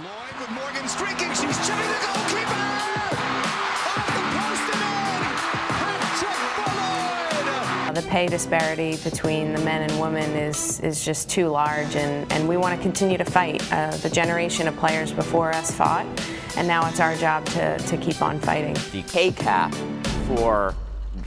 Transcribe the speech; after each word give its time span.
Lloyd 0.00 0.40
with 0.40 0.50
Morgan 0.52 0.88
streaking. 0.88 1.28
She's 1.34 1.58
chipping 1.66 1.86
the 1.86 1.98
goalkeeper. 2.00 2.64
Off 3.84 4.06
the 4.06 4.22
post 4.32 4.72
and 4.72 4.80
in. 4.80 5.20
Hat 5.68 6.08
for 6.56 7.92
Lloyd. 7.92 8.02
The 8.02 8.08
pay 8.08 8.26
disparity 8.26 8.96
between 9.04 9.52
the 9.52 9.60
men 9.60 9.90
and 9.90 10.00
women 10.00 10.30
is, 10.30 10.80
is 10.80 11.04
just 11.04 11.28
too 11.28 11.48
large, 11.48 11.94
and, 11.94 12.32
and 12.32 12.48
we 12.48 12.56
want 12.56 12.74
to 12.74 12.80
continue 12.80 13.18
to 13.18 13.24
fight. 13.26 13.70
Uh, 13.70 13.90
the 13.98 14.08
generation 14.08 14.66
of 14.66 14.74
players 14.78 15.12
before 15.12 15.52
us 15.52 15.70
fought, 15.70 16.06
and 16.56 16.66
now 16.66 16.88
it's 16.88 16.98
our 16.98 17.14
job 17.16 17.44
to, 17.48 17.76
to 17.76 17.98
keep 17.98 18.22
on 18.22 18.40
fighting. 18.40 18.72
The 18.92 19.02
pay 19.12 19.30
cap 19.30 19.74
for 20.26 20.74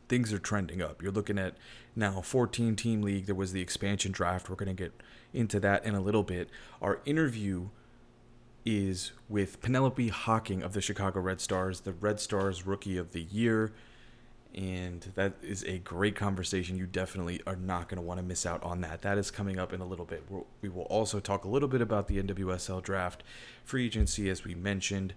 things 0.10 0.34
are 0.34 0.40
trending 0.40 0.82
up. 0.82 1.02
You're 1.02 1.12
looking 1.12 1.38
at 1.38 1.56
now 1.96 2.22
14 2.22 2.76
team 2.76 3.02
league. 3.02 3.28
There 3.28 3.36
was 3.36 3.54
the 3.54 3.62
expansion 3.62 4.12
draft. 4.12 4.50
We're 4.50 4.56
going 4.56 4.76
to 4.76 4.84
get 4.84 4.94
into 5.32 5.60
that 5.62 5.86
in 5.86 5.96
a 5.96 6.02
little 6.02 6.24
bit. 6.24 6.50
Our 6.82 7.02
interview 7.06 7.70
is 8.66 9.12
with 9.30 9.62
Penelope 9.62 10.10
Hocking 10.10 10.62
of 10.62 10.74
the 10.74 10.82
Chicago 10.82 11.20
Red 11.20 11.42
Stars, 11.42 11.82
the 11.82 11.94
Red 11.94 12.20
Stars 12.20 12.66
Rookie 12.66 12.98
of 12.98 13.12
the 13.12 13.24
Year. 13.24 13.72
And 14.54 15.02
that 15.16 15.34
is 15.42 15.64
a 15.64 15.80
great 15.80 16.16
conversation. 16.16 16.78
You 16.78 16.86
definitely 16.86 17.42
are 17.48 17.56
not 17.56 17.88
going 17.88 17.96
to 17.98 18.02
want 18.02 18.20
to 18.20 18.26
miss 18.26 18.46
out 18.46 18.62
on 18.64 18.82
that. 18.82 19.02
That 19.02 19.18
is 19.18 19.32
coming 19.32 19.58
up 19.58 19.72
in 19.72 19.80
a 19.80 19.86
little 19.86 20.06
bit. 20.06 20.24
We'll, 20.30 20.46
we 20.62 20.68
will 20.68 20.84
also 20.84 21.20
talk 21.20 21.46
a 21.46 21.48
little 21.48 21.70
bit 21.70 21.82
about 21.82 22.08
the 22.08 22.22
NWSL 22.22 22.84
draft, 22.84 23.24
free 23.64 23.86
agency, 23.86 24.30
as 24.30 24.44
we 24.44 24.54
mentioned, 24.54 25.14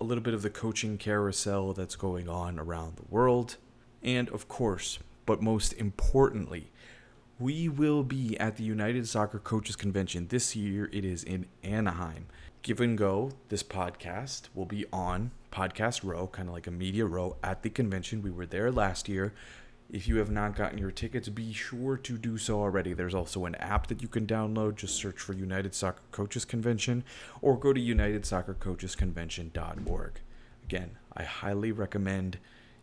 a 0.00 0.04
little 0.04 0.24
bit 0.24 0.34
of 0.34 0.42
the 0.42 0.50
coaching 0.50 0.98
carousel 0.98 1.72
that's 1.72 1.94
going 1.94 2.28
on 2.28 2.58
around 2.58 2.96
the 2.96 3.04
world. 3.08 3.56
And 4.02 4.28
of 4.30 4.48
course, 4.48 4.98
but 5.24 5.40
most 5.40 5.72
importantly, 5.74 6.72
we 7.38 7.68
will 7.68 8.02
be 8.02 8.38
at 8.38 8.56
the 8.56 8.64
United 8.64 9.08
Soccer 9.08 9.38
Coaches 9.38 9.76
Convention. 9.76 10.28
This 10.28 10.54
year 10.54 10.88
it 10.92 11.04
is 11.04 11.24
in 11.24 11.46
Anaheim. 11.62 12.26
Give 12.64 12.80
and 12.80 12.96
Go, 12.96 13.32
this 13.50 13.62
podcast, 13.62 14.48
will 14.54 14.64
be 14.64 14.86
on 14.90 15.32
Podcast 15.52 16.02
Row, 16.02 16.28
kind 16.28 16.48
of 16.48 16.54
like 16.54 16.66
a 16.66 16.70
media 16.70 17.04
row 17.04 17.36
at 17.44 17.62
the 17.62 17.68
convention. 17.68 18.22
We 18.22 18.30
were 18.30 18.46
there 18.46 18.72
last 18.72 19.06
year. 19.06 19.34
If 19.92 20.08
you 20.08 20.16
have 20.16 20.30
not 20.30 20.56
gotten 20.56 20.78
your 20.78 20.90
tickets, 20.90 21.28
be 21.28 21.52
sure 21.52 21.98
to 21.98 22.16
do 22.16 22.38
so 22.38 22.62
already. 22.62 22.94
There's 22.94 23.14
also 23.14 23.44
an 23.44 23.54
app 23.56 23.88
that 23.88 24.00
you 24.00 24.08
can 24.08 24.26
download. 24.26 24.76
Just 24.76 24.96
search 24.96 25.20
for 25.20 25.34
United 25.34 25.74
Soccer 25.74 26.00
Coaches 26.10 26.46
Convention 26.46 27.04
or 27.42 27.58
go 27.58 27.74
to 27.74 27.80
unitedsoccercoachesconvention.org. 27.80 30.20
Again, 30.64 30.96
I 31.14 31.24
highly 31.24 31.70
recommend 31.70 32.38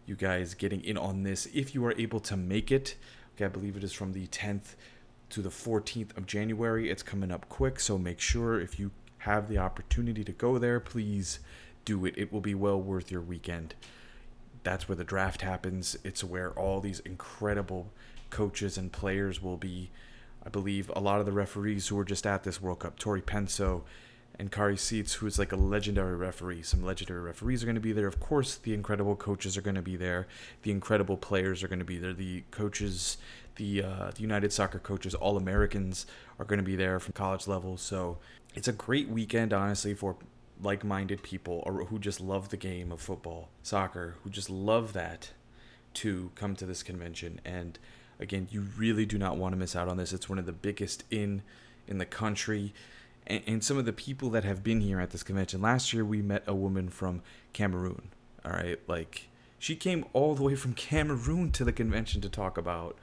you 0.05 0.15
guys 0.15 0.53
getting 0.53 0.83
in 0.83 0.95
on 0.95 1.23
this 1.23 1.47
if 1.55 1.73
you 1.73 1.83
are 1.87 1.95
able 1.97 2.19
to 2.19 2.37
make 2.37 2.71
it. 2.71 2.93
Okay, 3.35 3.45
I 3.45 3.47
believe 3.47 3.77
it 3.77 3.83
is 3.83 3.93
from 3.93 4.13
the 4.13 4.27
10th 4.27 4.75
to 5.31 5.41
the 5.41 5.49
14th 5.49 6.15
of 6.15 6.27
January. 6.27 6.91
It's 6.91 7.01
coming 7.01 7.31
up 7.31 7.49
quick, 7.49 7.79
so 7.79 7.97
make 7.97 8.19
sure 8.19 8.61
if 8.61 8.77
you 8.77 8.91
have 9.21 9.47
the 9.47 9.57
opportunity 9.57 10.23
to 10.23 10.31
go 10.31 10.57
there, 10.57 10.79
please 10.79 11.39
do 11.85 12.05
it. 12.05 12.15
It 12.17 12.33
will 12.33 12.41
be 12.41 12.55
well 12.55 12.81
worth 12.81 13.11
your 13.11 13.21
weekend. 13.21 13.75
That's 14.63 14.87
where 14.87 14.95
the 14.95 15.03
draft 15.03 15.41
happens. 15.41 15.95
It's 16.03 16.23
where 16.23 16.51
all 16.51 16.79
these 16.79 17.01
incredible 17.01 17.91
coaches 18.29 18.77
and 18.77 18.91
players 18.91 19.41
will 19.41 19.57
be. 19.57 19.91
I 20.43 20.49
believe 20.49 20.91
a 20.95 20.99
lot 20.99 21.19
of 21.19 21.27
the 21.27 21.31
referees 21.31 21.87
who 21.87 21.95
were 21.95 22.05
just 22.05 22.25
at 22.25 22.43
this 22.43 22.59
World 22.59 22.79
Cup, 22.79 22.97
Tori 22.97 23.21
Penso 23.21 23.83
and 24.39 24.51
Kari 24.51 24.77
Seitz, 24.77 25.13
who 25.13 25.27
is 25.27 25.37
like 25.37 25.51
a 25.51 25.55
legendary 25.55 26.15
referee. 26.15 26.63
Some 26.63 26.83
legendary 26.83 27.21
referees 27.21 27.61
are 27.61 27.67
going 27.67 27.75
to 27.75 27.81
be 27.81 27.91
there. 27.91 28.07
Of 28.07 28.19
course, 28.19 28.55
the 28.55 28.73
incredible 28.73 29.15
coaches 29.15 29.55
are 29.55 29.61
going 29.61 29.75
to 29.75 29.83
be 29.83 29.97
there. 29.97 30.27
The 30.63 30.71
incredible 30.71 31.17
players 31.17 31.61
are 31.61 31.67
going 31.67 31.77
to 31.77 31.85
be 31.85 31.99
there. 31.99 32.13
The 32.13 32.43
coaches, 32.49 33.17
the 33.55 33.83
uh, 33.83 34.11
the 34.13 34.21
United 34.21 34.51
Soccer 34.53 34.79
coaches, 34.79 35.15
all 35.15 35.37
Americans 35.37 36.05
are 36.39 36.45
going 36.45 36.59
to 36.59 36.65
be 36.65 36.75
there 36.75 36.99
from 36.99 37.13
college 37.13 37.47
level. 37.47 37.77
So 37.77 38.17
it's 38.55 38.67
a 38.67 38.73
great 38.73 39.09
weekend, 39.09 39.53
honestly, 39.53 39.93
for 39.93 40.17
like-minded 40.61 41.23
people 41.23 41.63
or 41.65 41.85
who 41.85 41.97
just 41.97 42.21
love 42.21 42.49
the 42.49 42.57
game 42.57 42.91
of 42.91 43.01
football, 43.01 43.49
soccer, 43.63 44.15
who 44.23 44.29
just 44.29 44.49
love 44.49 44.93
that 44.93 45.31
to 45.95 46.31
come 46.35 46.55
to 46.55 46.65
this 46.65 46.83
convention. 46.83 47.41
And 47.43 47.79
again, 48.19 48.47
you 48.51 48.61
really 48.77 49.05
do 49.05 49.17
not 49.17 49.37
want 49.37 49.53
to 49.53 49.57
miss 49.57 49.75
out 49.75 49.87
on 49.87 49.97
this. 49.97 50.13
It's 50.13 50.29
one 50.29 50.39
of 50.39 50.45
the 50.45 50.51
biggest 50.51 51.03
in 51.09 51.41
in 51.87 51.97
the 51.97 52.05
country 52.05 52.73
and, 53.27 53.43
and 53.47 53.63
some 53.63 53.77
of 53.77 53.85
the 53.85 53.93
people 53.93 54.29
that 54.31 54.43
have 54.43 54.63
been 54.63 54.81
here 54.81 54.99
at 54.99 55.11
this 55.11 55.23
convention. 55.23 55.61
Last 55.61 55.93
year, 55.93 56.05
we 56.05 56.21
met 56.21 56.43
a 56.47 56.55
woman 56.55 56.89
from 56.89 57.21
Cameroon. 57.53 58.09
All 58.43 58.51
right, 58.51 58.79
like 58.87 59.29
she 59.59 59.75
came 59.75 60.05
all 60.13 60.35
the 60.35 60.43
way 60.43 60.55
from 60.55 60.73
Cameroon 60.73 61.51
to 61.51 61.63
the 61.63 61.71
convention 61.71 62.21
to 62.21 62.29
talk 62.29 62.57
about 62.57 62.97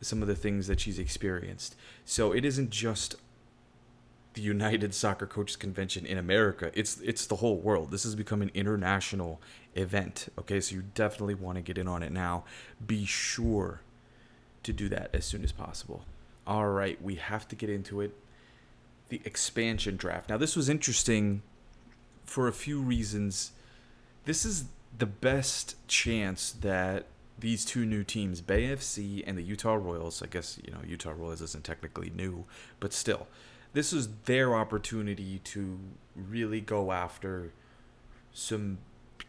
some 0.00 0.22
of 0.22 0.28
the 0.28 0.34
things 0.34 0.66
that 0.66 0.80
she's 0.80 0.98
experienced. 0.98 1.76
So 2.04 2.32
it 2.32 2.44
isn't 2.44 2.70
just 2.70 3.16
the 4.34 4.42
United 4.42 4.94
Soccer 4.94 5.26
Coaches 5.26 5.56
Convention 5.56 6.06
in 6.06 6.18
America. 6.18 6.70
It's 6.74 7.00
it's 7.00 7.26
the 7.26 7.36
whole 7.36 7.58
world. 7.58 7.90
This 7.90 8.04
has 8.04 8.14
become 8.14 8.42
an 8.42 8.50
international 8.54 9.40
event. 9.74 10.28
Okay, 10.38 10.60
so 10.60 10.76
you 10.76 10.84
definitely 10.94 11.34
want 11.34 11.56
to 11.56 11.62
get 11.62 11.78
in 11.78 11.88
on 11.88 12.02
it 12.02 12.12
now. 12.12 12.44
Be 12.84 13.04
sure 13.04 13.82
to 14.62 14.72
do 14.72 14.88
that 14.88 15.10
as 15.12 15.24
soon 15.24 15.44
as 15.44 15.52
possible. 15.52 16.04
All 16.46 16.68
right, 16.68 17.00
we 17.02 17.16
have 17.16 17.46
to 17.48 17.56
get 17.56 17.70
into 17.70 18.00
it 18.00 18.14
the 19.08 19.20
expansion 19.24 19.96
draft. 19.96 20.28
Now, 20.28 20.36
this 20.36 20.54
was 20.54 20.68
interesting 20.68 21.42
for 22.24 22.46
a 22.46 22.52
few 22.52 22.80
reasons. 22.80 23.52
This 24.24 24.44
is 24.44 24.66
the 24.96 25.06
best 25.06 25.76
chance 25.88 26.52
that 26.52 27.06
these 27.40 27.64
two 27.64 27.86
new 27.86 28.04
teams, 28.04 28.40
Bay 28.40 28.64
FC 28.68 29.22
and 29.26 29.38
the 29.38 29.42
Utah 29.42 29.74
Royals, 29.74 30.22
I 30.22 30.26
guess, 30.26 30.58
you 30.64 30.72
know, 30.72 30.80
Utah 30.86 31.12
Royals 31.16 31.40
isn't 31.42 31.64
technically 31.64 32.10
new, 32.10 32.44
but 32.80 32.92
still, 32.92 33.28
this 33.72 33.92
is 33.92 34.08
their 34.24 34.54
opportunity 34.56 35.38
to 35.44 35.78
really 36.16 36.60
go 36.60 36.92
after 36.92 37.52
some 38.32 38.78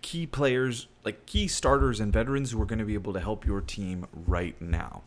key 0.01 0.25
players, 0.25 0.88
like 1.03 1.25
key 1.25 1.47
starters 1.47 2.00
and 2.00 2.13
veterans 2.13 2.51
who 2.51 2.61
are 2.61 2.65
going 2.65 2.79
to 2.79 2.85
be 2.85 2.94
able 2.94 3.13
to 3.13 3.19
help 3.19 3.45
your 3.45 3.61
team 3.61 4.07
right 4.13 4.59
now. 4.61 5.03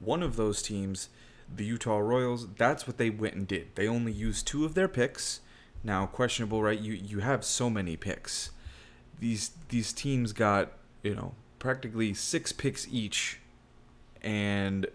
one 0.00 0.22
of 0.22 0.36
those 0.36 0.62
teams, 0.62 1.08
the 1.54 1.64
Utah 1.64 1.98
Royals, 1.98 2.48
that's 2.56 2.86
what 2.86 2.98
they 2.98 3.10
went 3.10 3.34
and 3.34 3.46
did. 3.46 3.68
They 3.74 3.88
only 3.88 4.12
used 4.12 4.46
two 4.46 4.64
of 4.64 4.74
their 4.74 4.88
picks. 4.88 5.40
Now, 5.82 6.06
questionable, 6.06 6.62
right? 6.62 6.78
You 6.78 6.94
you 6.94 7.20
have 7.20 7.44
so 7.44 7.68
many 7.70 7.96
picks. 7.96 8.50
These 9.20 9.50
these 9.68 9.92
teams 9.92 10.32
got, 10.32 10.72
you 11.02 11.14
know, 11.14 11.34
practically 11.64 12.12
six 12.12 12.52
picks 12.52 12.86
each 12.92 13.40
and 14.20 14.86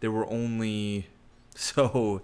there 0.00 0.10
were 0.10 0.28
only 0.28 1.06
so 1.54 2.20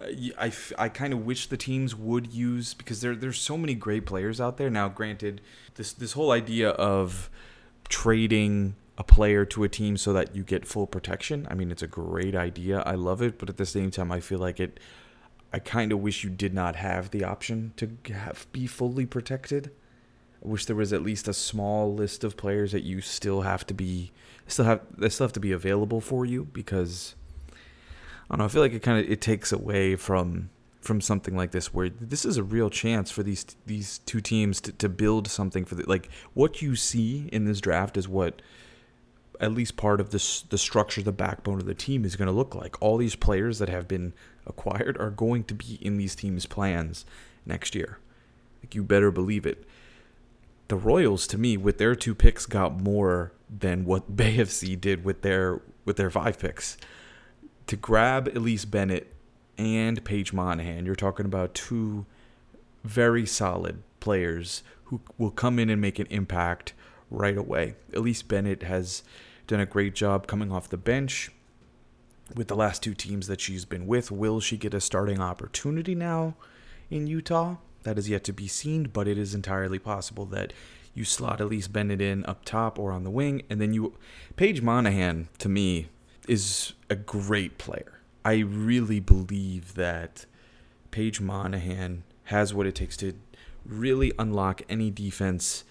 uh, 0.00 0.06
I, 0.38 0.52
I 0.78 0.88
kind 0.88 1.12
of 1.12 1.26
wish 1.26 1.48
the 1.48 1.56
teams 1.56 1.96
would 1.96 2.32
use 2.32 2.74
because 2.74 3.00
there 3.00 3.16
there's 3.16 3.40
so 3.40 3.58
many 3.58 3.74
great 3.74 4.06
players 4.06 4.40
out 4.40 4.56
there. 4.56 4.70
Now 4.70 4.88
granted 4.88 5.40
this 5.74 5.92
this 5.92 6.12
whole 6.12 6.30
idea 6.30 6.70
of 6.70 7.28
trading 7.88 8.76
a 8.96 9.02
player 9.02 9.44
to 9.46 9.64
a 9.64 9.68
team 9.68 9.96
so 9.96 10.12
that 10.12 10.36
you 10.36 10.44
get 10.44 10.64
full 10.64 10.86
protection 10.86 11.48
I 11.50 11.54
mean 11.54 11.72
it's 11.72 11.82
a 11.82 11.88
great 11.88 12.36
idea. 12.36 12.84
I 12.86 12.94
love 12.94 13.20
it 13.20 13.36
but 13.36 13.48
at 13.48 13.56
the 13.56 13.66
same 13.66 13.90
time 13.90 14.12
I 14.12 14.20
feel 14.20 14.38
like 14.38 14.60
it 14.60 14.78
I 15.52 15.58
kind 15.58 15.90
of 15.90 15.98
wish 15.98 16.22
you 16.22 16.30
did 16.30 16.54
not 16.54 16.76
have 16.76 17.10
the 17.10 17.24
option 17.24 17.72
to 17.78 18.12
have 18.12 18.46
be 18.52 18.68
fully 18.68 19.06
protected 19.06 19.72
I 20.44 20.48
wish 20.48 20.66
there 20.66 20.76
was 20.76 20.92
at 20.92 21.02
least 21.02 21.28
a 21.28 21.32
small 21.32 21.94
list 21.94 22.24
of 22.24 22.36
players 22.36 22.72
that 22.72 22.82
you 22.82 23.00
still 23.00 23.42
have 23.42 23.66
to 23.66 23.74
be 23.74 24.12
still 24.46 24.64
have 24.64 24.80
they 24.96 25.08
still 25.08 25.24
have 25.24 25.32
to 25.34 25.40
be 25.40 25.52
available 25.52 26.00
for 26.00 26.24
you 26.24 26.44
because 26.44 27.14
I 28.30 28.34
don't 28.34 28.38
know. 28.38 28.44
I 28.46 28.48
feel 28.48 28.62
like 28.62 28.72
it 28.72 28.82
kind 28.82 29.04
of 29.04 29.10
it 29.10 29.20
takes 29.20 29.52
away 29.52 29.96
from 29.96 30.50
from 30.80 31.00
something 31.00 31.36
like 31.36 31.52
this 31.52 31.72
where 31.72 31.88
this 31.88 32.24
is 32.24 32.36
a 32.36 32.42
real 32.42 32.68
chance 32.68 33.10
for 33.10 33.22
these 33.22 33.46
these 33.66 33.98
two 33.98 34.20
teams 34.20 34.60
to, 34.60 34.72
to 34.72 34.88
build 34.88 35.28
something 35.28 35.64
for 35.64 35.76
the 35.76 35.88
like 35.88 36.10
what 36.34 36.60
you 36.60 36.74
see 36.74 37.28
in 37.32 37.44
this 37.44 37.60
draft 37.60 37.96
is 37.96 38.08
what 38.08 38.42
at 39.40 39.52
least 39.52 39.76
part 39.76 40.00
of 40.00 40.10
this 40.10 40.42
the 40.42 40.58
structure 40.58 41.00
the 41.00 41.12
backbone 41.12 41.60
of 41.60 41.66
the 41.66 41.74
team 41.74 42.04
is 42.04 42.16
going 42.16 42.26
to 42.26 42.32
look 42.32 42.54
like 42.54 42.80
all 42.82 42.96
these 42.96 43.14
players 43.14 43.60
that 43.60 43.68
have 43.68 43.86
been 43.86 44.12
acquired 44.44 44.98
are 44.98 45.10
going 45.10 45.44
to 45.44 45.54
be 45.54 45.78
in 45.80 45.98
these 45.98 46.16
teams 46.16 46.46
plans 46.46 47.04
next 47.46 47.76
year 47.76 47.98
like 48.60 48.74
you 48.74 48.82
better 48.82 49.12
believe 49.12 49.46
it 49.46 49.64
the 50.72 50.78
Royals 50.78 51.26
to 51.26 51.36
me 51.36 51.58
with 51.58 51.76
their 51.76 51.94
two 51.94 52.14
picks 52.14 52.46
got 52.46 52.80
more 52.80 53.34
than 53.50 53.84
what 53.84 54.16
Bay 54.16 54.38
FC 54.38 54.80
did 54.80 55.04
with 55.04 55.20
their 55.20 55.60
with 55.84 55.98
their 55.98 56.10
five 56.10 56.38
picks. 56.38 56.78
To 57.66 57.76
grab 57.76 58.34
Elise 58.34 58.64
Bennett 58.64 59.12
and 59.58 60.02
Paige 60.02 60.32
Monaghan, 60.32 60.86
you're 60.86 60.94
talking 60.94 61.26
about 61.26 61.52
two 61.52 62.06
very 62.84 63.26
solid 63.26 63.82
players 64.00 64.62
who 64.84 65.02
will 65.18 65.30
come 65.30 65.58
in 65.58 65.68
and 65.68 65.78
make 65.78 65.98
an 65.98 66.06
impact 66.08 66.72
right 67.10 67.36
away. 67.36 67.74
Elise 67.92 68.22
Bennett 68.22 68.62
has 68.62 69.02
done 69.46 69.60
a 69.60 69.66
great 69.66 69.94
job 69.94 70.26
coming 70.26 70.50
off 70.50 70.70
the 70.70 70.78
bench 70.78 71.30
with 72.34 72.48
the 72.48 72.56
last 72.56 72.82
two 72.82 72.94
teams 72.94 73.26
that 73.26 73.42
she's 73.42 73.66
been 73.66 73.86
with. 73.86 74.10
Will 74.10 74.40
she 74.40 74.56
get 74.56 74.72
a 74.72 74.80
starting 74.80 75.20
opportunity 75.20 75.94
now 75.94 76.34
in 76.88 77.06
Utah? 77.06 77.56
That 77.82 77.98
is 77.98 78.08
yet 78.08 78.24
to 78.24 78.32
be 78.32 78.46
seen, 78.46 78.84
but 78.84 79.08
it 79.08 79.18
is 79.18 79.34
entirely 79.34 79.78
possible 79.78 80.26
that 80.26 80.52
you 80.94 81.04
slot 81.04 81.40
Elise 81.40 81.68
Bennett 81.68 82.00
in 82.00 82.24
up 82.26 82.44
top 82.44 82.78
or 82.78 82.92
on 82.92 83.04
the 83.04 83.10
wing, 83.10 83.42
and 83.48 83.60
then 83.60 83.72
you. 83.72 83.94
Paige 84.36 84.62
Monaghan, 84.62 85.28
to 85.38 85.48
me, 85.48 85.88
is 86.28 86.74
a 86.90 86.96
great 86.96 87.58
player. 87.58 88.00
I 88.24 88.38
really 88.38 89.00
believe 89.00 89.74
that 89.74 90.26
Paige 90.90 91.20
Monaghan 91.20 92.04
has 92.24 92.54
what 92.54 92.66
it 92.66 92.74
takes 92.74 92.96
to 92.98 93.14
really 93.64 94.12
unlock 94.18 94.62
any 94.68 94.90
defense 94.90 95.64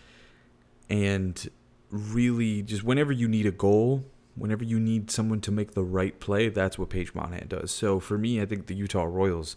and 0.89 1.49
really 1.89 2.61
just 2.61 2.83
whenever 2.83 3.11
you 3.11 3.27
need 3.27 3.45
a 3.45 3.51
goal, 3.51 4.03
whenever 4.35 4.63
you 4.63 4.79
need 4.79 5.11
someone 5.11 5.41
to 5.41 5.51
make 5.51 5.71
the 5.71 5.83
right 5.83 6.19
play, 6.19 6.49
that's 6.49 6.77
what 6.77 6.89
Paige 6.89 7.13
Monaghan 7.13 7.47
does. 7.47 7.71
So 7.71 7.99
for 7.99 8.17
me, 8.17 8.41
I 8.41 8.45
think 8.45 8.67
the 8.67 8.75
Utah 8.75 9.03
Royals 9.03 9.55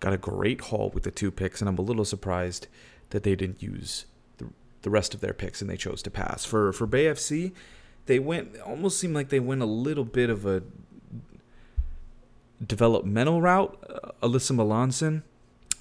got 0.00 0.12
a 0.12 0.18
great 0.18 0.60
haul 0.62 0.90
with 0.94 1.02
the 1.02 1.10
two 1.10 1.30
picks, 1.30 1.60
and 1.60 1.68
I'm 1.68 1.78
a 1.78 1.82
little 1.82 2.04
surprised 2.04 2.68
that 3.10 3.22
they 3.22 3.34
didn't 3.34 3.62
use 3.62 4.06
the, 4.38 4.48
the 4.82 4.90
rest 4.90 5.14
of 5.14 5.20
their 5.20 5.32
picks 5.32 5.60
and 5.60 5.70
they 5.70 5.76
chose 5.76 6.02
to 6.02 6.10
pass. 6.10 6.44
For 6.44 6.72
for 6.72 6.86
Bay 6.86 7.06
FC, 7.06 7.52
they 8.06 8.18
went 8.18 8.58
almost 8.60 8.98
seemed 8.98 9.14
like 9.14 9.28
they 9.28 9.40
went 9.40 9.62
a 9.62 9.66
little 9.66 10.04
bit 10.04 10.30
of 10.30 10.46
a 10.46 10.62
developmental 12.64 13.40
route. 13.40 13.78
Uh, 13.88 14.26
Alyssa 14.26 14.52
Malonson 14.52 15.22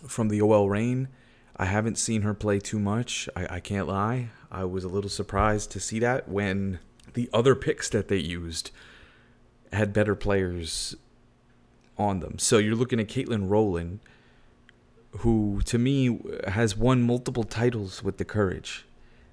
from 0.07 0.29
the 0.29 0.41
OL 0.41 0.69
Reign. 0.69 1.07
I 1.55 1.65
haven't 1.65 1.97
seen 1.97 2.21
her 2.21 2.35
play 2.35 2.59
too 2.59 2.79
much. 2.79 3.27
I, 3.35 3.55
I 3.55 3.59
can't 3.59 3.87
lie. 3.87 4.29
I 4.51 4.63
was 4.63 4.83
a 4.83 4.89
little 4.89 5.09
surprised 5.09 5.71
to 5.71 5.79
see 5.79 5.99
that 5.99 6.29
when 6.29 6.79
the 7.13 7.29
other 7.33 7.55
picks 7.55 7.89
that 7.89 8.07
they 8.07 8.17
used 8.17 8.69
had 9.73 9.91
better 9.91 10.15
players 10.15 10.95
on 11.97 12.19
them. 12.19 12.39
So 12.39 12.57
you're 12.57 12.75
looking 12.75 12.99
at 12.99 13.07
Katelyn 13.07 13.49
Rowland, 13.49 13.99
who 15.19 15.61
to 15.65 15.77
me 15.77 16.19
has 16.47 16.75
won 16.77 17.01
multiple 17.01 17.43
titles 17.43 18.03
with 18.03 18.17
the 18.17 18.25
Courage. 18.25 18.85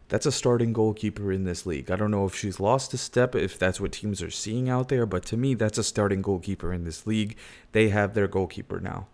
That's 0.08 0.26
a 0.26 0.32
starting 0.32 0.72
goalkeeper 0.72 1.32
in 1.32 1.44
this 1.44 1.64
league. 1.64 1.90
I 1.90 1.96
don't 1.96 2.10
know 2.10 2.26
if 2.26 2.36
she's 2.36 2.60
lost 2.60 2.92
a 2.94 2.98
step, 2.98 3.34
if 3.34 3.58
that's 3.58 3.80
what 3.80 3.92
teams 3.92 4.22
are 4.22 4.30
seeing 4.30 4.68
out 4.68 4.88
there, 4.88 5.06
but 5.06 5.24
to 5.26 5.36
me, 5.36 5.54
that's 5.54 5.78
a 5.78 5.84
starting 5.84 6.22
goalkeeper 6.22 6.72
in 6.72 6.84
this 6.84 7.06
league. 7.06 7.36
They 7.72 7.88
have 7.88 8.14
their 8.14 8.28
goalkeeper 8.28 8.80
now 8.80 9.08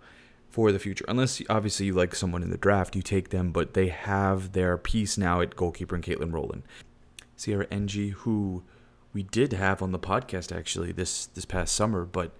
for 0.48 0.72
the 0.72 0.80
future. 0.80 1.04
Unless 1.06 1.40
obviously 1.48 1.86
you 1.86 1.94
like 1.94 2.14
someone 2.14 2.42
in 2.42 2.50
the 2.50 2.58
draft, 2.58 2.96
you 2.96 3.02
take 3.02 3.30
them, 3.30 3.52
but 3.52 3.74
they 3.74 3.88
have 3.88 4.52
their 4.52 4.76
piece 4.76 5.16
now 5.16 5.40
at 5.40 5.56
goalkeeper 5.56 5.94
and 5.94 6.04
Katelyn 6.04 6.32
Rowland. 6.32 6.64
Sierra 7.36 7.66
Enge, 7.66 8.10
who 8.10 8.64
we 9.14 9.22
did 9.22 9.52
have 9.52 9.82
on 9.82 9.92
the 9.92 9.98
podcast 9.98 10.54
actually 10.54 10.92
this 10.92 11.26
this 11.26 11.44
past 11.44 11.74
summer, 11.74 12.04
but 12.04 12.36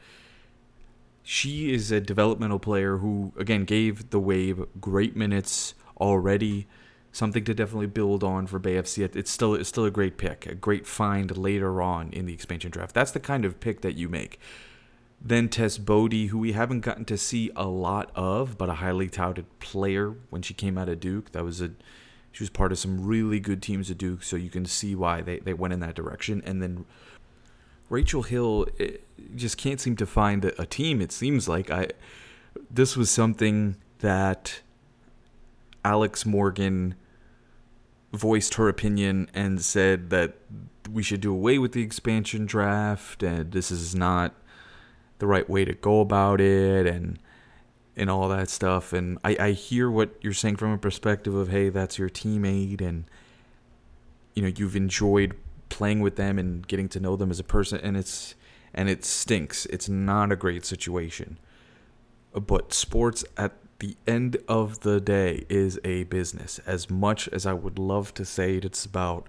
she 1.33 1.73
is 1.73 1.93
a 1.93 2.01
developmental 2.01 2.59
player 2.59 2.97
who 2.97 3.33
again 3.39 3.65
gave 3.65 4.11
the 4.11 4.19
wave 4.19 4.67
great 4.81 5.15
minutes 5.15 5.75
already 6.01 6.67
something 7.13 7.45
to 7.45 7.55
definitely 7.55 7.87
build 7.87 8.25
on 8.25 8.49
for 8.49 8.59
Bay 8.59 8.75
FC. 8.75 9.09
It's 9.15 9.31
still 9.31 9.55
it's 9.55 9.69
still 9.69 9.85
a 9.85 9.93
great 9.93 10.17
pick, 10.19 10.45
a 10.47 10.57
great 10.57 10.89
find 10.89 11.37
later 11.39 11.81
on 11.81 12.13
in 12.13 12.27
the 12.27 12.33
expansion 12.33 12.73
draft. 12.73 12.97
That's 12.97 13.13
the 13.13 13.21
kind 13.21 13.45
of 13.45 13.61
pick 13.61 13.83
that 13.83 13.95
you 13.95 14.09
make. 14.09 14.41
Then 15.21 15.49
Tess 15.49 15.79
Boade, 15.79 16.31
who 16.31 16.39
we 16.39 16.51
haven't 16.51 16.81
gotten 16.81 17.05
to 17.05 17.17
see 17.17 17.53
a 17.55 17.67
lot 17.67 18.11
of, 18.17 18.59
but 18.59 18.69
a 18.69 18.75
highly 18.75 19.09
touted 19.09 19.47
player 19.61 20.17
when 20.31 20.43
she 20.43 20.53
came 20.53 20.77
out 20.77 20.89
of 20.89 20.99
Duke. 20.99 21.31
That 21.31 21.45
was 21.45 21.61
a 21.61 21.71
she 22.33 22.43
was 22.43 22.51
part 22.51 22.73
of 22.73 22.79
some 22.81 23.07
really 23.07 23.39
good 23.39 23.63
teams 23.63 23.89
at 23.89 23.99
Duke, 23.99 24.25
so 24.25 24.35
you 24.35 24.51
can 24.51 24.67
see 24.67 24.97
why 24.97 25.21
they, 25.21 25.39
they 25.39 25.55
went 25.55 25.75
in 25.75 25.79
that 25.79 25.95
direction. 25.95 26.43
And 26.45 26.61
then 26.61 26.87
Rachel 27.91 28.23
Hill 28.23 28.67
eh, 28.79 28.93
just 29.37 29.59
can't 29.59 29.81
seem 29.81 29.97
to 29.97 30.07
find 30.07 30.45
a, 30.47 30.65
team. 30.65 31.03
It 31.03 31.13
seems 31.13 31.49
like 31.49 31.71
I 31.71 31.89
this 32.71 32.97
was 32.97 33.11
something 33.11 33.77
that 33.99 34.61
Alex 35.85 36.25
Morgan 36.25 36.95
voiced 38.13 38.55
her 38.55 38.69
opinion 38.69 39.29
and 39.35 39.61
said 39.61 40.11
that 40.11 40.37
we 40.91 41.03
should 41.03 41.21
do 41.21 41.33
away 41.33 41.59
with 41.59 41.73
the 41.73 41.83
expansion 41.83 42.47
draft 42.47 43.23
and 43.23 43.53
this 43.53 43.71
is 43.71 43.95
not 43.95 44.35
the 45.19 45.27
right 45.27 45.49
way 45.49 45.65
to 45.65 45.75
go 45.75 46.01
about 46.01 46.41
it 46.41 46.87
and 46.87 47.19
and 47.97 48.11
all 48.11 48.29
that 48.29 48.49
stuff 48.49 48.93
and 48.93 49.19
I, 49.23 49.37
I 49.39 49.51
hear 49.53 49.89
what 49.91 50.11
you're 50.23 50.33
saying 50.33 50.57
from 50.57 50.73
a 50.73 50.79
perspective 50.79 51.35
of 51.35 51.49
hey 51.49 51.69
that's 51.69 51.99
your 51.99 52.09
teammate 52.09 52.81
and 52.81 53.05
you 54.35 54.43
know 54.43 54.49
you've 54.49 54.75
enjoyed 54.75 55.37
playing 55.71 56.01
with 56.01 56.17
them 56.17 56.39
and 56.39 56.67
getting 56.69 56.89
to 56.91 57.01
know 57.01 57.17
them 57.17 57.31
as 57.31 57.41
a 57.41 57.45
person 57.45 57.81
and 57.81 57.97
it's 57.97 58.35
and 58.75 58.89
it 58.89 59.05
stinks. 59.05 59.67
It's 59.67 59.89
not 59.89 60.31
a 60.31 60.37
great 60.37 60.65
situation. 60.65 61.39
But 62.33 62.73
sports 62.73 63.25
at 63.37 63.53
the 63.81 63.97
end 64.07 64.37
of 64.47 64.81
the 64.81 65.01
day 65.01 65.45
is 65.49 65.81
a 65.85 66.05
business. 66.05 66.61
As 66.67 66.91
much 66.91 67.29
as 67.29 67.47
i 67.47 67.53
would 67.53 67.79
love 67.79 68.13
to 68.15 68.25
say 68.25 68.57
it's 68.57 68.85
about 68.85 69.27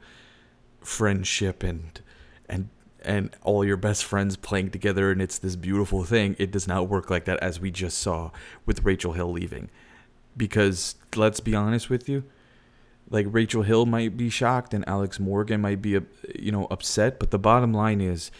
friendship 0.82 1.64
and 1.64 2.02
and 2.50 2.70
and 3.04 3.36
all 3.42 3.66
your 3.66 3.78
best 3.78 4.04
friends 4.04 4.36
playing 4.36 4.70
together 4.70 5.10
and 5.10 5.22
it's 5.22 5.40
this 5.40 5.56
beautiful 5.56 6.04
thing 6.04 6.36
it 6.38 6.52
does 6.52 6.68
not 6.68 6.88
work 6.88 7.10
like 7.10 7.26
that 7.26 7.40
as 7.40 7.60
we 7.60 7.72
just 7.72 7.98
saw 7.98 8.30
with 8.66 8.84
rachel 8.84 9.14
hill 9.14 9.32
leaving. 9.32 9.70
Because 10.38 10.96
let's 11.16 11.40
be 11.40 11.56
honest 11.56 11.90
with 11.90 12.08
you 12.08 12.24
like 13.12 13.27
Rachel 13.30 13.62
Hill 13.62 13.86
might 13.86 14.18
be 14.18 14.30
shocked 14.30 14.74
and 14.74 14.88
Alex 14.88 15.20
Morgan 15.20 15.62
might 15.62 15.82
be 15.82 15.96
uh, 15.96 16.01
you 16.34 16.51
know 16.51 16.65
upset, 16.72 17.20
but 17.20 17.30
the 17.30 17.38
bottom 17.38 17.74
line 17.74 18.01
is 18.01 18.32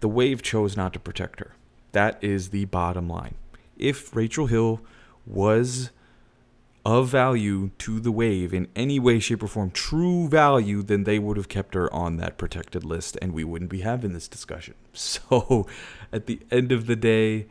the 0.00 0.08
Wave 0.08 0.42
chose 0.42 0.76
not 0.76 0.92
to 0.92 1.00
protect 1.00 1.40
her. 1.40 1.56
That 1.92 2.22
is 2.22 2.50
the 2.50 2.66
bottom 2.66 3.08
line. 3.08 3.34
If 3.76 4.14
Rachel 4.14 4.46
Hill 4.46 4.80
was 5.26 5.90
of 6.84 7.08
value 7.08 7.70
to 7.78 7.98
the 7.98 8.12
Wave 8.12 8.52
in 8.52 8.68
any 8.76 8.98
way, 9.00 9.18
shape, 9.18 9.42
or 9.42 9.46
form, 9.46 9.70
true 9.70 10.28
value, 10.28 10.82
then 10.82 11.04
they 11.04 11.18
would 11.18 11.38
have 11.38 11.48
kept 11.48 11.74
her 11.74 11.92
on 11.92 12.18
that 12.18 12.36
protected 12.36 12.84
list 12.84 13.16
and 13.22 13.32
we 13.32 13.42
wouldn't 13.42 13.70
be 13.70 13.80
having 13.80 14.12
this 14.12 14.28
discussion. 14.28 14.74
So 14.92 15.66
at 16.12 16.26
the 16.26 16.38
end 16.52 16.70
of 16.70 16.86
the 16.86 16.94
day, 16.94 17.46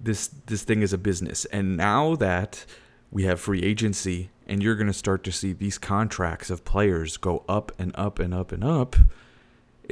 this 0.00 0.28
this 0.46 0.62
thing 0.62 0.82
is 0.82 0.92
a 0.92 0.98
business. 0.98 1.44
And 1.46 1.76
now 1.76 2.14
that 2.16 2.66
we 3.10 3.24
have 3.24 3.40
free 3.40 3.62
agency 3.62 4.30
and 4.46 4.62
you're 4.62 4.76
going 4.76 4.86
to 4.86 4.92
start 4.92 5.24
to 5.24 5.32
see 5.32 5.52
these 5.52 5.78
contracts 5.78 6.50
of 6.50 6.64
players 6.64 7.16
go 7.16 7.44
up 7.48 7.72
and 7.78 7.92
up 7.96 8.18
and 8.18 8.34
up 8.34 8.52
and 8.52 8.64
up 8.64 8.96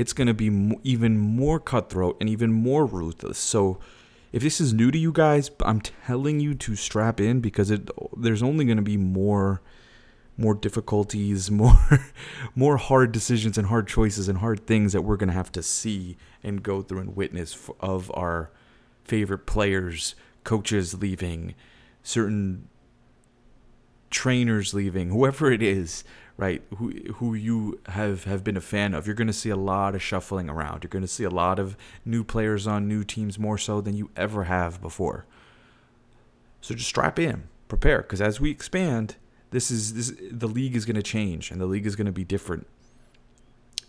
it's 0.00 0.12
going 0.12 0.28
to 0.28 0.34
be 0.34 0.50
mo- 0.50 0.80
even 0.82 1.18
more 1.18 1.60
cutthroat 1.60 2.16
and 2.20 2.28
even 2.28 2.52
more 2.52 2.86
ruthless. 2.86 3.38
So 3.38 3.78
if 4.32 4.42
this 4.42 4.60
is 4.60 4.72
new 4.72 4.90
to 4.90 4.98
you 4.98 5.12
guys, 5.12 5.50
I'm 5.60 5.80
telling 5.80 6.40
you 6.40 6.54
to 6.54 6.76
strap 6.76 7.20
in 7.20 7.40
because 7.40 7.70
it 7.70 7.90
there's 8.16 8.42
only 8.42 8.64
going 8.64 8.76
to 8.76 8.82
be 8.82 8.96
more 8.96 9.60
more 10.36 10.54
difficulties, 10.54 11.50
more 11.62 11.78
more 12.54 12.76
hard 12.76 13.12
decisions 13.12 13.58
and 13.58 13.66
hard 13.66 13.88
choices 13.88 14.28
and 14.28 14.38
hard 14.38 14.66
things 14.66 14.92
that 14.92 15.02
we're 15.02 15.16
going 15.16 15.28
to 15.28 15.34
have 15.34 15.52
to 15.52 15.62
see 15.62 16.16
and 16.42 16.62
go 16.62 16.82
through 16.82 17.00
and 17.00 17.16
witness 17.16 17.70
of 17.80 18.10
our 18.14 18.50
favorite 19.04 19.44
players, 19.46 20.14
coaches 20.44 20.94
leaving, 20.94 21.54
certain 22.02 22.68
trainers 24.10 24.74
leaving, 24.74 25.10
whoever 25.10 25.50
it 25.50 25.62
is, 25.62 26.04
right? 26.36 26.62
Who 26.76 26.90
who 27.14 27.34
you 27.34 27.80
have 27.86 28.24
have 28.24 28.42
been 28.44 28.56
a 28.56 28.60
fan 28.60 28.94
of. 28.94 29.06
You're 29.06 29.14
going 29.14 29.26
to 29.28 29.32
see 29.32 29.50
a 29.50 29.56
lot 29.56 29.94
of 29.94 30.02
shuffling 30.02 30.48
around. 30.48 30.82
You're 30.82 30.90
going 30.90 31.02
to 31.02 31.08
see 31.08 31.24
a 31.24 31.30
lot 31.30 31.58
of 31.58 31.76
new 32.04 32.24
players 32.24 32.66
on 32.66 32.88
new 32.88 33.04
teams 33.04 33.38
more 33.38 33.58
so 33.58 33.80
than 33.80 33.96
you 33.96 34.10
ever 34.16 34.44
have 34.44 34.80
before. 34.80 35.26
So 36.60 36.74
just 36.74 36.88
strap 36.88 37.18
in, 37.18 37.44
prepare 37.68 38.02
because 38.02 38.20
as 38.20 38.40
we 38.40 38.50
expand, 38.50 39.16
this 39.50 39.70
is 39.70 39.94
this 39.94 40.12
the 40.30 40.48
league 40.48 40.76
is 40.76 40.84
going 40.84 40.96
to 40.96 41.02
change 41.02 41.50
and 41.50 41.60
the 41.60 41.66
league 41.66 41.86
is 41.86 41.96
going 41.96 42.06
to 42.06 42.12
be 42.12 42.24
different. 42.24 42.66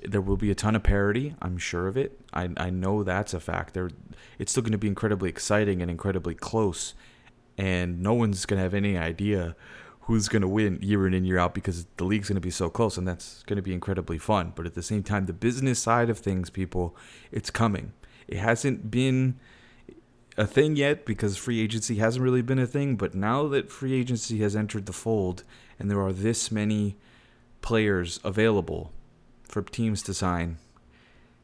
There 0.04 0.22
will 0.22 0.38
be 0.38 0.50
a 0.50 0.56
ton 0.56 0.76
of 0.76 0.82
parity, 0.82 1.36
I'm 1.42 1.58
sure 1.58 1.88
of 1.88 1.98
it. 1.98 2.20
I 2.34 2.50
I 2.58 2.70
know 2.70 3.04
that's 3.04 3.34
a 3.34 3.40
fact. 3.40 3.74
There 3.74 3.90
it's 4.38 4.52
still 4.52 4.64
going 4.64 4.72
to 4.72 4.78
be 4.78 4.88
incredibly 4.88 5.30
exciting 5.30 5.82
and 5.82 5.90
incredibly 5.90 6.36
close 6.36 6.94
and 7.58 8.02
no 8.02 8.14
one's 8.14 8.46
going 8.46 8.58
to 8.58 8.64
have 8.64 8.74
any 8.74 8.98
idea 8.98 9.56
who's 10.02 10.28
going 10.28 10.42
to 10.42 10.48
win 10.48 10.80
year 10.82 11.06
in 11.06 11.14
and 11.14 11.28
year 11.28 11.38
out 11.38 11.54
because 11.54 11.86
the 11.98 12.04
league's 12.04 12.28
going 12.28 12.36
to 12.36 12.42
be 12.42 12.52
so 12.52 12.70
close 12.70 12.98
and 12.98 13.08
that's 13.08 13.44
going 13.44 13.58
to 13.58 13.62
be 13.62 13.74
incredibly 13.74 14.18
fun. 14.18 14.52
But 14.56 14.66
at 14.66 14.74
the 14.74 14.84
same 14.84 15.04
time, 15.04 15.26
the 15.26 15.34
business 15.34 15.80
side 15.80 16.10
of 16.10 16.20
things, 16.20 16.50
people, 16.50 16.96
it's 17.32 17.50
coming. 17.52 17.94
It 18.28 18.38
hasn't 18.38 18.90
been 18.90 19.40
a 20.38 20.48
thing 20.48 20.76
yet 20.76 21.06
because 21.06 21.38
free 21.38 21.62
agency 21.62 21.96
hasn't 21.96 22.24
really 22.24 22.42
been 22.42 22.60
a 22.60 22.68
thing. 22.68 22.96
But 22.96 23.14
now 23.14 23.48
that 23.50 23.72
free 23.72 23.94
agency 23.94 24.40
has 24.40 24.56
entered 24.56 24.86
the 24.86 24.94
fold 24.94 25.44
and 25.78 25.90
there 25.90 26.02
are 26.02 26.14
this 26.14 26.52
many 26.52 26.98
players 27.62 28.20
available 28.24 28.92
for 29.44 29.62
teams 29.62 30.02
to 30.04 30.14
sign, 30.14 30.58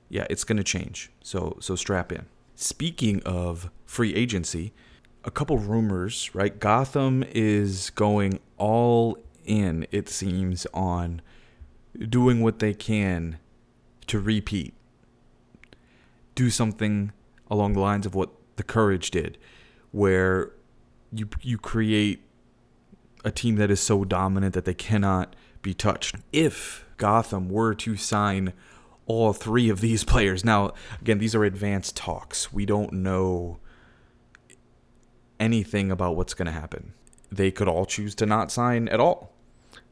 yeah, 0.10 0.26
it's 0.30 0.44
going 0.44 0.58
to 0.58 0.64
change. 0.64 1.12
So 1.22 1.58
so 1.60 1.76
strap 1.76 2.12
in. 2.12 2.26
Speaking 2.56 3.22
of 3.24 3.70
free 3.86 4.16
agency, 4.16 4.74
a 5.28 5.32
couple 5.32 5.58
rumors, 5.58 6.34
right? 6.34 6.58
Gotham 6.58 7.24
is 7.36 7.90
going 7.92 8.40
all 8.58 9.18
in, 9.44 9.86
it 9.92 10.08
seems, 10.08 10.66
on 10.74 11.22
doing 12.10 12.42
what 12.42 12.60
they 12.60 12.74
can 12.74 13.38
to 14.08 14.20
repeat. 14.20 14.74
Do 16.34 16.50
something 16.50 17.12
along 17.52 17.74
the 17.74 17.82
lines 17.82 18.06
of 18.06 18.16
what 18.16 18.30
the 18.56 18.64
Courage 18.64 19.12
did, 19.12 19.38
where 19.92 20.54
you 21.12 21.28
you 21.42 21.58
create 21.58 22.24
a 23.26 23.32
team 23.32 23.58
that 23.58 23.70
is 23.70 23.82
so 23.82 24.06
dominant 24.06 24.54
that 24.54 24.64
they 24.64 24.74
cannot 24.74 25.36
be 25.62 25.74
touched. 25.74 26.16
If 26.32 26.86
Gotham 26.96 27.50
were 27.50 27.74
to 27.76 27.98
sign 27.98 28.54
all 29.06 29.34
three 29.34 29.70
of 29.70 29.82
these 29.82 30.04
players, 30.06 30.46
now 30.46 30.72
again, 31.02 31.18
these 31.18 31.36
are 31.36 31.44
advanced 31.44 31.98
talks. 31.98 32.54
We 32.54 32.66
don't 32.66 32.94
know 32.94 33.60
anything 35.40 35.92
about 35.92 36.16
what's 36.16 36.34
going 36.34 36.48
to 36.48 36.52
happen. 36.52 36.94
They 37.32 37.52
could 37.52 37.68
all 37.68 37.86
choose 37.86 38.16
to 38.16 38.26
not 38.26 38.52
sign 38.52 38.88
at 38.88 39.00
all, 39.00 39.34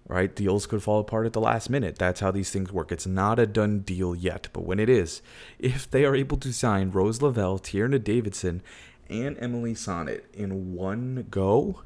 right? 0.07 0.33
Deals 0.33 0.65
could 0.65 0.83
fall 0.83 0.99
apart 0.99 1.25
at 1.25 1.33
the 1.33 1.41
last 1.41 1.69
minute. 1.69 1.97
That's 1.97 2.21
how 2.21 2.31
these 2.31 2.51
things 2.51 2.71
work. 2.71 2.91
It's 2.91 3.07
not 3.07 3.39
a 3.39 3.45
done 3.45 3.79
deal 3.79 4.15
yet, 4.15 4.47
but 4.53 4.63
when 4.63 4.79
it 4.79 4.89
is, 4.89 5.21
if 5.59 5.89
they 5.89 6.05
are 6.05 6.15
able 6.15 6.37
to 6.37 6.53
sign 6.53 6.91
Rose 6.91 7.21
Lavelle, 7.21 7.59
Tierney 7.59 7.99
Davidson, 7.99 8.61
and 9.09 9.37
Emily 9.39 9.73
Sonnett 9.73 10.23
in 10.33 10.73
one 10.73 11.27
go, 11.29 11.81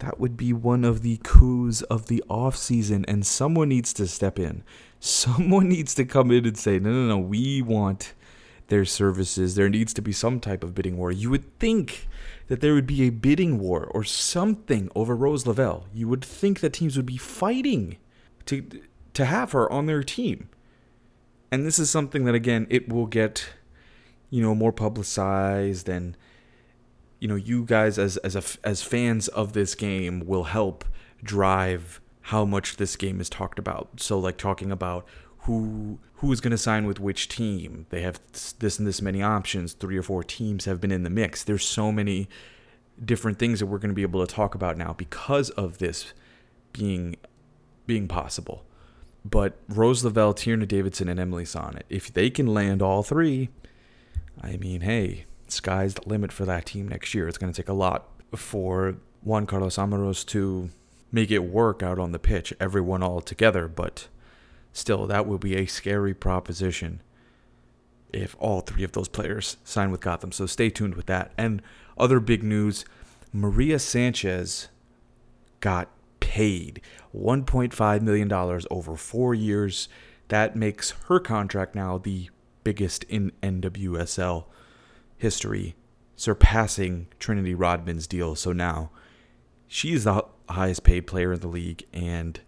that 0.00 0.20
would 0.20 0.36
be 0.36 0.52
one 0.52 0.84
of 0.84 1.02
the 1.02 1.18
coups 1.22 1.82
of 1.82 2.06
the 2.06 2.22
off 2.28 2.56
season, 2.56 3.04
and 3.06 3.26
someone 3.26 3.68
needs 3.68 3.92
to 3.94 4.06
step 4.06 4.38
in. 4.38 4.62
Someone 5.00 5.68
needs 5.70 5.94
to 5.94 6.04
come 6.04 6.30
in 6.30 6.46
and 6.46 6.58
say, 6.58 6.78
no, 6.78 6.90
no, 6.90 7.08
no, 7.08 7.18
we 7.18 7.62
want 7.62 8.12
their 8.68 8.84
services. 8.84 9.54
There 9.54 9.68
needs 9.68 9.94
to 9.94 10.02
be 10.02 10.12
some 10.12 10.40
type 10.40 10.64
of 10.64 10.74
bidding 10.74 10.96
war. 10.96 11.12
You 11.12 11.30
would 11.30 11.58
think 11.58 12.08
that 12.48 12.60
there 12.60 12.74
would 12.74 12.86
be 12.86 13.02
a 13.02 13.10
bidding 13.10 13.58
war 13.58 13.84
or 13.84 14.04
something 14.04 14.90
over 14.94 15.14
Rose 15.16 15.46
Lavelle. 15.46 15.86
You 15.92 16.08
would 16.08 16.24
think 16.24 16.60
that 16.60 16.72
teams 16.72 16.96
would 16.96 17.06
be 17.06 17.16
fighting 17.16 17.96
to 18.46 18.64
to 19.14 19.24
have 19.24 19.52
her 19.52 19.70
on 19.72 19.86
their 19.86 20.02
team. 20.02 20.48
And 21.50 21.64
this 21.64 21.78
is 21.78 21.90
something 21.90 22.24
that 22.24 22.34
again 22.34 22.66
it 22.70 22.88
will 22.88 23.06
get 23.06 23.50
you 24.30 24.42
know 24.42 24.54
more 24.54 24.72
publicized 24.72 25.88
and 25.88 26.16
you 27.20 27.28
know 27.28 27.36
you 27.36 27.64
guys 27.64 27.98
as 27.98 28.16
as 28.18 28.36
a, 28.36 28.42
as 28.66 28.82
fans 28.82 29.28
of 29.28 29.52
this 29.52 29.74
game 29.74 30.26
will 30.26 30.44
help 30.44 30.84
drive 31.22 32.00
how 32.22 32.44
much 32.44 32.76
this 32.76 32.96
game 32.96 33.20
is 33.20 33.30
talked 33.30 33.58
about. 33.58 34.00
So 34.00 34.18
like 34.18 34.36
talking 34.36 34.72
about 34.72 35.06
who 35.46 35.98
who 36.14 36.32
is 36.32 36.40
going 36.40 36.50
to 36.50 36.58
sign 36.58 36.86
with 36.86 36.98
which 36.98 37.28
team. 37.28 37.86
They 37.90 38.02
have 38.02 38.20
this 38.58 38.78
and 38.78 38.86
this 38.86 39.00
many 39.00 39.22
options. 39.22 39.72
Three 39.72 39.96
or 39.96 40.02
four 40.02 40.24
teams 40.24 40.64
have 40.64 40.80
been 40.80 40.92
in 40.92 41.02
the 41.02 41.10
mix. 41.10 41.44
There's 41.44 41.64
so 41.64 41.92
many 41.92 42.28
different 43.02 43.38
things 43.38 43.60
that 43.60 43.66
we're 43.66 43.78
going 43.78 43.90
to 43.90 43.94
be 43.94 44.02
able 44.02 44.24
to 44.26 44.32
talk 44.32 44.54
about 44.54 44.76
now 44.76 44.92
because 44.92 45.50
of 45.50 45.78
this 45.78 46.12
being 46.72 47.16
being 47.86 48.08
possible. 48.08 48.64
But 49.24 49.58
Rose 49.68 50.04
Lavelle, 50.04 50.34
Tierney 50.34 50.66
Davidson, 50.66 51.08
and 51.08 51.18
Emily 51.18 51.44
Sonnett, 51.44 51.82
if 51.88 52.12
they 52.12 52.30
can 52.30 52.46
land 52.46 52.80
all 52.80 53.02
three, 53.02 53.48
I 54.40 54.56
mean, 54.56 54.82
hey, 54.82 55.26
sky's 55.48 55.94
the 55.94 56.08
limit 56.08 56.32
for 56.32 56.44
that 56.44 56.66
team 56.66 56.88
next 56.88 57.14
year. 57.14 57.28
It's 57.28 57.38
going 57.38 57.52
to 57.52 57.62
take 57.62 57.68
a 57.68 57.74
lot 57.74 58.08
for 58.34 58.96
Juan 59.22 59.46
Carlos 59.46 59.76
Amorós 59.76 60.24
to 60.26 60.70
make 61.10 61.30
it 61.30 61.40
work 61.40 61.82
out 61.82 61.98
on 61.98 62.12
the 62.12 62.18
pitch, 62.18 62.52
everyone 62.60 63.02
all 63.02 63.20
together, 63.20 63.68
but 63.68 64.08
Still, 64.76 65.06
that 65.06 65.26
will 65.26 65.38
be 65.38 65.56
a 65.56 65.64
scary 65.64 66.12
proposition 66.12 67.00
if 68.12 68.36
all 68.38 68.60
three 68.60 68.84
of 68.84 68.92
those 68.92 69.08
players 69.08 69.56
sign 69.64 69.90
with 69.90 70.02
Gotham. 70.02 70.32
So 70.32 70.44
stay 70.44 70.68
tuned 70.68 70.96
with 70.96 71.06
that. 71.06 71.32
And 71.38 71.62
other 71.96 72.20
big 72.20 72.42
news 72.42 72.84
Maria 73.32 73.78
Sanchez 73.78 74.68
got 75.60 75.88
paid 76.20 76.82
$1.5 77.16 78.02
million 78.02 78.30
over 78.30 78.96
four 78.96 79.34
years. 79.34 79.88
That 80.28 80.56
makes 80.56 80.90
her 81.08 81.20
contract 81.20 81.74
now 81.74 81.96
the 81.96 82.28
biggest 82.62 83.04
in 83.04 83.32
NWSL 83.42 84.44
history, 85.16 85.74
surpassing 86.16 87.06
Trinity 87.18 87.54
Rodman's 87.54 88.06
deal. 88.06 88.34
So 88.34 88.52
now 88.52 88.90
she's 89.66 90.04
the 90.04 90.26
highest 90.50 90.84
paid 90.84 91.06
player 91.06 91.32
in 91.32 91.40
the 91.40 91.48
league. 91.48 91.86
And 91.94 92.40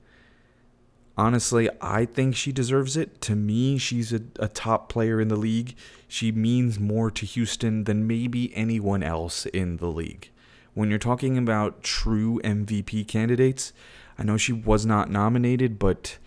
honestly, 1.19 1.69
I 1.81 2.05
think 2.05 2.37
she 2.37 2.53
deserves 2.53 2.97
it. 2.97 3.21
To 3.23 3.35
me, 3.35 3.77
she's 3.77 4.13
a, 4.13 4.21
a, 4.39 4.49
top 4.49 4.89
player 4.89 5.21
in 5.21 5.29
the 5.29 5.37
league. 5.37 5.75
She 6.07 6.31
means 6.31 6.79
more 6.79 7.11
to 7.11 7.27
Houston 7.27 7.85
than 7.85 8.07
maybe 8.07 8.55
anyone 8.55 9.03
else 9.03 9.45
in 9.47 9.79
the 9.79 9.89
league. 9.89 10.31
When 10.75 10.89
you're 10.89 10.99
talking 11.01 11.37
about 11.37 11.83
true 11.83 12.41
MVP 12.45 13.09
candidates, 13.09 13.73
I 14.17 14.23
know 14.23 14.37
she 14.37 14.53
was 14.53 14.87
not 14.87 15.11
nominated, 15.11 15.79
but 15.79 16.19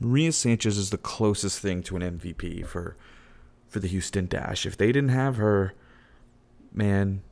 Maria 0.00 0.32
Sanchez 0.32 0.76
is 0.76 0.90
the 0.90 0.98
closest 0.98 1.60
thing 1.60 1.82
to 1.84 1.96
an 1.96 2.18
MVP 2.18 2.66
for 2.66 2.96
for 3.68 3.78
the 3.80 3.88
Houston 3.88 4.26
Dash. 4.26 4.66
If 4.66 4.76
they 4.76 4.88
didn't 4.88 5.10
have 5.10 5.36
her, 5.36 5.72
man, 6.74 7.22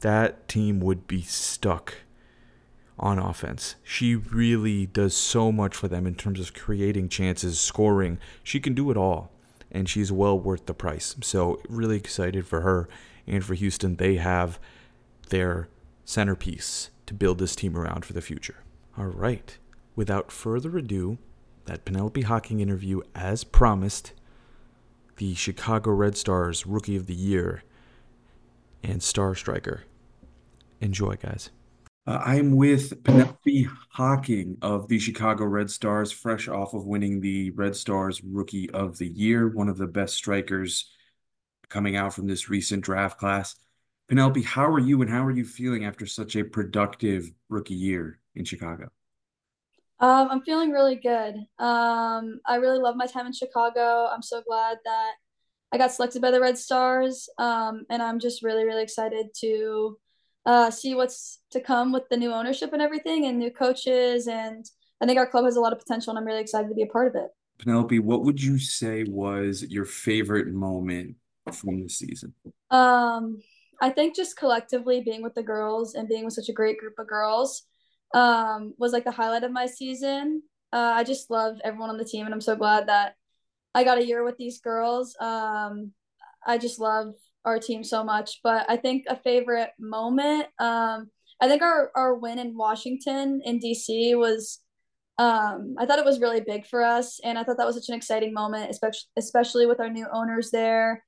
that 0.00 0.48
team 0.48 0.80
would 0.80 1.06
be 1.06 1.20
stuck 1.20 1.96
on 3.00 3.18
offense. 3.18 3.74
She 3.82 4.14
really 4.14 4.86
does 4.86 5.16
so 5.16 5.50
much 5.50 5.74
for 5.74 5.88
them 5.88 6.06
in 6.06 6.14
terms 6.14 6.38
of 6.38 6.54
creating 6.54 7.08
chances, 7.08 7.58
scoring. 7.58 8.18
She 8.44 8.60
can 8.60 8.74
do 8.74 8.90
it 8.90 8.96
all, 8.96 9.32
and 9.72 9.88
she's 9.88 10.12
well 10.12 10.38
worth 10.38 10.66
the 10.66 10.74
price. 10.74 11.16
So, 11.22 11.60
really 11.68 11.96
excited 11.96 12.46
for 12.46 12.60
her 12.60 12.88
and 13.26 13.44
for 13.44 13.54
Houston. 13.54 13.96
They 13.96 14.16
have 14.16 14.60
their 15.30 15.68
centerpiece 16.04 16.90
to 17.06 17.14
build 17.14 17.38
this 17.38 17.56
team 17.56 17.76
around 17.76 18.04
for 18.04 18.12
the 18.12 18.20
future. 18.20 18.62
All 18.96 19.06
right. 19.06 19.56
Without 19.96 20.30
further 20.30 20.76
ado, 20.76 21.18
that 21.64 21.84
Penelope 21.84 22.22
Hocking 22.22 22.60
interview, 22.60 23.00
as 23.14 23.44
promised, 23.44 24.12
the 25.16 25.34
Chicago 25.34 25.90
Red 25.92 26.16
Stars 26.16 26.66
Rookie 26.66 26.96
of 26.96 27.06
the 27.06 27.14
Year 27.14 27.62
and 28.82 29.02
Star 29.02 29.34
Striker. 29.34 29.84
Enjoy, 30.80 31.16
guys. 31.16 31.50
Uh, 32.06 32.20
I'm 32.24 32.56
with 32.56 33.04
Penelope 33.04 33.68
Hocking 33.90 34.56
of 34.62 34.88
the 34.88 34.98
Chicago 34.98 35.44
Red 35.44 35.70
Stars, 35.70 36.10
fresh 36.10 36.48
off 36.48 36.72
of 36.72 36.86
winning 36.86 37.20
the 37.20 37.50
Red 37.50 37.76
Stars 37.76 38.22
Rookie 38.24 38.70
of 38.70 38.96
the 38.98 39.08
Year, 39.08 39.48
one 39.48 39.68
of 39.68 39.76
the 39.76 39.86
best 39.86 40.14
strikers 40.14 40.90
coming 41.68 41.96
out 41.96 42.14
from 42.14 42.26
this 42.26 42.48
recent 42.48 42.82
draft 42.82 43.18
class. 43.18 43.54
Penelope, 44.08 44.42
how 44.42 44.66
are 44.66 44.78
you 44.78 45.02
and 45.02 45.10
how 45.10 45.24
are 45.24 45.30
you 45.30 45.44
feeling 45.44 45.84
after 45.84 46.06
such 46.06 46.36
a 46.36 46.42
productive 46.42 47.30
rookie 47.48 47.74
year 47.74 48.18
in 48.34 48.44
Chicago? 48.44 48.88
Um, 50.00 50.28
I'm 50.30 50.42
feeling 50.42 50.70
really 50.70 50.96
good. 50.96 51.36
Um, 51.58 52.40
I 52.46 52.56
really 52.56 52.78
love 52.78 52.96
my 52.96 53.06
time 53.06 53.26
in 53.26 53.32
Chicago. 53.34 54.08
I'm 54.10 54.22
so 54.22 54.42
glad 54.42 54.78
that 54.84 55.12
I 55.70 55.78
got 55.78 55.92
selected 55.92 56.22
by 56.22 56.30
the 56.30 56.40
Red 56.40 56.56
Stars. 56.56 57.28
Um, 57.38 57.84
and 57.90 58.02
I'm 58.02 58.18
just 58.18 58.42
really, 58.42 58.64
really 58.64 58.82
excited 58.82 59.26
to 59.40 59.98
uh, 60.46 60.70
see 60.70 60.94
what's 60.94 61.40
to 61.50 61.60
come 61.60 61.92
with 61.92 62.08
the 62.10 62.16
new 62.16 62.32
ownership 62.32 62.72
and 62.72 62.82
everything 62.82 63.26
and 63.26 63.38
new 63.38 63.50
coaches. 63.50 64.26
And 64.26 64.64
I 65.00 65.06
think 65.06 65.18
our 65.18 65.26
club 65.28 65.44
has 65.44 65.56
a 65.56 65.60
lot 65.60 65.72
of 65.72 65.78
potential 65.78 66.10
and 66.10 66.18
I'm 66.18 66.26
really 66.26 66.40
excited 66.40 66.68
to 66.68 66.74
be 66.74 66.82
a 66.82 66.86
part 66.86 67.08
of 67.08 67.14
it. 67.14 67.30
Penelope, 67.58 67.98
what 67.98 68.24
would 68.24 68.42
you 68.42 68.58
say 68.58 69.04
was 69.04 69.62
your 69.64 69.84
favorite 69.84 70.48
moment 70.48 71.16
from 71.52 71.82
the 71.82 71.88
season? 71.88 72.34
Um, 72.70 73.40
I 73.82 73.90
think 73.90 74.16
just 74.16 74.36
collectively 74.36 75.02
being 75.02 75.22
with 75.22 75.34
the 75.34 75.42
girls 75.42 75.94
and 75.94 76.08
being 76.08 76.24
with 76.24 76.34
such 76.34 76.48
a 76.48 76.54
great 76.54 76.78
group 76.78 76.98
of 76.98 77.06
girls 77.06 77.64
um, 78.14 78.74
was 78.78 78.92
like 78.92 79.04
the 79.04 79.10
highlight 79.10 79.44
of 79.44 79.52
my 79.52 79.66
season. 79.66 80.42
Uh, 80.72 80.92
I 80.96 81.04
just 81.04 81.30
love 81.30 81.58
everyone 81.64 81.90
on 81.90 81.96
the 81.96 82.04
team, 82.04 82.26
and 82.26 82.34
I'm 82.34 82.40
so 82.40 82.54
glad 82.56 82.88
that 82.88 83.16
I 83.74 83.84
got 83.84 83.98
a 83.98 84.06
year 84.06 84.24
with 84.24 84.36
these 84.36 84.60
girls. 84.60 85.16
Um, 85.20 85.92
I 86.46 86.58
just 86.58 86.78
love 86.78 87.14
our 87.44 87.58
team 87.58 87.84
so 87.84 88.04
much. 88.04 88.40
But 88.42 88.66
I 88.68 88.76
think 88.76 89.04
a 89.08 89.16
favorite 89.16 89.70
moment, 89.78 90.46
um, 90.58 91.10
I 91.40 91.48
think 91.48 91.62
our, 91.62 91.90
our 91.94 92.14
win 92.14 92.38
in 92.38 92.56
Washington 92.56 93.40
in 93.44 93.60
DC 93.60 94.16
was, 94.18 94.60
um, 95.18 95.74
I 95.78 95.86
thought 95.86 95.98
it 95.98 96.04
was 96.04 96.20
really 96.20 96.40
big 96.40 96.66
for 96.66 96.82
us. 96.82 97.20
And 97.24 97.38
I 97.38 97.44
thought 97.44 97.56
that 97.58 97.66
was 97.66 97.76
such 97.76 97.88
an 97.88 97.94
exciting 97.94 98.32
moment, 98.32 98.70
especially, 98.70 99.08
especially 99.16 99.66
with 99.66 99.80
our 99.80 99.90
new 99.90 100.06
owners 100.12 100.50
there 100.50 101.02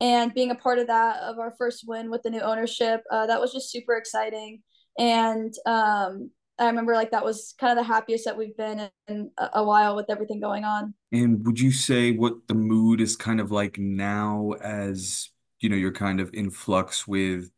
and 0.00 0.32
being 0.34 0.50
a 0.50 0.54
part 0.54 0.78
of 0.78 0.86
that 0.86 1.20
of 1.22 1.38
our 1.38 1.54
first 1.58 1.84
win 1.86 2.10
with 2.10 2.22
the 2.22 2.30
new 2.30 2.40
ownership 2.40 3.02
uh, 3.10 3.26
that 3.26 3.40
was 3.40 3.52
just 3.52 3.70
super 3.70 3.96
exciting 3.96 4.62
and 4.98 5.54
um, 5.66 6.30
i 6.58 6.66
remember 6.66 6.94
like 6.94 7.10
that 7.10 7.24
was 7.24 7.54
kind 7.58 7.76
of 7.76 7.84
the 7.84 7.92
happiest 7.92 8.24
that 8.24 8.36
we've 8.36 8.56
been 8.56 8.88
in 9.08 9.30
a 9.52 9.64
while 9.64 9.96
with 9.96 10.06
everything 10.08 10.40
going 10.40 10.64
on 10.64 10.94
and 11.12 11.44
would 11.46 11.58
you 11.58 11.72
say 11.72 12.12
what 12.12 12.34
the 12.46 12.54
mood 12.54 13.00
is 13.00 13.16
kind 13.16 13.40
of 13.40 13.50
like 13.50 13.78
now 13.78 14.52
as 14.62 15.30
you 15.60 15.68
know 15.68 15.76
you're 15.76 15.92
kind 15.92 16.20
of 16.20 16.30
in 16.34 16.50
flux 16.50 17.06
with 17.06 17.50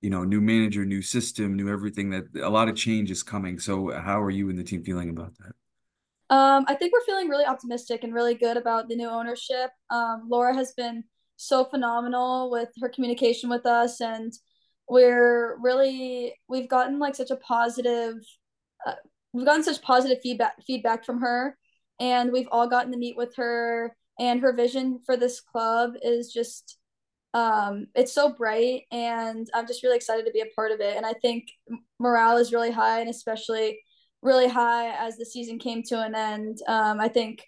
you 0.00 0.10
know 0.10 0.24
new 0.24 0.40
manager 0.40 0.84
new 0.84 1.02
system 1.02 1.56
new 1.56 1.68
everything 1.68 2.10
that 2.10 2.24
a 2.42 2.50
lot 2.50 2.68
of 2.68 2.76
change 2.76 3.10
is 3.10 3.22
coming 3.22 3.58
so 3.58 3.90
how 3.90 4.20
are 4.20 4.30
you 4.30 4.50
and 4.50 4.58
the 4.58 4.64
team 4.64 4.82
feeling 4.82 5.10
about 5.10 5.36
that 5.38 5.52
um, 6.30 6.64
I 6.66 6.74
think 6.74 6.92
we're 6.92 7.04
feeling 7.04 7.28
really 7.28 7.44
optimistic 7.44 8.02
and 8.02 8.14
really 8.14 8.34
good 8.34 8.56
about 8.56 8.88
the 8.88 8.96
new 8.96 9.08
ownership. 9.08 9.70
Um, 9.90 10.26
Laura 10.26 10.54
has 10.54 10.72
been 10.72 11.04
so 11.36 11.64
phenomenal 11.64 12.50
with 12.50 12.70
her 12.80 12.88
communication 12.88 13.50
with 13.50 13.66
us 13.66 14.00
and 14.00 14.32
we're 14.88 15.58
really 15.60 16.34
we've 16.48 16.68
gotten 16.68 16.98
like 16.98 17.14
such 17.14 17.30
a 17.30 17.36
positive 17.36 18.14
uh, 18.86 18.94
we've 19.32 19.46
gotten 19.46 19.62
such 19.62 19.82
positive 19.82 20.18
feedback 20.22 20.54
feedback 20.64 21.04
from 21.04 21.20
her 21.20 21.56
and 21.98 22.30
we've 22.30 22.48
all 22.52 22.68
gotten 22.68 22.92
to 22.92 22.98
meet 22.98 23.16
with 23.16 23.34
her 23.36 23.96
and 24.18 24.40
her 24.40 24.52
vision 24.52 25.00
for 25.04 25.16
this 25.16 25.40
club 25.40 25.94
is 26.02 26.32
just 26.32 26.78
um 27.34 27.86
it's 27.96 28.12
so 28.12 28.32
bright 28.32 28.82
and 28.92 29.50
i'm 29.52 29.66
just 29.66 29.82
really 29.82 29.96
excited 29.96 30.24
to 30.24 30.32
be 30.32 30.40
a 30.40 30.54
part 30.54 30.70
of 30.70 30.80
it. 30.80 30.96
And 30.96 31.04
i 31.04 31.12
think 31.12 31.48
morale 31.98 32.38
is 32.38 32.52
really 32.52 32.70
high 32.70 33.00
and 33.00 33.10
especially 33.10 33.80
really 34.22 34.48
high 34.48 34.90
as 34.92 35.16
the 35.16 35.26
season 35.26 35.58
came 35.58 35.82
to 35.84 36.00
an 36.00 36.14
end. 36.14 36.58
Um 36.66 37.00
i 37.00 37.08
think 37.08 37.44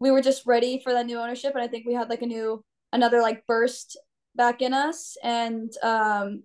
we 0.00 0.10
were 0.10 0.20
just 0.20 0.46
ready 0.46 0.80
for 0.82 0.92
that 0.92 1.06
new 1.06 1.18
ownership 1.18 1.54
and 1.54 1.62
i 1.62 1.68
think 1.68 1.86
we 1.86 1.94
had 1.94 2.10
like 2.10 2.22
a 2.22 2.26
new 2.26 2.62
another 2.92 3.22
like 3.22 3.46
burst 3.46 3.96
back 4.34 4.60
in 4.60 4.74
us. 4.74 5.16
And 5.22 5.72
um 5.82 6.42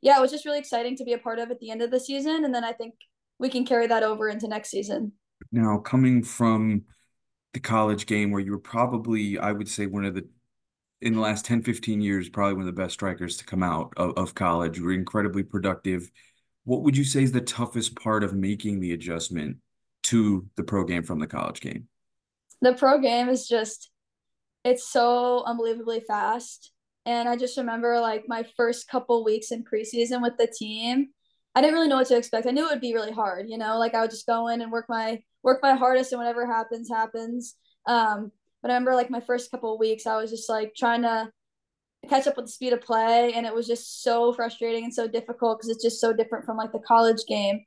yeah 0.00 0.16
it 0.16 0.20
was 0.20 0.30
just 0.30 0.46
really 0.46 0.58
exciting 0.58 0.96
to 0.96 1.04
be 1.04 1.12
a 1.12 1.18
part 1.18 1.38
of 1.38 1.50
at 1.50 1.60
the 1.60 1.70
end 1.70 1.82
of 1.82 1.90
the 1.90 2.00
season 2.00 2.44
and 2.44 2.54
then 2.54 2.64
i 2.64 2.72
think 2.72 2.94
we 3.38 3.50
can 3.50 3.64
carry 3.66 3.86
that 3.86 4.02
over 4.02 4.28
into 4.28 4.48
next 4.48 4.70
season. 4.70 5.12
Now 5.52 5.78
coming 5.78 6.22
from 6.22 6.82
the 7.52 7.60
college 7.60 8.06
game 8.06 8.30
where 8.30 8.40
you 8.40 8.52
were 8.52 8.58
probably 8.58 9.38
i 9.38 9.50
would 9.52 9.68
say 9.68 9.86
one 9.86 10.04
of 10.04 10.14
the 10.14 10.26
in 11.02 11.14
the 11.14 11.20
last 11.20 11.44
10 11.44 11.62
15 11.62 12.00
years 12.00 12.28
probably 12.28 12.54
one 12.54 12.66
of 12.68 12.74
the 12.74 12.82
best 12.82 12.94
strikers 12.94 13.36
to 13.36 13.44
come 13.44 13.62
out 13.62 13.92
of, 13.96 14.12
of 14.16 14.34
college 14.34 14.80
were 14.80 14.92
incredibly 14.92 15.42
productive 15.42 16.10
what 16.64 16.82
would 16.82 16.96
you 16.96 17.04
say 17.04 17.22
is 17.22 17.32
the 17.32 17.40
toughest 17.40 17.96
part 17.96 18.22
of 18.22 18.34
making 18.34 18.80
the 18.80 18.92
adjustment 18.92 19.56
to 20.02 20.46
the 20.56 20.62
pro 20.62 20.84
game 20.84 21.02
from 21.02 21.18
the 21.18 21.26
college 21.26 21.60
game 21.60 21.88
the 22.60 22.74
pro 22.74 22.98
game 23.00 23.28
is 23.28 23.48
just 23.48 23.90
it's 24.64 24.88
so 24.88 25.42
unbelievably 25.44 26.00
fast. 26.00 26.72
And 27.06 27.28
I 27.28 27.36
just 27.36 27.56
remember 27.56 27.98
like 28.00 28.24
my 28.28 28.44
first 28.56 28.88
couple 28.88 29.24
weeks 29.24 29.52
in 29.52 29.64
preseason 29.64 30.22
with 30.22 30.36
the 30.36 30.46
team, 30.46 31.08
I 31.54 31.60
didn't 31.60 31.74
really 31.74 31.88
know 31.88 31.96
what 31.96 32.06
to 32.08 32.16
expect. 32.16 32.46
I 32.46 32.50
knew 32.50 32.66
it 32.66 32.70
would 32.70 32.80
be 32.80 32.94
really 32.94 33.12
hard, 33.12 33.48
you 33.48 33.58
know, 33.58 33.78
like 33.78 33.94
I 33.94 34.02
would 34.02 34.10
just 34.10 34.26
go 34.26 34.48
in 34.48 34.60
and 34.60 34.70
work 34.70 34.86
my 34.88 35.22
work 35.42 35.60
my 35.62 35.74
hardest 35.74 36.12
and 36.12 36.18
whatever 36.18 36.46
happens 36.46 36.88
happens. 36.88 37.56
Um, 37.86 38.30
but 38.62 38.70
I 38.70 38.74
remember 38.74 38.94
like 38.94 39.10
my 39.10 39.20
first 39.20 39.50
couple 39.50 39.72
of 39.74 39.80
weeks, 39.80 40.06
I 40.06 40.16
was 40.16 40.30
just 40.30 40.48
like 40.48 40.74
trying 40.76 41.02
to 41.02 41.30
catch 42.08 42.26
up 42.26 42.36
with 42.36 42.46
the 42.46 42.52
speed 42.52 42.72
of 42.72 42.80
play, 42.80 43.32
and 43.34 43.46
it 43.46 43.54
was 43.54 43.66
just 43.66 44.02
so 44.02 44.32
frustrating 44.32 44.84
and 44.84 44.94
so 44.94 45.06
difficult 45.06 45.58
because 45.58 45.70
it's 45.70 45.82
just 45.82 46.00
so 46.00 46.12
different 46.12 46.44
from 46.44 46.56
like 46.56 46.72
the 46.72 46.78
college 46.78 47.24
game. 47.28 47.64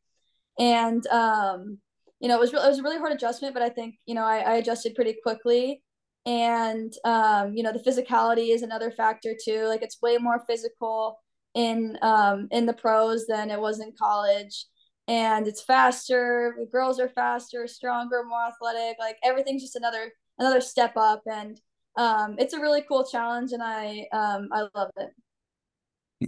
And 0.59 1.05
um, 1.07 1.79
you 2.19 2.27
know, 2.27 2.37
it 2.37 2.39
was 2.39 2.53
re- 2.53 2.59
it 2.63 2.67
was 2.67 2.79
a 2.79 2.83
really 2.83 2.97
hard 2.99 3.11
adjustment, 3.11 3.53
but 3.53 3.63
I 3.63 3.69
think 3.69 3.95
you 4.05 4.15
know 4.15 4.23
I, 4.23 4.39
I 4.39 4.53
adjusted 4.55 4.95
pretty 4.95 5.15
quickly. 5.23 5.83
And 6.25 6.93
um, 7.03 7.53
you 7.53 7.63
know 7.63 7.73
the 7.73 7.79
physicality 7.79 8.53
is 8.53 8.61
another 8.61 8.91
factor 8.91 9.35
too. 9.43 9.65
Like 9.65 9.81
it's 9.81 10.01
way 10.01 10.17
more 10.17 10.43
physical 10.47 11.19
in 11.53 11.97
um, 12.01 12.47
in 12.51 12.65
the 12.65 12.73
pros 12.73 13.25
than 13.27 13.51
it 13.51 13.59
was 13.59 13.79
in 13.79 13.93
college. 13.97 14.65
And 15.07 15.47
it's 15.47 15.61
faster 15.61 16.55
the 16.57 16.65
girls 16.65 16.97
are 16.99 17.09
faster 17.09 17.67
stronger 17.67 18.23
more 18.23 18.47
athletic 18.47 18.95
like 18.99 19.17
everything's 19.21 19.61
just 19.61 19.75
another 19.75 20.13
another 20.43 20.61
step 20.61 20.93
up 20.97 21.23
and 21.25 21.61
um, 21.95 22.35
it's 22.37 22.53
a 22.53 22.59
really 22.59 22.81
cool 22.81 23.05
challenge 23.05 23.51
and 23.53 23.63
i 23.63 24.05
um, 24.11 24.49
i 24.51 24.67
love 24.75 24.91
it. 24.97 25.09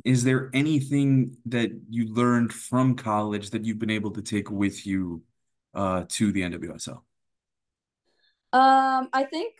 Is 0.03 0.23
there 0.23 0.49
anything 0.53 1.37
that 1.45 1.71
you 1.89 2.13
learned 2.13 2.53
from 2.53 2.95
college 2.95 3.49
that 3.51 3.63
you've 3.63 3.79
been 3.79 3.89
able 3.89 4.11
to 4.11 4.21
take 4.21 4.49
with 4.49 4.85
you 4.85 5.21
uh, 5.73 6.05
to 6.07 6.31
the 6.31 6.41
nwsl 6.41 7.01
um, 8.53 9.09
i 9.11 9.27
think 9.29 9.53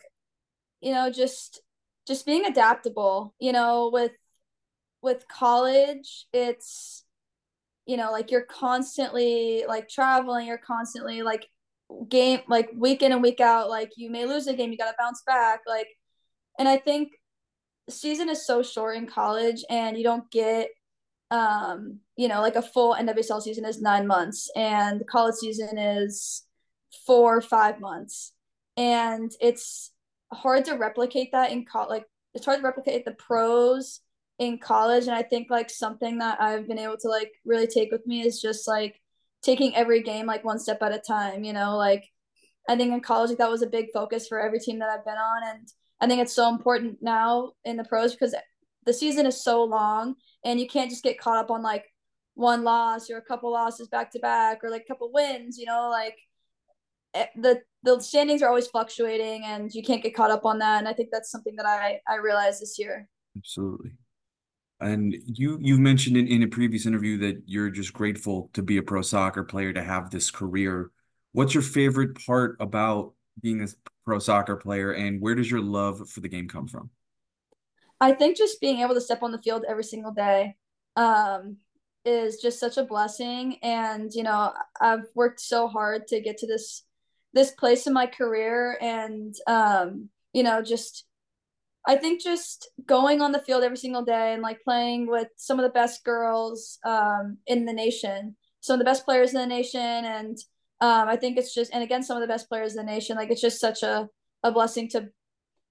you 0.80 0.92
know 0.92 1.10
just 1.10 1.60
just 2.06 2.24
being 2.24 2.46
adaptable 2.46 3.34
you 3.38 3.52
know 3.52 3.90
with 3.92 4.12
with 5.02 5.28
college 5.28 6.26
it's 6.32 7.04
you 7.84 7.98
know 7.98 8.10
like 8.10 8.30
you're 8.30 8.42
constantly 8.42 9.64
like 9.68 9.88
traveling 9.88 10.46
you're 10.46 10.56
constantly 10.56 11.22
like 11.22 11.46
game 12.08 12.40
like 12.48 12.70
week 12.74 13.02
in 13.02 13.12
and 13.12 13.22
week 13.22 13.40
out 13.40 13.68
like 13.68 13.92
you 13.96 14.10
may 14.10 14.26
lose 14.26 14.46
a 14.46 14.54
game 14.54 14.72
you 14.72 14.78
got 14.78 14.90
to 14.90 14.96
bounce 14.98 15.22
back 15.26 15.60
like 15.66 15.88
and 16.58 16.68
i 16.68 16.76
think 16.76 17.12
season 17.88 18.28
is 18.28 18.44
so 18.44 18.62
short 18.62 18.96
in 18.96 19.06
college 19.06 19.64
and 19.70 19.96
you 19.96 20.02
don't 20.02 20.28
get 20.30 20.68
um 21.30 22.00
you 22.16 22.26
know 22.28 22.40
like 22.40 22.56
a 22.56 22.62
full 22.62 22.94
nwsl 22.94 23.40
season 23.40 23.64
is 23.64 23.80
nine 23.80 24.06
months 24.06 24.50
and 24.56 25.00
the 25.00 25.04
college 25.04 25.36
season 25.36 25.78
is 25.78 26.44
four 27.06 27.40
five 27.40 27.80
months 27.80 28.32
and 28.76 29.32
it's 29.40 29.92
hard 30.32 30.64
to 30.66 30.74
replicate 30.74 31.32
that 31.32 31.52
in 31.52 31.64
college. 31.64 31.90
Like 31.90 32.04
it's 32.34 32.44
hard 32.44 32.60
to 32.60 32.64
replicate 32.64 33.04
the 33.04 33.12
pros 33.12 34.00
in 34.38 34.58
college, 34.58 35.06
and 35.06 35.14
I 35.14 35.22
think 35.22 35.50
like 35.50 35.70
something 35.70 36.18
that 36.18 36.40
I've 36.40 36.68
been 36.68 36.78
able 36.78 36.98
to 36.98 37.08
like 37.08 37.32
really 37.44 37.66
take 37.66 37.90
with 37.90 38.06
me 38.06 38.26
is 38.26 38.40
just 38.40 38.68
like 38.68 39.00
taking 39.46 39.74
every 39.74 40.02
game 40.02 40.26
like 40.26 40.44
one 40.44 40.58
step 40.58 40.82
at 40.82 40.94
a 40.94 40.98
time. 40.98 41.44
You 41.44 41.52
know, 41.52 41.76
like 41.76 42.04
I 42.68 42.76
think 42.76 42.92
in 42.92 43.00
college 43.00 43.30
like, 43.30 43.38
that 43.38 43.50
was 43.50 43.62
a 43.62 43.68
big 43.68 43.86
focus 43.94 44.26
for 44.28 44.40
every 44.40 44.58
team 44.58 44.80
that 44.80 44.90
I've 44.90 45.04
been 45.04 45.14
on, 45.14 45.42
and 45.48 45.68
I 46.00 46.06
think 46.06 46.20
it's 46.20 46.34
so 46.34 46.48
important 46.48 46.98
now 47.00 47.52
in 47.64 47.76
the 47.76 47.84
pros 47.84 48.12
because 48.12 48.34
the 48.84 48.92
season 48.92 49.26
is 49.26 49.42
so 49.42 49.64
long, 49.64 50.16
and 50.44 50.60
you 50.60 50.66
can't 50.66 50.90
just 50.90 51.04
get 51.04 51.18
caught 51.18 51.38
up 51.38 51.50
on 51.50 51.62
like 51.62 51.84
one 52.34 52.64
loss 52.64 53.08
or 53.08 53.16
a 53.16 53.22
couple 53.22 53.50
losses 53.50 53.88
back 53.88 54.10
to 54.10 54.18
back 54.18 54.58
or 54.62 54.70
like 54.70 54.82
a 54.82 54.92
couple 54.92 55.10
wins. 55.12 55.56
You 55.56 55.66
know, 55.66 55.88
like 55.90 56.16
eh, 57.14 57.26
the 57.36 57.62
the 57.86 58.00
standings 58.00 58.42
are 58.42 58.48
always 58.48 58.66
fluctuating 58.66 59.44
and 59.44 59.72
you 59.72 59.82
can't 59.82 60.02
get 60.02 60.14
caught 60.14 60.30
up 60.30 60.44
on 60.44 60.58
that 60.58 60.78
and 60.78 60.88
i 60.88 60.92
think 60.92 61.08
that's 61.12 61.30
something 61.30 61.54
that 61.54 61.64
i 61.64 62.00
i 62.08 62.16
realized 62.16 62.60
this 62.60 62.78
year 62.80 63.08
absolutely 63.38 63.92
and 64.80 65.14
you 65.26 65.58
you've 65.60 65.80
mentioned 65.80 66.16
in, 66.16 66.26
in 66.28 66.42
a 66.42 66.48
previous 66.48 66.86
interview 66.86 67.18
that 67.18 67.42
you're 67.46 67.70
just 67.70 67.92
grateful 67.92 68.50
to 68.52 68.62
be 68.62 68.76
a 68.76 68.82
pro 68.82 69.02
soccer 69.02 69.44
player 69.44 69.72
to 69.72 69.82
have 69.82 70.10
this 70.10 70.30
career. 70.30 70.90
What's 71.32 71.54
your 71.54 71.62
favorite 71.62 72.24
part 72.26 72.56
about 72.60 73.14
being 73.40 73.62
a 73.62 73.68
pro 74.04 74.18
soccer 74.18 74.56
player 74.56 74.92
and 74.92 75.20
where 75.20 75.34
does 75.34 75.50
your 75.50 75.60
love 75.60 76.08
for 76.08 76.20
the 76.20 76.28
game 76.28 76.48
come 76.48 76.66
from? 76.66 76.90
I 78.00 78.12
think 78.12 78.36
just 78.36 78.60
being 78.60 78.80
able 78.80 78.94
to 78.94 79.00
step 79.00 79.22
on 79.22 79.32
the 79.32 79.42
field 79.42 79.64
every 79.66 79.84
single 79.84 80.12
day 80.12 80.56
um, 80.96 81.56
is 82.04 82.36
just 82.36 82.60
such 82.60 82.76
a 82.76 82.84
blessing. 82.84 83.58
And 83.62 84.12
you 84.12 84.22
know 84.22 84.52
i've 84.80 85.06
worked 85.14 85.40
so 85.40 85.68
hard 85.68 86.06
to 86.08 86.20
get 86.20 86.38
to 86.38 86.46
this 86.46 86.82
this 87.32 87.50
place 87.50 87.86
in 87.86 87.92
my 87.92 88.06
career 88.06 88.78
and 88.80 89.34
um, 89.46 90.08
you 90.32 90.42
know 90.42 90.62
just 90.62 91.05
I 91.86 91.96
think 91.96 92.22
just 92.22 92.68
going 92.84 93.20
on 93.20 93.32
the 93.32 93.38
field 93.38 93.62
every 93.62 93.76
single 93.76 94.04
day 94.04 94.32
and 94.32 94.42
like 94.42 94.62
playing 94.62 95.06
with 95.06 95.28
some 95.36 95.58
of 95.58 95.64
the 95.64 95.70
best 95.70 96.04
girls 96.04 96.78
um, 96.84 97.38
in 97.46 97.64
the 97.64 97.72
nation, 97.72 98.36
some 98.60 98.74
of 98.74 98.78
the 98.80 98.84
best 98.84 99.04
players 99.04 99.32
in 99.32 99.40
the 99.40 99.46
nation, 99.46 99.80
and 99.80 100.36
Um, 100.78 101.08
I 101.08 101.16
think 101.16 101.38
it's 101.38 101.54
just 101.54 101.72
and 101.72 101.82
against 101.82 102.06
some 102.06 102.18
of 102.18 102.20
the 102.20 102.32
best 102.34 102.50
players 102.50 102.76
in 102.76 102.84
the 102.84 102.92
nation, 102.92 103.16
like 103.16 103.30
it's 103.30 103.40
just 103.40 103.60
such 103.60 103.82
a 103.82 104.08
a 104.42 104.52
blessing 104.52 104.90
to 104.90 105.08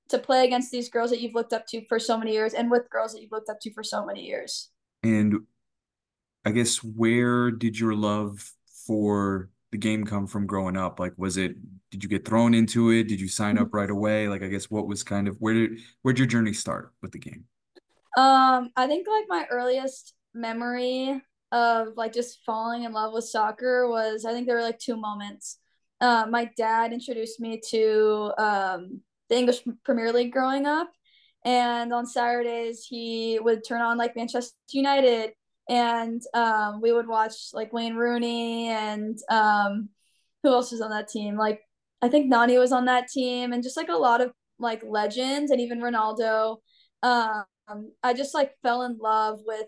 to 0.10 0.18
play 0.18 0.46
against 0.46 0.72
these 0.72 0.90
girls 0.90 1.12
that 1.12 1.22
you've 1.22 1.36
looked 1.36 1.54
up 1.54 1.66
to 1.68 1.86
for 1.86 2.00
so 2.00 2.18
many 2.18 2.32
years 2.32 2.56
and 2.56 2.72
with 2.72 2.90
girls 2.90 3.14
that 3.14 3.22
you've 3.22 3.32
looked 3.32 3.50
up 3.50 3.60
to 3.62 3.72
for 3.74 3.84
so 3.84 4.04
many 4.04 4.26
years. 4.26 4.72
And 5.04 5.46
I 6.44 6.52
guess 6.52 6.84
where 6.84 7.52
did 7.52 7.78
your 7.78 7.94
love 7.94 8.52
for 8.88 9.50
the 9.72 9.78
game 9.78 10.06
come 10.06 10.28
from 10.28 10.48
growing 10.48 10.78
up? 10.78 11.00
Like, 11.00 11.14
was 11.18 11.38
it, 11.38 11.56
did 11.92 12.04
you 12.04 12.10
get 12.10 12.26
thrown 12.26 12.54
into 12.54 12.92
it? 12.92 13.08
Did 13.08 13.22
you 13.22 13.28
sign 13.28 13.58
up 13.58 13.74
right 13.74 13.90
away? 13.90 14.28
Like, 14.28 14.44
I 14.44 14.48
guess 14.48 14.70
what 14.70 14.88
was 14.88 15.04
kind 15.04 15.28
of, 15.28 15.38
where 15.40 15.54
did, 15.54 15.80
where'd 16.02 16.18
your 16.18 16.28
journey 16.28 16.54
start 16.54 16.92
with 17.02 17.12
the 17.12 17.20
game? 17.20 17.46
Um, 18.18 18.72
I 18.76 18.88
think 18.88 19.08
like 19.08 19.26
my 19.28 19.46
earliest 19.50 20.14
memory 20.34 21.22
of 21.52 21.90
like 21.96 22.14
just 22.14 22.40
falling 22.46 22.84
in 22.84 22.94
love 22.94 23.14
with 23.14 23.26
soccer 23.26 23.88
was, 23.90 24.26
I 24.26 24.32
think 24.32 24.48
there 24.48 24.56
were 24.56 24.62
like 24.62 24.80
two 24.80 24.98
moments. 24.98 25.60
Uh, 26.02 26.26
my 26.30 26.50
dad 26.58 26.92
introduced 26.92 27.40
me 27.40 27.62
to 27.70 28.32
um, 28.38 29.02
the 29.30 29.38
English 29.38 29.62
Premier 29.84 30.12
League 30.12 30.34
growing 30.34 30.66
up. 30.66 30.90
And 31.46 31.94
on 31.94 32.08
Saturdays, 32.08 32.86
he 32.86 33.40
would 33.40 33.64
turn 33.66 33.82
on 33.82 33.98
like 33.98 34.16
Manchester 34.16 34.56
United 34.72 35.34
and 35.70 36.22
um, 36.34 36.82
we 36.82 36.92
would 36.92 37.08
watch 37.08 37.34
like 37.54 37.74
Wayne 37.74 37.96
Rooney 37.96 38.68
and 38.70 39.18
um, 39.30 39.90
who 40.44 40.50
else 40.50 40.72
was 40.72 40.82
on 40.82 40.92
that 40.92 41.08
team? 41.08 41.38
Like 41.38 41.62
I 42.06 42.08
think 42.08 42.28
Nani 42.28 42.60
was 42.60 42.72
on 42.72 42.86
that 42.86 43.08
team, 43.08 43.52
and 43.52 43.64
just 43.64 43.76
like 43.76 43.90
a 43.90 43.96
lot 43.96 44.22
of 44.22 44.32
like 44.60 44.84
legends 44.88 45.50
and 45.50 45.60
even 45.60 45.82
Ronaldo. 45.82 46.58
Um, 47.02 47.46
I 48.04 48.14
just 48.14 48.36
like 48.36 48.52
fell 48.62 48.84
in 48.84 49.00
love 49.02 49.40
with 49.44 49.66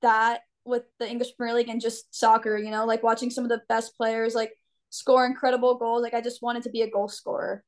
that 0.00 0.42
with 0.64 0.84
the 1.00 1.10
English 1.10 1.36
Premier 1.36 1.56
League 1.56 1.68
and 1.68 1.80
just 1.80 2.14
soccer. 2.14 2.56
You 2.56 2.70
know, 2.70 2.84
like 2.86 3.02
watching 3.02 3.30
some 3.30 3.42
of 3.42 3.50
the 3.50 3.62
best 3.68 3.96
players 3.96 4.36
like 4.36 4.52
score 4.90 5.26
incredible 5.26 5.76
goals. 5.76 6.02
Like 6.02 6.14
I 6.14 6.20
just 6.20 6.40
wanted 6.40 6.62
to 6.62 6.70
be 6.70 6.82
a 6.82 6.90
goal 6.90 7.08
scorer, 7.08 7.64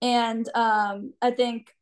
and 0.00 0.48
um, 0.54 1.12
I 1.20 1.32
think 1.32 1.74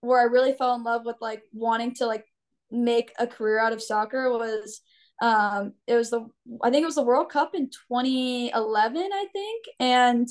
where 0.00 0.20
I 0.20 0.24
really 0.24 0.54
fell 0.54 0.74
in 0.74 0.82
love 0.82 1.02
with 1.04 1.18
like 1.20 1.44
wanting 1.52 1.94
to 1.94 2.06
like 2.06 2.24
make 2.72 3.12
a 3.20 3.28
career 3.28 3.60
out 3.60 3.72
of 3.72 3.80
soccer 3.80 4.28
was 4.28 4.80
um 5.22 5.72
it 5.86 5.94
was 5.94 6.10
the 6.10 6.26
I 6.64 6.70
think 6.70 6.82
it 6.82 6.86
was 6.86 6.96
the 6.96 7.02
World 7.04 7.30
Cup 7.30 7.54
in 7.54 7.70
2011 7.88 9.10
I 9.12 9.26
think 9.32 9.64
and 9.78 10.28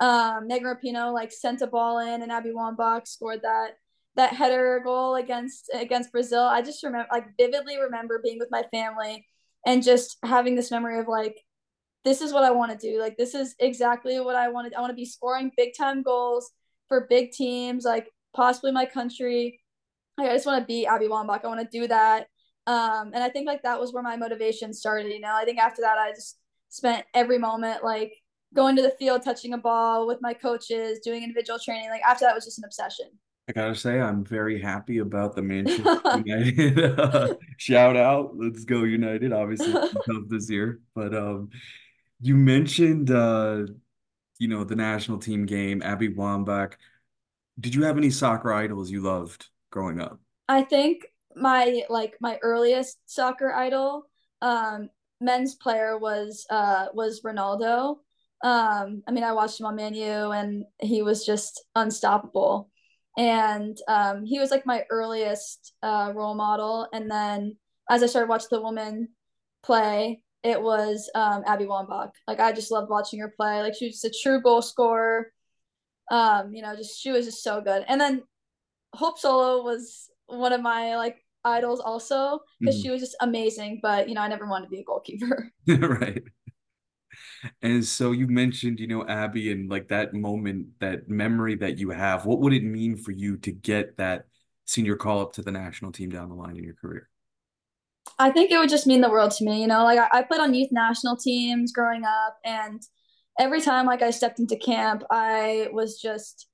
um 0.00 0.46
Megan 0.46 0.66
Rapinoe 0.66 1.12
like 1.12 1.32
sent 1.32 1.62
a 1.62 1.66
ball 1.66 1.98
in 1.98 2.22
and 2.22 2.32
Abby 2.32 2.50
Wambach 2.50 3.06
scored 3.06 3.42
that 3.42 3.72
that 4.16 4.32
header 4.32 4.80
goal 4.84 5.16
against 5.16 5.70
against 5.72 6.12
Brazil 6.12 6.42
I 6.42 6.62
just 6.62 6.82
remember 6.82 7.08
like 7.12 7.26
vividly 7.38 7.78
remember 7.78 8.20
being 8.22 8.38
with 8.38 8.50
my 8.50 8.64
family 8.72 9.26
and 9.66 9.82
just 9.82 10.18
having 10.24 10.56
this 10.56 10.70
memory 10.70 10.98
of 10.98 11.08
like 11.08 11.36
this 12.04 12.20
is 12.20 12.32
what 12.32 12.44
I 12.44 12.50
want 12.50 12.78
to 12.78 12.92
do 12.92 13.00
like 13.00 13.16
this 13.16 13.34
is 13.34 13.54
exactly 13.60 14.18
what 14.20 14.36
I 14.36 14.48
wanted 14.48 14.74
I 14.74 14.80
want 14.80 14.90
to 14.90 14.96
be 14.96 15.06
scoring 15.06 15.52
big 15.56 15.76
time 15.76 16.02
goals 16.02 16.50
for 16.88 17.06
big 17.08 17.30
teams 17.32 17.84
like 17.84 18.08
possibly 18.34 18.72
my 18.72 18.86
country 18.86 19.60
like, 20.18 20.30
I 20.30 20.34
just 20.34 20.46
want 20.46 20.62
to 20.62 20.66
be 20.66 20.86
Abby 20.86 21.06
Wambach. 21.06 21.44
I 21.44 21.48
want 21.48 21.60
to 21.60 21.78
do 21.78 21.88
that. 21.88 22.28
Um, 22.66 23.10
and 23.12 23.22
I 23.22 23.28
think 23.28 23.46
like 23.46 23.62
that 23.62 23.80
was 23.80 23.92
where 23.92 24.02
my 24.02 24.16
motivation 24.16 24.72
started. 24.72 25.12
You 25.12 25.20
know, 25.20 25.34
I 25.34 25.44
think 25.44 25.58
after 25.58 25.82
that, 25.82 25.98
I 25.98 26.10
just 26.10 26.38
spent 26.68 27.04
every 27.14 27.38
moment 27.38 27.84
like 27.84 28.12
going 28.54 28.76
to 28.76 28.82
the 28.82 28.94
field, 28.98 29.22
touching 29.22 29.52
a 29.54 29.58
ball 29.58 30.06
with 30.06 30.18
my 30.20 30.32
coaches, 30.32 31.00
doing 31.00 31.22
individual 31.22 31.58
training. 31.58 31.90
Like 31.90 32.02
after 32.02 32.24
that 32.24 32.34
was 32.34 32.44
just 32.44 32.58
an 32.58 32.64
obsession. 32.64 33.06
I 33.48 33.52
gotta 33.52 33.74
say, 33.74 34.00
I'm 34.00 34.24
very 34.24 34.60
happy 34.60 34.98
about 34.98 35.36
the 35.36 35.42
Manchester 35.42 36.00
United 36.24 36.98
uh, 36.98 37.34
shout 37.58 37.96
out. 37.96 38.36
Let's 38.36 38.64
go 38.64 38.84
United! 38.84 39.32
Obviously, 39.32 39.72
tough 40.06 40.24
this 40.28 40.48
year, 40.48 40.80
but 40.94 41.14
um, 41.14 41.50
you 42.20 42.36
mentioned 42.36 43.10
uh, 43.10 43.66
you 44.38 44.48
know, 44.48 44.64
the 44.64 44.76
national 44.76 45.18
team 45.18 45.44
game, 45.44 45.82
Abby 45.82 46.08
Wambach. 46.08 46.74
Did 47.60 47.74
you 47.74 47.84
have 47.84 47.98
any 47.98 48.10
soccer 48.10 48.52
idols 48.52 48.90
you 48.90 49.02
loved? 49.02 49.48
growing 49.74 50.00
up? 50.00 50.20
I 50.48 50.62
think 50.62 51.04
my 51.34 51.82
like 51.90 52.16
my 52.20 52.38
earliest 52.42 52.98
soccer 53.06 53.52
idol 53.52 54.06
um 54.40 54.88
men's 55.20 55.56
player 55.56 55.98
was 55.98 56.46
uh 56.48 56.86
was 56.94 57.22
Ronaldo. 57.22 57.96
Um 58.44 59.02
I 59.08 59.10
mean 59.10 59.24
I 59.24 59.32
watched 59.32 59.58
him 59.58 59.66
on 59.66 59.74
Man 59.74 59.94
U 59.94 60.30
and 60.30 60.64
he 60.80 61.02
was 61.02 61.26
just 61.26 61.64
unstoppable. 61.74 62.70
And 63.18 63.76
um 63.88 64.24
he 64.24 64.38
was 64.38 64.52
like 64.52 64.66
my 64.66 64.84
earliest 64.90 65.74
uh 65.82 66.12
role 66.14 66.34
model 66.34 66.86
and 66.92 67.10
then 67.10 67.56
as 67.90 68.02
I 68.02 68.06
started 68.06 68.28
watching 68.28 68.48
the 68.50 68.62
woman 68.62 69.08
play, 69.62 70.22
it 70.42 70.60
was 70.60 71.10
um 71.14 71.42
Abby 71.46 71.64
Wambach. 71.64 72.10
Like 72.28 72.38
I 72.38 72.52
just 72.52 72.70
loved 72.70 72.90
watching 72.90 73.18
her 73.20 73.32
play. 73.36 73.62
Like 73.62 73.74
she 73.74 73.86
was 73.86 74.00
just 74.00 74.04
a 74.04 74.22
true 74.22 74.40
goal 74.40 74.62
scorer. 74.62 75.32
Um, 76.10 76.52
you 76.52 76.62
know, 76.62 76.76
just 76.76 77.00
she 77.00 77.10
was 77.10 77.24
just 77.24 77.42
so 77.42 77.60
good. 77.62 77.84
And 77.88 78.00
then 78.00 78.22
Hope 78.92 79.18
Solo 79.18 79.64
was 79.64 80.10
one 80.26 80.52
of 80.52 80.60
my 80.60 80.96
like 80.96 81.16
idols 81.44 81.80
also 81.80 82.40
because 82.60 82.76
mm-hmm. 82.76 82.82
she 82.82 82.90
was 82.90 83.00
just 83.00 83.16
amazing. 83.20 83.80
But 83.82 84.08
you 84.08 84.14
know, 84.14 84.20
I 84.20 84.28
never 84.28 84.46
wanted 84.46 84.66
to 84.66 84.70
be 84.70 84.80
a 84.80 84.84
goalkeeper. 84.84 85.50
right. 85.68 86.22
And 87.62 87.84
so 87.84 88.12
you 88.12 88.26
mentioned, 88.26 88.80
you 88.80 88.86
know, 88.86 89.06
Abby 89.06 89.52
and 89.52 89.70
like 89.70 89.88
that 89.88 90.14
moment, 90.14 90.66
that 90.80 91.08
memory 91.08 91.56
that 91.56 91.78
you 91.78 91.90
have. 91.90 92.26
What 92.26 92.40
would 92.40 92.52
it 92.52 92.64
mean 92.64 92.96
for 92.96 93.12
you 93.12 93.36
to 93.38 93.52
get 93.52 93.96
that 93.98 94.24
senior 94.64 94.96
call 94.96 95.20
up 95.20 95.32
to 95.34 95.42
the 95.42 95.50
national 95.50 95.92
team 95.92 96.10
down 96.10 96.28
the 96.28 96.34
line 96.34 96.56
in 96.56 96.64
your 96.64 96.74
career? 96.74 97.08
I 98.18 98.30
think 98.30 98.50
it 98.50 98.58
would 98.58 98.68
just 98.68 98.86
mean 98.86 99.00
the 99.00 99.10
world 99.10 99.32
to 99.32 99.44
me. 99.44 99.60
You 99.60 99.66
know, 99.66 99.84
like 99.84 99.98
I, 99.98 100.18
I 100.18 100.22
played 100.22 100.40
on 100.40 100.54
youth 100.54 100.70
national 100.72 101.16
teams 101.16 101.72
growing 101.72 102.04
up, 102.04 102.38
and 102.44 102.82
every 103.38 103.60
time 103.60 103.86
like 103.86 104.02
I 104.02 104.10
stepped 104.10 104.38
into 104.38 104.56
camp, 104.56 105.02
I 105.10 105.68
was 105.72 106.00
just 106.00 106.48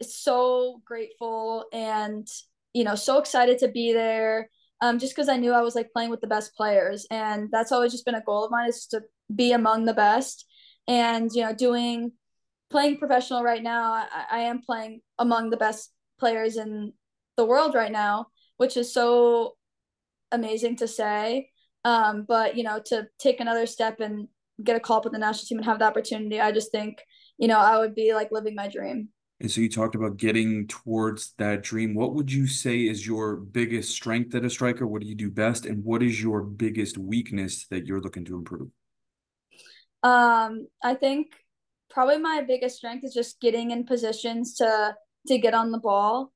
so 0.00 0.80
grateful 0.84 1.66
and 1.72 2.26
you 2.72 2.84
know 2.84 2.94
so 2.94 3.18
excited 3.18 3.58
to 3.58 3.68
be 3.68 3.92
there 3.92 4.48
um, 4.80 4.98
just 5.00 5.14
because 5.14 5.28
I 5.28 5.36
knew 5.36 5.52
I 5.52 5.62
was 5.62 5.74
like 5.74 5.92
playing 5.92 6.10
with 6.10 6.20
the 6.20 6.26
best 6.26 6.54
players, 6.54 7.06
and 7.10 7.48
that's 7.50 7.72
always 7.72 7.92
just 7.92 8.04
been 8.04 8.14
a 8.14 8.22
goal 8.22 8.44
of 8.44 8.50
mine 8.50 8.68
is 8.68 8.86
to 8.88 9.02
be 9.34 9.52
among 9.52 9.84
the 9.84 9.94
best. 9.94 10.46
And 10.86 11.30
you 11.32 11.42
know, 11.42 11.54
doing 11.54 12.12
playing 12.70 12.98
professional 12.98 13.42
right 13.42 13.62
now, 13.62 13.92
I, 13.92 14.06
I 14.30 14.38
am 14.40 14.60
playing 14.60 15.00
among 15.18 15.50
the 15.50 15.56
best 15.56 15.92
players 16.18 16.56
in 16.56 16.92
the 17.36 17.44
world 17.44 17.74
right 17.74 17.92
now, 17.92 18.26
which 18.56 18.76
is 18.76 18.92
so 18.92 19.56
amazing 20.32 20.76
to 20.76 20.88
say. 20.88 21.50
Um, 21.84 22.24
but 22.26 22.56
you 22.56 22.64
know, 22.64 22.80
to 22.86 23.06
take 23.18 23.40
another 23.40 23.66
step 23.66 24.00
and 24.00 24.28
get 24.62 24.76
a 24.76 24.80
call 24.80 24.98
up 24.98 25.04
with 25.04 25.12
the 25.12 25.18
national 25.18 25.46
team 25.46 25.58
and 25.58 25.64
have 25.64 25.78
the 25.78 25.86
opportunity, 25.86 26.40
I 26.40 26.52
just 26.52 26.72
think 26.72 27.02
you 27.38 27.48
know 27.48 27.58
I 27.58 27.78
would 27.78 27.94
be 27.94 28.14
like 28.14 28.32
living 28.32 28.54
my 28.54 28.68
dream. 28.68 29.10
And 29.40 29.50
so 29.50 29.60
you 29.60 29.68
talked 29.68 29.94
about 29.94 30.16
getting 30.16 30.66
towards 30.66 31.34
that 31.38 31.62
dream. 31.62 31.94
What 31.94 32.14
would 32.14 32.32
you 32.32 32.48
say 32.48 32.80
is 32.80 33.06
your 33.06 33.36
biggest 33.36 33.92
strength 33.92 34.34
at 34.34 34.44
a 34.44 34.50
striker? 34.50 34.84
What 34.84 35.00
do 35.00 35.06
you 35.06 35.14
do 35.14 35.30
best? 35.30 35.64
And 35.64 35.84
what 35.84 36.02
is 36.02 36.20
your 36.20 36.42
biggest 36.42 36.98
weakness 36.98 37.66
that 37.68 37.86
you're 37.86 38.00
looking 38.00 38.24
to 38.24 38.34
improve? 38.34 38.70
Um, 40.02 40.68
I 40.82 40.94
think 40.94 41.28
probably 41.90 42.18
my 42.18 42.42
biggest 42.46 42.76
strength 42.76 43.04
is 43.04 43.14
just 43.14 43.40
getting 43.40 43.70
in 43.70 43.84
positions 43.84 44.54
to 44.56 44.94
to 45.26 45.38
get 45.38 45.52
on 45.52 45.72
the 45.72 45.78
ball 45.78 46.32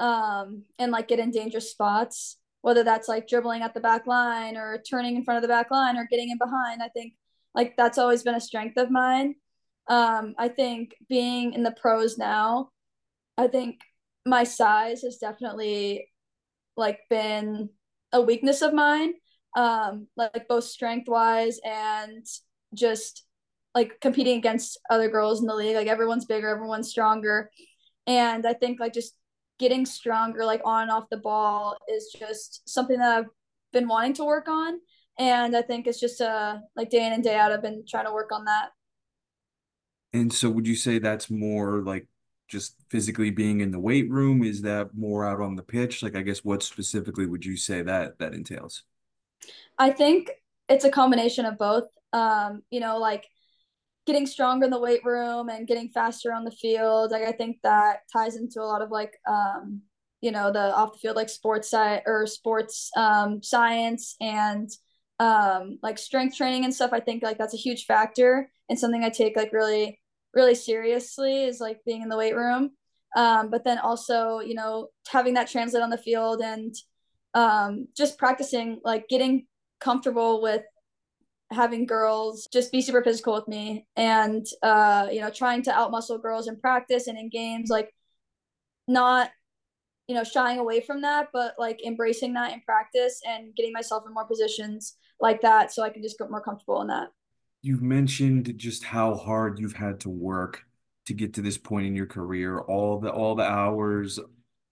um 0.00 0.64
and 0.78 0.90
like 0.90 1.06
get 1.06 1.18
in 1.18 1.30
dangerous 1.30 1.70
spots 1.70 2.38
whether 2.62 2.82
that's 2.82 3.08
like 3.08 3.28
dribbling 3.28 3.62
at 3.62 3.74
the 3.74 3.80
back 3.80 4.06
line 4.06 4.56
or 4.56 4.82
turning 4.88 5.16
in 5.16 5.22
front 5.22 5.36
of 5.36 5.42
the 5.42 5.48
back 5.48 5.70
line 5.70 5.96
or 5.96 6.08
getting 6.10 6.30
in 6.30 6.38
behind 6.38 6.82
i 6.82 6.88
think 6.88 7.12
like 7.54 7.76
that's 7.76 7.98
always 7.98 8.22
been 8.22 8.34
a 8.34 8.40
strength 8.40 8.76
of 8.78 8.90
mine 8.90 9.34
um, 9.88 10.34
I 10.38 10.48
think 10.48 10.94
being 11.08 11.52
in 11.54 11.62
the 11.62 11.72
pros 11.72 12.18
now, 12.18 12.70
I 13.36 13.48
think 13.48 13.80
my 14.24 14.44
size 14.44 15.02
has 15.02 15.18
definitely 15.18 16.08
like 16.76 17.00
been 17.10 17.70
a 18.12 18.20
weakness 18.20 18.62
of 18.62 18.72
mine. 18.72 19.14
Um, 19.54 20.06
like 20.16 20.48
both 20.48 20.64
strength 20.64 21.08
wise 21.08 21.60
and 21.64 22.24
just 22.74 23.24
like 23.74 24.00
competing 24.00 24.38
against 24.38 24.78
other 24.90 25.08
girls 25.08 25.40
in 25.40 25.46
the 25.46 25.54
league. 25.54 25.76
Like 25.76 25.86
everyone's 25.86 26.24
bigger, 26.24 26.48
everyone's 26.48 26.90
stronger. 26.90 27.50
And 28.06 28.46
I 28.46 28.52
think 28.52 28.80
like 28.80 28.92
just 28.92 29.14
getting 29.58 29.86
stronger 29.86 30.44
like 30.44 30.60
on 30.64 30.82
and 30.82 30.90
off 30.90 31.08
the 31.10 31.16
ball 31.16 31.76
is 31.88 32.14
just 32.18 32.68
something 32.68 32.98
that 32.98 33.18
I've 33.18 33.30
been 33.72 33.88
wanting 33.88 34.14
to 34.14 34.24
work 34.24 34.48
on. 34.48 34.80
And 35.18 35.56
I 35.56 35.62
think 35.62 35.86
it's 35.86 36.00
just 36.00 36.20
uh 36.20 36.58
like 36.76 36.90
day 36.90 37.06
in 37.06 37.12
and 37.12 37.22
day 37.22 37.36
out 37.36 37.52
I've 37.52 37.62
been 37.62 37.84
trying 37.88 38.06
to 38.06 38.12
work 38.12 38.32
on 38.32 38.44
that. 38.44 38.70
And 40.12 40.32
so 40.32 40.50
would 40.50 40.66
you 40.66 40.76
say 40.76 40.98
that's 40.98 41.30
more 41.30 41.82
like 41.82 42.06
just 42.48 42.76
physically 42.90 43.30
being 43.30 43.60
in 43.60 43.70
the 43.70 43.78
weight 43.78 44.10
room? 44.10 44.42
Is 44.42 44.60
that 44.62 44.94
more 44.94 45.26
out 45.26 45.40
on 45.40 45.56
the 45.56 45.62
pitch? 45.62 46.02
Like 46.02 46.16
I 46.16 46.22
guess 46.22 46.44
what 46.44 46.62
specifically 46.62 47.26
would 47.26 47.44
you 47.44 47.56
say 47.56 47.82
that 47.82 48.18
that 48.18 48.34
entails? 48.34 48.82
I 49.78 49.90
think 49.90 50.30
it's 50.68 50.84
a 50.84 50.90
combination 50.90 51.44
of 51.44 51.58
both. 51.58 51.84
Um, 52.12 52.62
you 52.70 52.80
know, 52.80 52.98
like 52.98 53.26
getting 54.06 54.26
stronger 54.26 54.64
in 54.64 54.70
the 54.70 54.80
weight 54.80 55.04
room 55.04 55.48
and 55.48 55.66
getting 55.66 55.88
faster 55.90 56.32
on 56.32 56.44
the 56.44 56.50
field. 56.50 57.10
Like 57.10 57.22
I 57.22 57.32
think 57.32 57.58
that 57.62 58.00
ties 58.12 58.36
into 58.36 58.60
a 58.60 58.64
lot 58.64 58.82
of 58.82 58.90
like 58.90 59.12
um, 59.28 59.82
you 60.20 60.30
know, 60.30 60.52
the 60.52 60.74
off 60.74 60.92
the 60.92 60.98
field 60.98 61.16
like 61.16 61.28
sports 61.28 61.72
or 61.74 62.26
sports 62.26 62.90
um 62.96 63.42
science 63.42 64.16
and 64.20 64.70
um, 65.22 65.78
like 65.82 65.98
strength 65.98 66.36
training 66.36 66.64
and 66.64 66.74
stuff. 66.74 66.92
I 66.92 67.00
think 67.00 67.22
like 67.22 67.38
that's 67.38 67.54
a 67.54 67.58
huge 67.58 67.84
factor 67.86 68.50
and 68.68 68.78
something 68.78 69.04
I 69.04 69.10
take 69.10 69.36
like 69.36 69.52
really, 69.52 70.00
really 70.34 70.54
seriously 70.54 71.44
is 71.44 71.60
like 71.60 71.78
being 71.86 72.02
in 72.02 72.08
the 72.08 72.16
weight 72.16 72.34
room. 72.34 72.72
Um, 73.14 73.50
but 73.50 73.62
then 73.62 73.78
also, 73.78 74.40
you 74.40 74.54
know, 74.54 74.88
having 75.08 75.34
that 75.34 75.48
translate 75.48 75.82
on 75.82 75.90
the 75.90 75.98
field 75.98 76.40
and 76.42 76.74
um, 77.34 77.86
just 77.96 78.18
practicing, 78.18 78.80
like 78.84 79.08
getting 79.08 79.46
comfortable 79.80 80.42
with 80.42 80.62
having 81.52 81.86
girls 81.86 82.48
just 82.52 82.72
be 82.72 82.80
super 82.80 83.02
physical 83.02 83.34
with 83.34 83.46
me 83.48 83.86
and 83.96 84.46
uh, 84.62 85.08
you 85.10 85.20
know 85.20 85.30
trying 85.30 85.62
to 85.62 85.70
outmuscle 85.70 86.20
girls 86.20 86.48
in 86.48 86.58
practice 86.58 87.06
and 87.06 87.18
in 87.18 87.28
games 87.28 87.70
like 87.70 87.94
not 88.88 89.30
you 90.08 90.14
know 90.14 90.24
shying 90.24 90.58
away 90.58 90.80
from 90.80 91.02
that 91.02 91.28
but 91.32 91.54
like 91.58 91.84
embracing 91.84 92.32
that 92.34 92.52
in 92.52 92.60
practice 92.62 93.20
and 93.26 93.54
getting 93.54 93.72
myself 93.72 94.04
in 94.06 94.12
more 94.12 94.26
positions 94.26 94.96
like 95.20 95.40
that 95.40 95.72
so 95.72 95.82
i 95.82 95.90
can 95.90 96.02
just 96.02 96.18
get 96.18 96.30
more 96.30 96.40
comfortable 96.40 96.80
in 96.82 96.88
that. 96.88 97.08
You've 97.64 97.82
mentioned 97.82 98.52
just 98.56 98.82
how 98.82 99.14
hard 99.14 99.60
you've 99.60 99.76
had 99.76 100.00
to 100.00 100.10
work 100.10 100.64
to 101.06 101.14
get 101.14 101.34
to 101.34 101.42
this 101.42 101.56
point 101.56 101.86
in 101.86 101.94
your 101.94 102.06
career 102.06 102.58
all 102.58 102.98
the 102.98 103.10
all 103.10 103.34
the 103.36 103.44
hours 103.44 104.18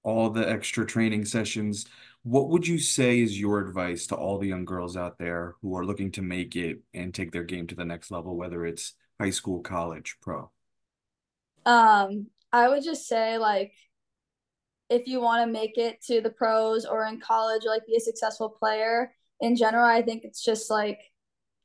all 0.02 0.30
the 0.30 0.48
extra 0.48 0.86
training 0.86 1.24
sessions 1.24 1.86
what 2.22 2.50
would 2.50 2.66
you 2.66 2.78
say 2.78 3.20
is 3.20 3.40
your 3.40 3.60
advice 3.60 4.06
to 4.08 4.14
all 4.14 4.38
the 4.38 4.48
young 4.48 4.64
girls 4.64 4.96
out 4.96 5.18
there 5.18 5.54
who 5.62 5.76
are 5.76 5.84
looking 5.86 6.10
to 6.12 6.22
make 6.22 6.54
it 6.54 6.80
and 6.92 7.14
take 7.14 7.32
their 7.32 7.44
game 7.44 7.66
to 7.68 7.74
the 7.74 7.84
next 7.84 8.10
level, 8.10 8.36
whether 8.36 8.66
it's 8.66 8.94
high 9.18 9.30
school, 9.30 9.60
college, 9.60 10.16
pro? 10.20 10.50
Um, 11.64 12.26
I 12.52 12.68
would 12.68 12.82
just 12.82 13.06
say 13.06 13.38
like 13.38 13.72
if 14.90 15.06
you 15.06 15.20
want 15.20 15.46
to 15.46 15.52
make 15.52 15.78
it 15.78 16.02
to 16.02 16.20
the 16.20 16.30
pros 16.30 16.84
or 16.84 17.06
in 17.06 17.20
college 17.20 17.62
or 17.64 17.70
like 17.70 17.86
be 17.86 17.96
a 17.96 18.00
successful 18.00 18.48
player 18.48 19.12
in 19.40 19.56
general, 19.56 19.86
I 19.86 20.02
think 20.02 20.24
it's 20.24 20.44
just 20.44 20.68
like 20.68 20.98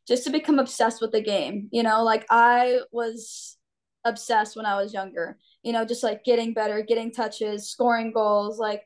just 0.08 0.24
to 0.26 0.30
become 0.30 0.60
obsessed 0.60 1.02
with 1.02 1.12
the 1.12 1.22
game. 1.22 1.68
You 1.72 1.84
know, 1.84 2.04
like 2.04 2.26
I 2.30 2.80
was 2.92 3.58
obsessed 4.06 4.56
when 4.56 4.68
I 4.68 4.80
was 4.82 4.94
younger, 4.94 5.38
you 5.64 5.74
know, 5.74 5.84
just 5.84 6.04
like 6.04 6.24
getting 6.24 6.54
better, 6.54 6.84
getting 6.84 7.12
touches, 7.12 7.68
scoring 7.70 8.14
goals, 8.14 8.60
like 8.60 8.84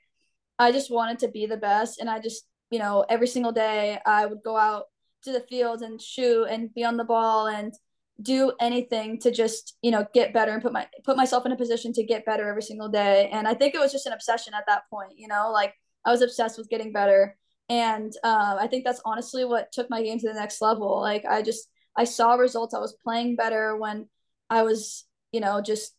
I 0.60 0.72
just 0.72 0.92
wanted 0.92 1.20
to 1.20 1.30
be 1.30 1.46
the 1.46 1.58
best. 1.58 2.00
And 2.00 2.10
I 2.10 2.20
just, 2.20 2.46
you 2.70 2.80
know, 2.80 3.06
every 3.10 3.28
single 3.28 3.52
day 3.52 4.00
I 4.06 4.26
would 4.26 4.44
go 4.44 4.58
out 4.58 4.86
to 5.24 5.32
the 5.32 5.40
field 5.42 5.82
and 5.82 6.02
shoot 6.02 6.46
and 6.46 6.74
be 6.74 6.84
on 6.84 6.98
the 6.98 7.04
ball 7.04 7.48
and 7.48 7.74
do 8.22 8.52
anything 8.60 9.20
to 9.22 9.32
just, 9.32 9.78
you 9.82 9.92
know, 9.92 10.06
get 10.14 10.34
better 10.34 10.52
and 10.52 10.62
put 10.62 10.74
my 10.74 10.86
put 11.06 11.18
myself 11.18 11.46
in 11.46 11.54
a 11.54 11.58
position 11.58 11.94
to 11.94 12.04
get 12.04 12.26
better 12.26 12.48
every 12.48 12.62
single 12.62 12.90
day. 12.90 13.30
And 13.32 13.48
I 13.48 13.54
think 13.54 13.74
it 13.74 13.80
was 13.80 13.94
just 13.94 14.06
an 14.06 14.14
obsession 14.14 14.54
at 14.54 14.66
that 14.68 14.84
point, 14.90 15.14
you 15.16 15.28
know, 15.28 15.52
like 15.52 15.74
I 16.06 16.12
was 16.12 16.22
obsessed 16.22 16.58
with 16.58 16.70
getting 16.70 16.92
better. 16.92 17.38
And 17.70 18.12
um, 18.24 18.58
I 18.60 18.68
think 18.68 18.84
that's 18.84 19.02
honestly 19.06 19.46
what 19.46 19.72
took 19.72 19.90
my 19.90 20.02
game 20.02 20.20
to 20.20 20.28
the 20.28 20.34
next 20.34 20.62
level. 20.62 21.00
Like 21.00 21.24
I 21.26 21.42
just 21.42 21.70
I 21.96 22.04
saw 22.04 22.34
results. 22.34 22.74
I 22.74 22.80
was 22.80 22.98
playing 23.04 23.36
better 23.36 23.78
when 23.78 24.08
I 24.50 24.64
was, 24.64 25.06
you 25.32 25.40
know, 25.40 25.62
just 25.62 25.94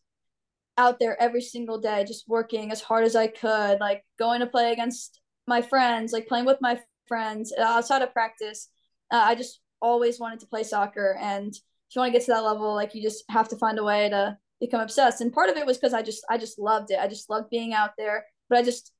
out 0.81 0.99
there 0.99 1.21
every 1.21 1.41
single 1.41 1.79
day, 1.79 2.03
just 2.07 2.27
working 2.27 2.71
as 2.71 2.81
hard 2.81 3.03
as 3.03 3.15
I 3.15 3.27
could, 3.27 3.79
like 3.79 4.03
going 4.17 4.39
to 4.39 4.47
play 4.47 4.71
against 4.71 5.21
my 5.47 5.61
friends, 5.61 6.11
like 6.11 6.27
playing 6.27 6.45
with 6.45 6.57
my 6.59 6.79
friends 7.07 7.53
uh, 7.57 7.61
outside 7.61 8.01
of 8.01 8.13
practice. 8.13 8.69
Uh, 9.11 9.23
I 9.23 9.35
just 9.35 9.61
always 9.79 10.19
wanted 10.19 10.39
to 10.39 10.47
play 10.47 10.63
soccer. 10.63 11.17
And 11.21 11.53
if 11.53 11.95
you 11.95 12.01
want 12.01 12.11
to 12.11 12.17
get 12.17 12.25
to 12.25 12.31
that 12.31 12.43
level, 12.43 12.73
like 12.73 12.95
you 12.95 13.01
just 13.01 13.23
have 13.29 13.47
to 13.49 13.57
find 13.57 13.77
a 13.77 13.83
way 13.83 14.09
to 14.09 14.37
become 14.59 14.81
obsessed. 14.81 15.21
And 15.21 15.31
part 15.31 15.49
of 15.51 15.57
it 15.57 15.67
was 15.67 15.77
because 15.77 15.93
I 15.93 16.01
just, 16.01 16.25
I 16.29 16.39
just 16.39 16.57
loved 16.57 16.89
it. 16.89 16.99
I 16.99 17.07
just 17.07 17.29
loved 17.29 17.51
being 17.51 17.73
out 17.73 17.91
there, 17.97 18.25
but 18.49 18.57
I 18.57 18.63
just 18.63 18.91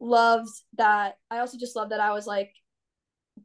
loved 0.00 0.50
that. 0.76 1.18
I 1.30 1.38
also 1.38 1.56
just 1.56 1.76
loved 1.76 1.92
that 1.92 2.00
I 2.00 2.12
was 2.12 2.26
like 2.26 2.52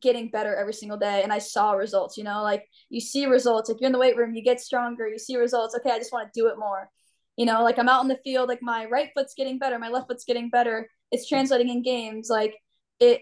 getting 0.01 0.29
better 0.29 0.55
every 0.55 0.73
single 0.73 0.97
day 0.97 1.21
and 1.21 1.31
I 1.31 1.37
saw 1.37 1.73
results, 1.73 2.17
you 2.17 2.23
know, 2.23 2.41
like 2.41 2.67
you 2.89 2.99
see 2.99 3.27
results, 3.27 3.69
like 3.69 3.79
you're 3.79 3.87
in 3.87 3.93
the 3.93 3.99
weight 3.99 4.17
room, 4.17 4.33
you 4.33 4.43
get 4.43 4.59
stronger, 4.59 5.07
you 5.07 5.19
see 5.19 5.37
results. 5.37 5.75
Okay, 5.75 5.91
I 5.91 5.99
just 5.99 6.11
want 6.11 6.33
to 6.33 6.39
do 6.39 6.47
it 6.47 6.57
more 6.57 6.89
you 7.37 7.45
know 7.45 7.63
like 7.63 7.79
i'm 7.79 7.89
out 7.89 8.01
in 8.01 8.07
the 8.07 8.19
field 8.23 8.47
like 8.47 8.61
my 8.61 8.85
right 8.85 9.09
foot's 9.15 9.33
getting 9.33 9.57
better 9.57 9.79
my 9.79 9.89
left 9.89 10.07
foot's 10.07 10.25
getting 10.25 10.49
better. 10.49 10.89
It's 11.11 11.29
translating 11.29 11.69
in 11.69 11.83
games. 11.83 12.27
Like 12.29 12.55
it 12.99 13.21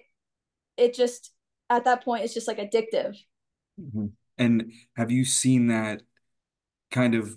it 0.77 0.93
just 0.93 1.31
at 1.69 1.83
that 1.85 2.03
point 2.03 2.23
it's 2.23 2.33
just 2.33 2.47
like 2.47 2.57
addictive. 2.57 3.17
Mm-hmm. 3.79 4.07
and 4.37 4.71
have 4.95 5.11
you 5.11 5.25
seen 5.25 5.67
that 5.67 6.01
kind 6.91 7.15
of 7.15 7.35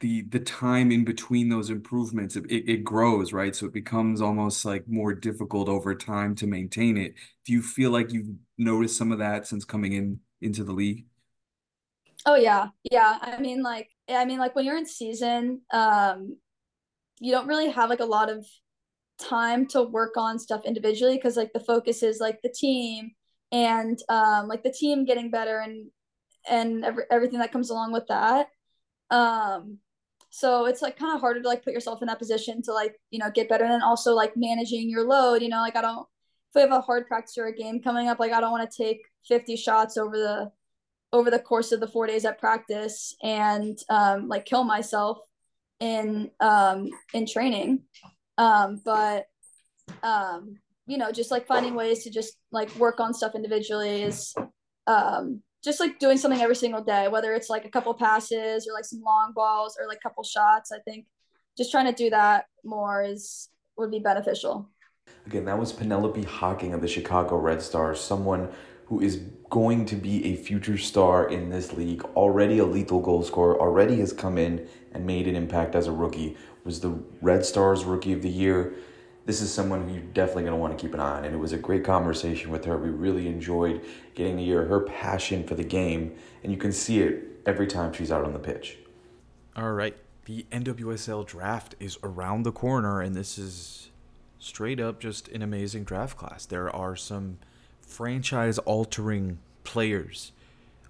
the 0.00 0.22
the 0.22 0.40
time 0.40 0.90
in 0.90 1.04
between 1.04 1.48
those 1.48 1.70
improvements 1.70 2.36
it, 2.36 2.44
it 2.48 2.84
grows 2.84 3.32
right? 3.32 3.54
So 3.54 3.66
it 3.66 3.72
becomes 3.72 4.20
almost 4.20 4.64
like 4.64 4.84
more 4.88 5.14
difficult 5.14 5.68
over 5.68 5.94
time 5.94 6.34
to 6.36 6.46
maintain 6.46 6.96
it. 6.96 7.14
Do 7.46 7.52
you 7.52 7.62
feel 7.62 7.90
like 7.90 8.12
you've 8.12 8.34
noticed 8.58 8.96
some 8.96 9.12
of 9.12 9.18
that 9.18 9.46
since 9.46 9.64
coming 9.64 9.92
in 9.92 10.20
into 10.40 10.64
the 10.64 10.72
league? 10.72 11.06
Oh 12.26 12.36
yeah. 12.36 12.68
Yeah. 12.90 13.18
I 13.20 13.38
mean 13.40 13.62
like 13.62 13.88
I 14.08 14.24
mean, 14.24 14.38
like 14.38 14.54
when 14.54 14.64
you're 14.64 14.76
in 14.76 14.86
season, 14.86 15.62
um, 15.72 16.36
you 17.20 17.32
don't 17.32 17.46
really 17.46 17.70
have 17.70 17.90
like 17.90 18.00
a 18.00 18.04
lot 18.04 18.30
of 18.30 18.46
time 19.18 19.66
to 19.68 19.82
work 19.82 20.16
on 20.16 20.38
stuff 20.38 20.62
individually 20.64 21.16
because 21.16 21.36
like 21.36 21.52
the 21.52 21.60
focus 21.60 22.02
is 22.02 22.20
like 22.20 22.40
the 22.42 22.52
team 22.52 23.12
and 23.52 23.98
um, 24.08 24.48
like 24.48 24.62
the 24.62 24.72
team 24.72 25.04
getting 25.04 25.30
better 25.30 25.58
and 25.58 25.88
and 26.50 26.84
every, 26.84 27.04
everything 27.10 27.38
that 27.38 27.52
comes 27.52 27.70
along 27.70 27.92
with 27.92 28.06
that. 28.08 28.48
Um, 29.10 29.78
so 30.30 30.66
it's 30.66 30.82
like 30.82 30.98
kind 30.98 31.14
of 31.14 31.20
harder 31.20 31.40
to 31.40 31.48
like 31.48 31.64
put 31.64 31.72
yourself 31.72 32.02
in 32.02 32.08
that 32.08 32.18
position 32.18 32.60
to 32.62 32.72
like 32.72 32.96
you 33.10 33.18
know 33.18 33.30
get 33.30 33.48
better 33.48 33.64
and 33.64 33.72
then 33.72 33.82
also 33.82 34.14
like 34.14 34.32
managing 34.36 34.90
your 34.90 35.06
load. 35.06 35.42
You 35.42 35.48
know, 35.48 35.60
like 35.60 35.76
I 35.76 35.82
don't 35.82 36.00
if 36.00 36.54
we 36.56 36.60
have 36.60 36.72
a 36.72 36.80
hard 36.80 37.06
practice 37.06 37.38
or 37.38 37.46
a 37.46 37.54
game 37.54 37.80
coming 37.80 38.08
up, 38.08 38.18
like 38.18 38.32
I 38.32 38.40
don't 38.40 38.52
want 38.52 38.68
to 38.68 38.82
take 38.82 39.02
50 39.28 39.56
shots 39.56 39.96
over 39.96 40.16
the 40.16 40.52
over 41.14 41.30
the 41.30 41.38
course 41.38 41.70
of 41.70 41.78
the 41.78 41.86
four 41.86 42.08
days 42.08 42.24
at 42.24 42.40
practice 42.40 43.14
and 43.22 43.78
um, 43.88 44.26
like 44.26 44.44
kill 44.44 44.64
myself 44.64 45.18
in 45.78 46.28
um, 46.40 46.90
in 47.14 47.24
training. 47.24 47.82
Um, 48.36 48.82
but 48.84 49.26
um, 50.02 50.56
you 50.88 50.98
know, 50.98 51.12
just 51.12 51.30
like 51.30 51.46
finding 51.46 51.76
ways 51.76 52.02
to 52.02 52.10
just 52.10 52.36
like 52.50 52.74
work 52.76 52.98
on 52.98 53.14
stuff 53.14 53.36
individually 53.36 54.02
is 54.02 54.34
um, 54.88 55.40
just 55.62 55.78
like 55.78 56.00
doing 56.00 56.18
something 56.18 56.40
every 56.40 56.56
single 56.56 56.82
day, 56.82 57.06
whether 57.06 57.32
it's 57.32 57.48
like 57.48 57.64
a 57.64 57.70
couple 57.70 57.94
passes 57.94 58.66
or 58.68 58.74
like 58.74 58.84
some 58.84 59.00
long 59.00 59.32
balls 59.32 59.78
or 59.80 59.86
like 59.86 60.00
couple 60.02 60.24
shots. 60.24 60.72
I 60.72 60.80
think 60.80 61.06
just 61.56 61.70
trying 61.70 61.86
to 61.86 61.92
do 61.92 62.10
that 62.10 62.46
more 62.64 63.04
is 63.04 63.50
would 63.78 63.92
be 63.92 64.00
beneficial. 64.00 64.68
Again, 65.26 65.44
that 65.44 65.58
was 65.58 65.72
Penelope 65.72 66.24
Hocking 66.24 66.74
of 66.74 66.80
the 66.80 66.88
Chicago 66.88 67.36
Red 67.36 67.62
Stars, 67.62 68.00
someone 68.00 68.50
who 68.86 69.00
is 69.00 69.22
going 69.50 69.86
to 69.86 69.96
be 69.96 70.24
a 70.26 70.36
future 70.36 70.76
star 70.76 71.28
in 71.28 71.48
this 71.48 71.72
league, 71.72 72.04
already 72.16 72.58
a 72.58 72.64
lethal 72.64 73.00
goal 73.00 73.22
scorer, 73.22 73.58
already 73.58 74.00
has 74.00 74.12
come 74.12 74.36
in 74.36 74.66
and 74.92 75.06
made 75.06 75.28
an 75.28 75.36
impact 75.36 75.74
as 75.74 75.86
a 75.86 75.92
rookie, 75.92 76.36
was 76.64 76.80
the 76.80 76.98
Red 77.20 77.44
Stars 77.44 77.84
Rookie 77.84 78.12
of 78.12 78.22
the 78.22 78.28
Year. 78.28 78.74
This 79.26 79.40
is 79.40 79.52
someone 79.52 79.88
who 79.88 79.94
you're 79.94 80.02
definitely 80.02 80.42
going 80.42 80.54
to 80.54 80.60
want 80.60 80.76
to 80.76 80.82
keep 80.82 80.92
an 80.92 81.00
eye 81.00 81.18
on. 81.18 81.24
And 81.24 81.34
it 81.34 81.38
was 81.38 81.52
a 81.52 81.58
great 81.58 81.84
conversation 81.84 82.50
with 82.50 82.64
her. 82.66 82.76
We 82.76 82.90
really 82.90 83.26
enjoyed 83.26 83.82
getting 84.14 84.36
to 84.36 84.44
hear 84.44 84.64
her 84.66 84.80
passion 84.80 85.46
for 85.46 85.54
the 85.54 85.64
game, 85.64 86.14
and 86.42 86.52
you 86.52 86.58
can 86.58 86.72
see 86.72 87.00
it 87.00 87.24
every 87.46 87.66
time 87.66 87.92
she's 87.92 88.12
out 88.12 88.24
on 88.24 88.32
the 88.32 88.38
pitch. 88.38 88.78
All 89.56 89.72
right. 89.72 89.96
The 90.26 90.46
NWSL 90.50 91.26
draft 91.26 91.74
is 91.78 91.98
around 92.02 92.42
the 92.42 92.52
corner, 92.52 93.00
and 93.00 93.14
this 93.14 93.38
is 93.38 93.90
straight 94.38 94.80
up 94.80 95.00
just 95.00 95.28
an 95.28 95.42
amazing 95.42 95.84
draft 95.84 96.16
class. 96.16 96.44
There 96.44 96.74
are 96.74 96.96
some 96.96 97.38
franchise 97.86 98.58
altering 98.58 99.38
players 99.64 100.32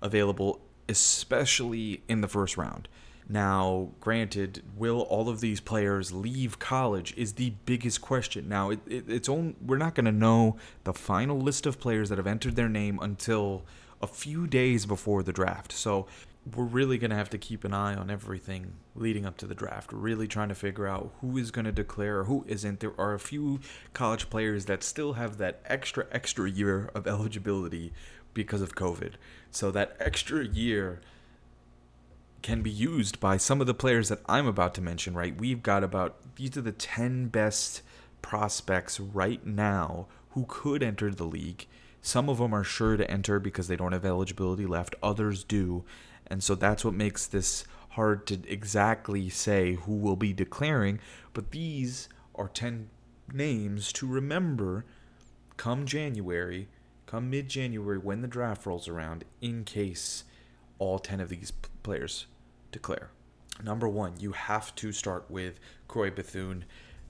available, 0.03 0.61
especially 0.89 2.03
in 2.09 2.21
the 2.21 2.29
first 2.29 2.57
round. 2.57 2.89
Now, 3.29 3.89
granted, 4.01 4.63
will 4.77 5.01
all 5.01 5.31
of 5.31 5.41
these 5.41 5.61
players 5.61 6.13
leave 6.13 6.59
college 6.59 7.15
is 7.17 7.35
the 7.35 7.55
biggest 7.65 8.03
question. 8.03 8.49
Now, 8.49 8.71
it, 8.71 8.81
it, 8.87 9.05
it's 9.09 9.29
only, 9.29 9.57
we're 9.65 9.79
not 9.79 9.95
going 9.95 10.05
to 10.05 10.13
know 10.13 10.57
the 10.85 10.93
final 10.93 11.41
list 11.41 11.65
of 11.65 11.81
players 11.81 12.11
that 12.11 12.19
have 12.19 12.27
entered 12.27 12.57
their 12.57 12.69
name 12.69 12.99
until 13.01 13.65
a 14.03 14.07
few 14.07 14.47
days 14.47 14.85
before 14.85 15.23
the 15.23 15.33
draft. 15.33 15.73
So 15.73 16.07
we're 16.53 16.65
really 16.65 16.99
going 16.99 17.11
to 17.11 17.17
have 17.17 17.31
to 17.31 17.39
keep 17.39 17.65
an 17.65 17.73
eye 17.73 17.95
on 17.95 18.11
everything 18.11 18.75
leading 18.95 19.25
up 19.25 19.37
to 19.39 19.47
the 19.47 19.55
draft. 19.55 19.93
We're 19.93 19.99
really 19.99 20.29
trying 20.29 20.51
to 20.51 20.55
figure 20.55 20.87
out 20.87 21.15
who 21.21 21.39
is 21.39 21.51
going 21.51 21.65
to 21.65 21.73
declare 21.73 22.21
or 22.21 22.25
who 22.25 22.45
isn't. 22.47 22.81
There 22.81 22.99
are 22.99 23.15
a 23.15 23.19
few 23.19 23.61
college 23.95 24.29
players 24.29 24.67
that 24.67 24.83
still 24.83 25.15
have 25.15 25.39
that 25.39 25.63
extra, 25.65 26.07
extra 26.13 26.51
year 26.51 26.91
of 26.95 27.07
eligibility 27.07 27.93
because 28.35 28.61
of 28.61 28.75
COVID. 28.75 29.15
So 29.51 29.71
that 29.71 29.97
extra 29.99 30.45
year 30.45 31.01
can 32.43 32.61
be 32.61 32.71
used 32.71 33.21
by 33.21 33.39
some 33.39 33.63
of 33.63 33.67
the 33.67 33.73
players 33.73 34.11
that 34.11 34.21
I'm 34.27 34.47
about 34.47 34.75
to 34.75 34.83
mention, 34.83 35.15
right? 35.15 35.35
We've 35.35 35.63
got 35.63 35.83
about, 35.83 36.37
these 36.37 36.59
are 36.59 36.63
the 36.63 36.73
10 36.73 37.29
best 37.29 37.81
prospects 38.21 39.01
right 39.01 39.45
now 39.47 40.09
who 40.31 40.45
could 40.47 40.83
enter 40.83 41.11
the 41.11 41.25
league. 41.25 41.67
Some 42.03 42.29
of 42.29 42.37
them 42.37 42.53
are 42.53 42.65
sure 42.65 42.99
to 42.99 43.11
enter 43.11 43.41
because 43.41 43.69
they 43.69 43.77
don't 43.77 43.93
have 43.93 44.05
eligibility 44.05 44.67
left, 44.67 44.95
others 45.03 45.43
do. 45.43 45.85
And 46.27 46.43
so 46.43 46.55
that's 46.55 46.85
what 46.85 46.95
makes 46.95 47.27
this 47.27 47.65
hard 47.91 48.27
to 48.27 48.41
exactly 48.49 49.29
say 49.29 49.75
who 49.75 49.95
will 49.95 50.17
be 50.17 50.33
declaring. 50.33 50.99
But 51.33 51.51
these 51.51 52.09
are 52.35 52.49
10 52.49 52.89
names 53.33 53.93
to 53.95 54.07
remember 54.07 54.85
come 55.57 55.87
January, 55.87 56.69
come 57.07 57.31
mid 57.31 57.49
January 57.49 57.99
when 57.99 58.23
the 58.23 58.29
draft 58.29 58.67
rolls 58.67 58.89
around 58.89 59.25
in 59.41 59.65
case 59.65 60.25
all 60.79 60.99
10 60.99 61.21
of 61.21 61.29
these 61.29 61.53
players 61.83 62.27
declare. 62.73 63.11
Number 63.63 63.89
one, 63.89 64.15
you 64.19 64.33
have 64.33 64.75
to 64.77 64.91
start 64.91 65.31
with 65.31 65.61
Croix 65.87 66.11
Bethune, 66.11 66.65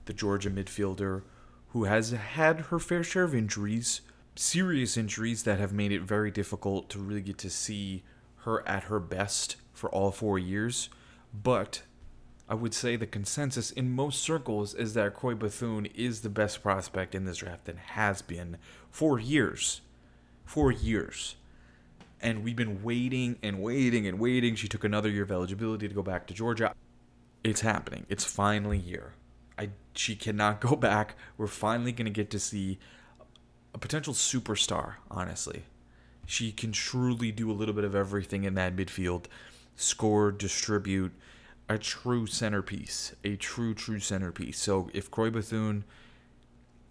the 0.05 0.13
Georgia 0.13 0.51
midfielder 0.51 1.23
who 1.69 1.85
has 1.85 2.11
had 2.11 2.61
her 2.61 2.79
fair 2.79 3.03
share 3.03 3.23
of 3.23 3.35
injuries, 3.35 4.01
serious 4.35 4.95
injuries 4.95 5.43
that 5.43 5.59
have 5.59 5.73
made 5.73 5.91
it 5.91 6.03
very 6.03 6.31
difficult 6.31 6.89
to 6.89 6.99
really 6.99 7.21
get 7.21 7.37
to 7.39 7.49
see 7.49 8.03
her 8.45 8.67
at 8.67 8.83
her 8.85 8.99
best 8.99 9.57
for 9.73 9.89
all 9.89 10.11
four 10.11 10.39
years. 10.39 10.89
But 11.33 11.81
I 12.47 12.53
would 12.53 12.73
say 12.73 12.95
the 12.95 13.07
consensus 13.07 13.71
in 13.71 13.91
most 13.91 14.21
circles 14.21 14.73
is 14.73 14.93
that 14.93 15.15
Croix 15.15 15.35
Bethune 15.35 15.87
is 15.87 16.21
the 16.21 16.29
best 16.29 16.61
prospect 16.61 17.15
in 17.15 17.25
this 17.25 17.37
draft 17.37 17.67
and 17.67 17.79
has 17.79 18.21
been 18.21 18.57
for 18.91 19.19
years. 19.19 19.81
For 20.45 20.71
years. 20.71 21.35
And 22.21 22.43
we've 22.43 22.55
been 22.55 22.83
waiting 22.83 23.37
and 23.43 23.61
waiting 23.61 24.07
and 24.07 24.19
waiting. 24.19 24.55
She 24.55 24.67
took 24.67 24.83
another 24.83 25.09
year 25.09 25.23
of 25.23 25.31
eligibility 25.31 25.87
to 25.87 25.93
go 25.93 26.03
back 26.03 26.27
to 26.27 26.33
Georgia. 26.33 26.73
It's 27.43 27.61
happening. 27.61 28.05
It's 28.09 28.23
finally 28.23 28.79
here. 28.79 29.13
I 29.57 29.69
she 29.93 30.15
cannot 30.15 30.61
go 30.61 30.75
back. 30.75 31.15
We're 31.37 31.47
finally 31.47 31.93
to 31.93 32.09
get 32.09 32.29
to 32.31 32.39
see 32.39 32.79
a 33.73 33.77
potential 33.77 34.13
superstar, 34.13 34.95
honestly. 35.09 35.63
She 36.25 36.51
can 36.51 36.71
truly 36.71 37.31
do 37.31 37.51
a 37.51 37.53
little 37.53 37.73
bit 37.73 37.83
of 37.83 37.95
everything 37.95 38.43
in 38.43 38.55
that 38.55 38.75
midfield. 38.75 39.25
Score, 39.75 40.31
distribute, 40.31 41.11
a 41.67 41.77
true 41.77 42.27
centerpiece, 42.27 43.13
a 43.23 43.35
true 43.35 43.73
true 43.73 43.99
centerpiece. 43.99 44.59
So 44.59 44.89
if 44.93 45.09
Croix 45.09 45.29
Bethune 45.29 45.83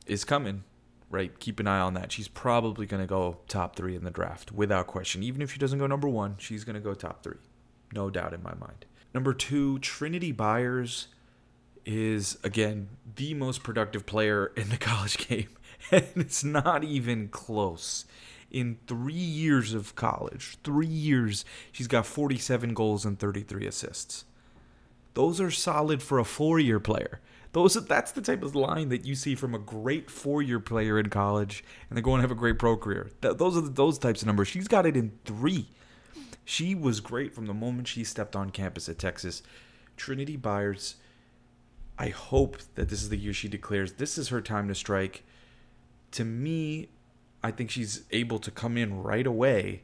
is 0.06 0.24
coming, 0.24 0.64
right, 1.10 1.38
keep 1.38 1.60
an 1.60 1.66
eye 1.66 1.80
on 1.80 1.94
that. 1.94 2.12
She's 2.12 2.28
probably 2.28 2.86
going 2.86 3.02
to 3.02 3.06
go 3.06 3.38
top 3.48 3.76
three 3.76 3.94
in 3.94 4.04
the 4.04 4.10
draft 4.10 4.52
without 4.52 4.86
question. 4.86 5.22
Even 5.22 5.42
if 5.42 5.52
she 5.52 5.58
doesn't 5.58 5.78
go 5.78 5.86
number 5.86 6.08
one, 6.08 6.36
she's 6.38 6.64
going 6.64 6.74
to 6.74 6.80
go 6.80 6.94
top 6.94 7.22
three, 7.22 7.38
no 7.92 8.10
doubt 8.10 8.34
in 8.34 8.42
my 8.42 8.54
mind. 8.54 8.84
Number 9.14 9.32
two, 9.32 9.78
Trinity 9.78 10.32
Byars 10.32 11.06
is 11.86 12.38
again 12.42 12.88
the 13.16 13.34
most 13.34 13.62
productive 13.62 14.06
player 14.06 14.46
in 14.56 14.70
the 14.70 14.76
college 14.78 15.28
game, 15.28 15.48
and 15.90 16.06
it's 16.16 16.42
not 16.42 16.82
even 16.82 17.28
close. 17.28 18.04
In 18.54 18.78
three 18.86 19.12
years 19.12 19.74
of 19.74 19.96
college, 19.96 20.58
three 20.62 20.86
years, 20.86 21.44
she's 21.72 21.88
got 21.88 22.06
47 22.06 22.72
goals 22.72 23.04
and 23.04 23.18
33 23.18 23.66
assists. 23.66 24.26
Those 25.14 25.40
are 25.40 25.50
solid 25.50 26.04
for 26.04 26.20
a 26.20 26.24
four-year 26.24 26.78
player. 26.78 27.20
Those 27.50 27.74
that's 27.74 28.12
the 28.12 28.20
type 28.20 28.44
of 28.44 28.54
line 28.54 28.90
that 28.90 29.04
you 29.04 29.16
see 29.16 29.34
from 29.34 29.56
a 29.56 29.58
great 29.58 30.08
four-year 30.08 30.60
player 30.60 31.00
in 31.00 31.10
college, 31.10 31.64
and 31.90 31.98
they 31.98 32.00
go 32.00 32.12
and 32.12 32.20
have 32.20 32.30
a 32.30 32.36
great 32.36 32.60
pro 32.60 32.76
career. 32.76 33.10
Th- 33.22 33.36
those 33.36 33.56
are 33.56 33.60
the, 33.60 33.70
those 33.70 33.98
types 33.98 34.22
of 34.22 34.28
numbers. 34.28 34.46
She's 34.46 34.68
got 34.68 34.86
it 34.86 34.96
in 34.96 35.18
three. 35.24 35.66
She 36.44 36.76
was 36.76 37.00
great 37.00 37.34
from 37.34 37.46
the 37.46 37.54
moment 37.54 37.88
she 37.88 38.04
stepped 38.04 38.36
on 38.36 38.50
campus 38.50 38.88
at 38.88 39.00
Texas. 39.00 39.42
Trinity 39.96 40.38
Byars. 40.38 40.94
I 41.98 42.10
hope 42.10 42.58
that 42.76 42.88
this 42.88 43.02
is 43.02 43.08
the 43.08 43.18
year 43.18 43.32
she 43.32 43.48
declares 43.48 43.94
this 43.94 44.16
is 44.16 44.28
her 44.28 44.40
time 44.40 44.68
to 44.68 44.76
strike. 44.76 45.24
To 46.12 46.24
me, 46.24 46.90
I 47.44 47.50
think 47.50 47.70
she's 47.70 48.04
able 48.10 48.38
to 48.38 48.50
come 48.50 48.78
in 48.78 49.02
right 49.02 49.26
away 49.26 49.82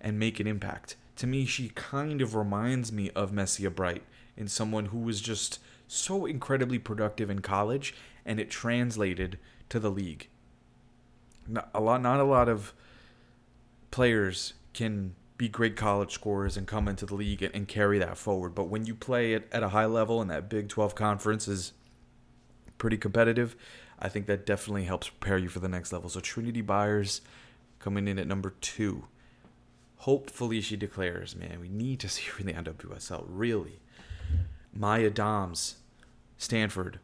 and 0.00 0.18
make 0.18 0.40
an 0.40 0.46
impact. 0.46 0.96
To 1.16 1.26
me, 1.26 1.44
she 1.44 1.68
kind 1.74 2.22
of 2.22 2.34
reminds 2.34 2.90
me 2.90 3.10
of 3.10 3.34
Messiah 3.34 3.68
Bright 3.68 4.02
in 4.34 4.48
someone 4.48 4.86
who 4.86 4.98
was 4.98 5.20
just 5.20 5.58
so 5.86 6.24
incredibly 6.24 6.78
productive 6.78 7.28
in 7.28 7.40
college 7.40 7.94
and 8.24 8.40
it 8.40 8.50
translated 8.50 9.38
to 9.68 9.78
the 9.78 9.90
league. 9.90 10.28
Not 11.46 11.68
a 11.74 11.82
lot 11.82 12.00
not 12.00 12.18
a 12.18 12.24
lot 12.24 12.48
of 12.48 12.72
players 13.90 14.54
can 14.72 15.14
be 15.36 15.50
great 15.50 15.76
college 15.76 16.12
scorers 16.12 16.56
and 16.56 16.66
come 16.66 16.88
into 16.88 17.04
the 17.04 17.14
league 17.14 17.42
and, 17.42 17.54
and 17.54 17.68
carry 17.68 17.98
that 17.98 18.16
forward. 18.16 18.54
But 18.54 18.68
when 18.68 18.86
you 18.86 18.94
play 18.94 19.34
it 19.34 19.50
at 19.52 19.62
a 19.62 19.68
high 19.68 19.84
level 19.84 20.22
and 20.22 20.30
that 20.30 20.48
Big 20.48 20.70
12 20.70 20.94
conference 20.94 21.46
is 21.46 21.74
pretty 22.78 22.96
competitive, 22.96 23.54
I 24.02 24.08
think 24.08 24.26
that 24.26 24.44
definitely 24.44 24.84
helps 24.84 25.08
prepare 25.08 25.38
you 25.38 25.48
for 25.48 25.60
the 25.60 25.68
next 25.68 25.92
level. 25.92 26.10
So 26.10 26.18
Trinity 26.18 26.62
Byars 26.62 27.20
coming 27.78 28.08
in 28.08 28.18
at 28.18 28.26
number 28.26 28.54
two. 28.60 29.04
Hopefully 29.98 30.60
she 30.60 30.76
declares, 30.76 31.36
man, 31.36 31.60
we 31.60 31.68
need 31.68 32.00
to 32.00 32.08
see 32.10 32.24
her 32.24 32.40
in 32.40 32.46
the 32.46 32.52
NWSL, 32.52 33.24
really. 33.28 33.80
Maya 34.74 35.08
Doms, 35.08 35.76
Stanford. 36.36 36.98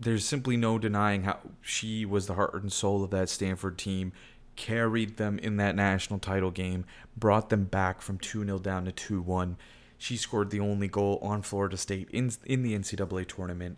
There's 0.00 0.24
simply 0.24 0.56
no 0.56 0.78
denying 0.78 1.24
how 1.24 1.40
she 1.60 2.06
was 2.06 2.26
the 2.26 2.34
heart 2.34 2.54
and 2.54 2.72
soul 2.72 3.04
of 3.04 3.10
that 3.10 3.28
Stanford 3.28 3.76
team, 3.76 4.12
carried 4.56 5.18
them 5.18 5.38
in 5.38 5.56
that 5.56 5.76
national 5.76 6.20
title 6.20 6.50
game, 6.50 6.86
brought 7.16 7.50
them 7.50 7.64
back 7.64 8.00
from 8.00 8.16
2 8.18 8.44
0 8.44 8.58
down 8.60 8.86
to 8.86 8.92
2 8.92 9.20
1. 9.20 9.56
She 9.98 10.16
scored 10.16 10.50
the 10.50 10.60
only 10.60 10.88
goal 10.88 11.18
on 11.20 11.42
Florida 11.42 11.76
State 11.76 12.08
in, 12.12 12.30
in 12.46 12.62
the 12.62 12.78
NCAA 12.78 13.26
tournament. 13.26 13.76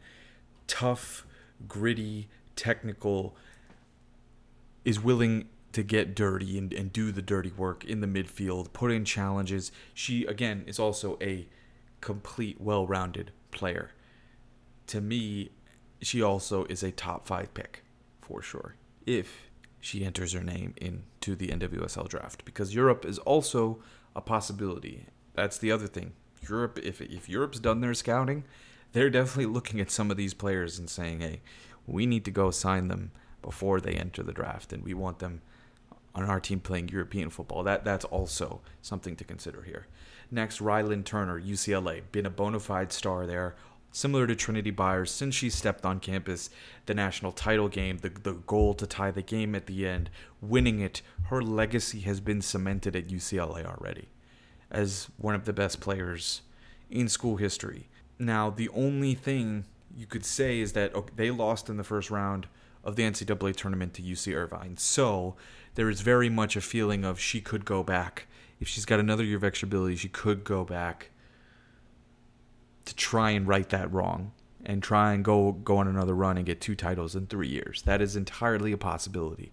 Tough, 0.66 1.26
gritty, 1.68 2.28
technical, 2.56 3.36
is 4.84 5.00
willing 5.00 5.48
to 5.72 5.82
get 5.82 6.14
dirty 6.14 6.58
and, 6.58 6.72
and 6.72 6.92
do 6.92 7.12
the 7.12 7.22
dirty 7.22 7.52
work 7.52 7.84
in 7.84 8.00
the 8.00 8.06
midfield, 8.06 8.72
put 8.72 8.90
in 8.90 9.04
challenges. 9.04 9.70
She, 9.94 10.24
again, 10.24 10.64
is 10.66 10.78
also 10.78 11.16
a 11.20 11.46
complete, 12.00 12.60
well 12.60 12.86
rounded 12.86 13.32
player. 13.50 13.90
To 14.88 15.00
me, 15.00 15.50
she 16.02 16.22
also 16.22 16.64
is 16.64 16.82
a 16.82 16.90
top 16.90 17.26
five 17.26 17.52
pick 17.54 17.84
for 18.20 18.42
sure 18.42 18.74
if 19.06 19.50
she 19.80 20.04
enters 20.04 20.32
her 20.32 20.42
name 20.42 20.74
into 20.76 21.34
the 21.34 21.48
NWSL 21.48 22.08
draft 22.08 22.44
because 22.44 22.74
Europe 22.74 23.04
is 23.04 23.18
also 23.18 23.80
a 24.14 24.20
possibility. 24.20 25.06
That's 25.34 25.58
the 25.58 25.72
other 25.72 25.86
thing. 25.86 26.12
Europe, 26.48 26.78
if, 26.82 27.00
if 27.00 27.28
Europe's 27.28 27.60
done 27.60 27.80
their 27.80 27.94
scouting, 27.94 28.44
they're 28.92 29.10
definitely 29.10 29.52
looking 29.52 29.80
at 29.80 29.90
some 29.90 30.10
of 30.10 30.16
these 30.16 30.34
players 30.34 30.78
and 30.78 30.88
saying, 30.88 31.20
hey, 31.20 31.40
we 31.86 32.06
need 32.06 32.24
to 32.24 32.30
go 32.30 32.50
sign 32.50 32.88
them 32.88 33.12
before 33.42 33.80
they 33.80 33.92
enter 33.92 34.22
the 34.22 34.32
draft, 34.32 34.72
and 34.72 34.84
we 34.84 34.94
want 34.94 35.18
them 35.18 35.40
on 36.14 36.24
our 36.24 36.40
team 36.40 36.60
playing 36.60 36.88
European 36.88 37.30
football. 37.30 37.62
That 37.62 37.84
that's 37.84 38.04
also 38.04 38.60
something 38.82 39.16
to 39.16 39.24
consider 39.24 39.62
here. 39.62 39.86
Next, 40.30 40.60
Reilyn 40.60 41.04
Turner, 41.04 41.40
UCLA, 41.40 42.02
been 42.12 42.26
a 42.26 42.30
bona 42.30 42.60
fide 42.60 42.92
star 42.92 43.26
there. 43.26 43.56
Similar 43.92 44.28
to 44.28 44.36
Trinity 44.36 44.70
Byars, 44.70 45.08
since 45.08 45.34
she 45.34 45.50
stepped 45.50 45.84
on 45.84 45.98
campus, 45.98 46.48
the 46.86 46.94
national 46.94 47.32
title 47.32 47.68
game, 47.68 47.98
the, 47.98 48.10
the 48.10 48.34
goal 48.34 48.72
to 48.74 48.86
tie 48.86 49.10
the 49.10 49.22
game 49.22 49.56
at 49.56 49.66
the 49.66 49.84
end, 49.84 50.10
winning 50.40 50.78
it, 50.78 51.02
her 51.24 51.42
legacy 51.42 52.00
has 52.00 52.20
been 52.20 52.40
cemented 52.40 52.94
at 52.94 53.08
UCLA 53.08 53.64
already 53.64 54.08
as 54.70 55.08
one 55.16 55.34
of 55.34 55.44
the 55.44 55.52
best 55.52 55.80
players 55.80 56.42
in 56.88 57.08
school 57.08 57.36
history. 57.36 57.88
Now, 58.20 58.50
the 58.50 58.68
only 58.68 59.14
thing 59.14 59.64
you 59.96 60.06
could 60.06 60.26
say 60.26 60.60
is 60.60 60.74
that 60.74 60.94
okay, 60.94 61.12
they 61.16 61.30
lost 61.30 61.70
in 61.70 61.78
the 61.78 61.84
first 61.84 62.10
round 62.10 62.46
of 62.84 62.94
the 62.96 63.02
NCAA 63.02 63.56
tournament 63.56 63.94
to 63.94 64.02
UC 64.02 64.36
Irvine. 64.36 64.76
So 64.76 65.36
there 65.74 65.88
is 65.88 66.02
very 66.02 66.28
much 66.28 66.54
a 66.54 66.60
feeling 66.60 67.04
of 67.04 67.18
she 67.18 67.40
could 67.40 67.64
go 67.64 67.82
back. 67.82 68.26
If 68.60 68.68
she's 68.68 68.84
got 68.84 69.00
another 69.00 69.24
year 69.24 69.38
of 69.38 69.44
extra 69.44 69.66
ability, 69.66 69.96
she 69.96 70.10
could 70.10 70.44
go 70.44 70.64
back 70.64 71.10
to 72.84 72.94
try 72.94 73.30
and 73.30 73.48
right 73.48 73.68
that 73.70 73.90
wrong 73.90 74.32
and 74.66 74.82
try 74.82 75.14
and 75.14 75.24
go 75.24 75.52
go 75.52 75.78
on 75.78 75.88
another 75.88 76.14
run 76.14 76.36
and 76.36 76.44
get 76.44 76.60
two 76.60 76.74
titles 76.74 77.16
in 77.16 77.26
three 77.26 77.48
years. 77.48 77.82
That 77.82 78.02
is 78.02 78.16
entirely 78.16 78.72
a 78.72 78.78
possibility. 78.78 79.52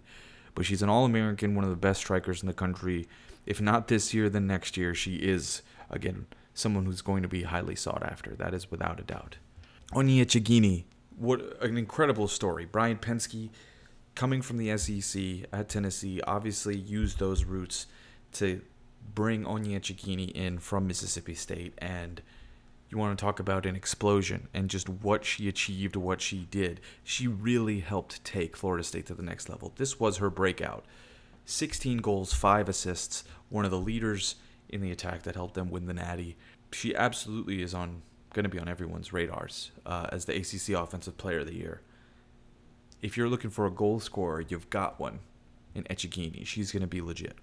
But 0.54 0.66
she's 0.66 0.82
an 0.82 0.90
All 0.90 1.06
American, 1.06 1.54
one 1.54 1.64
of 1.64 1.70
the 1.70 1.76
best 1.76 2.00
strikers 2.00 2.42
in 2.42 2.48
the 2.48 2.54
country. 2.54 3.08
If 3.46 3.62
not 3.62 3.88
this 3.88 4.12
year, 4.12 4.28
then 4.28 4.46
next 4.46 4.76
year. 4.76 4.94
She 4.94 5.16
is 5.16 5.62
again 5.88 6.26
someone 6.58 6.84
who's 6.84 7.02
going 7.02 7.22
to 7.22 7.28
be 7.28 7.44
highly 7.44 7.76
sought 7.76 8.02
after. 8.02 8.34
That 8.34 8.52
is 8.52 8.70
without 8.70 8.98
a 8.98 9.04
doubt. 9.04 9.36
Onyi 9.92 10.20
Echegini, 10.20 10.84
what 11.16 11.62
an 11.62 11.78
incredible 11.78 12.28
story. 12.28 12.66
Brian 12.66 12.98
Pensky, 12.98 13.50
coming 14.14 14.42
from 14.42 14.58
the 14.58 14.76
SEC 14.76 15.48
at 15.52 15.68
Tennessee, 15.68 16.20
obviously 16.26 16.76
used 16.76 17.18
those 17.18 17.44
roots 17.44 17.86
to 18.32 18.60
bring 19.14 19.44
Onyi 19.44 19.78
Echegini 19.78 20.30
in 20.32 20.58
from 20.58 20.86
Mississippi 20.86 21.34
State. 21.34 21.74
And 21.78 22.20
you 22.90 22.98
want 22.98 23.16
to 23.16 23.24
talk 23.24 23.38
about 23.38 23.64
an 23.64 23.76
explosion 23.76 24.48
and 24.52 24.68
just 24.68 24.88
what 24.88 25.24
she 25.24 25.48
achieved, 25.48 25.94
what 25.94 26.20
she 26.20 26.48
did. 26.50 26.80
She 27.04 27.26
really 27.26 27.80
helped 27.80 28.24
take 28.24 28.56
Florida 28.56 28.82
State 28.82 29.06
to 29.06 29.14
the 29.14 29.22
next 29.22 29.48
level. 29.48 29.72
This 29.76 30.00
was 30.00 30.16
her 30.16 30.30
breakout. 30.30 30.84
16 31.44 31.98
goals, 31.98 32.34
5 32.34 32.68
assists, 32.68 33.24
one 33.48 33.64
of 33.64 33.70
the 33.70 33.78
leaders 33.78 34.34
in 34.68 34.80
the 34.80 34.90
attack 34.90 35.22
that 35.22 35.34
helped 35.34 35.54
them 35.54 35.70
win 35.70 35.86
the 35.86 35.94
Natty. 35.94 36.36
She 36.72 36.94
absolutely 36.94 37.62
is 37.62 37.74
on 37.74 38.02
going 38.32 38.44
to 38.44 38.50
be 38.50 38.58
on 38.58 38.68
everyone's 38.68 39.12
radars 39.12 39.70
uh, 39.86 40.06
as 40.12 40.26
the 40.26 40.36
ACC 40.36 40.78
Offensive 40.80 41.16
Player 41.16 41.40
of 41.40 41.46
the 41.46 41.54
Year. 41.54 41.80
If 43.00 43.16
you're 43.16 43.28
looking 43.28 43.50
for 43.50 43.66
a 43.66 43.70
goal 43.70 44.00
scorer, 44.00 44.40
you've 44.40 44.70
got 44.70 45.00
one 45.00 45.20
in 45.74 45.84
Echegini. 45.84 46.46
She's 46.46 46.72
going 46.72 46.82
to 46.82 46.88
be 46.88 47.00
legit. 47.00 47.36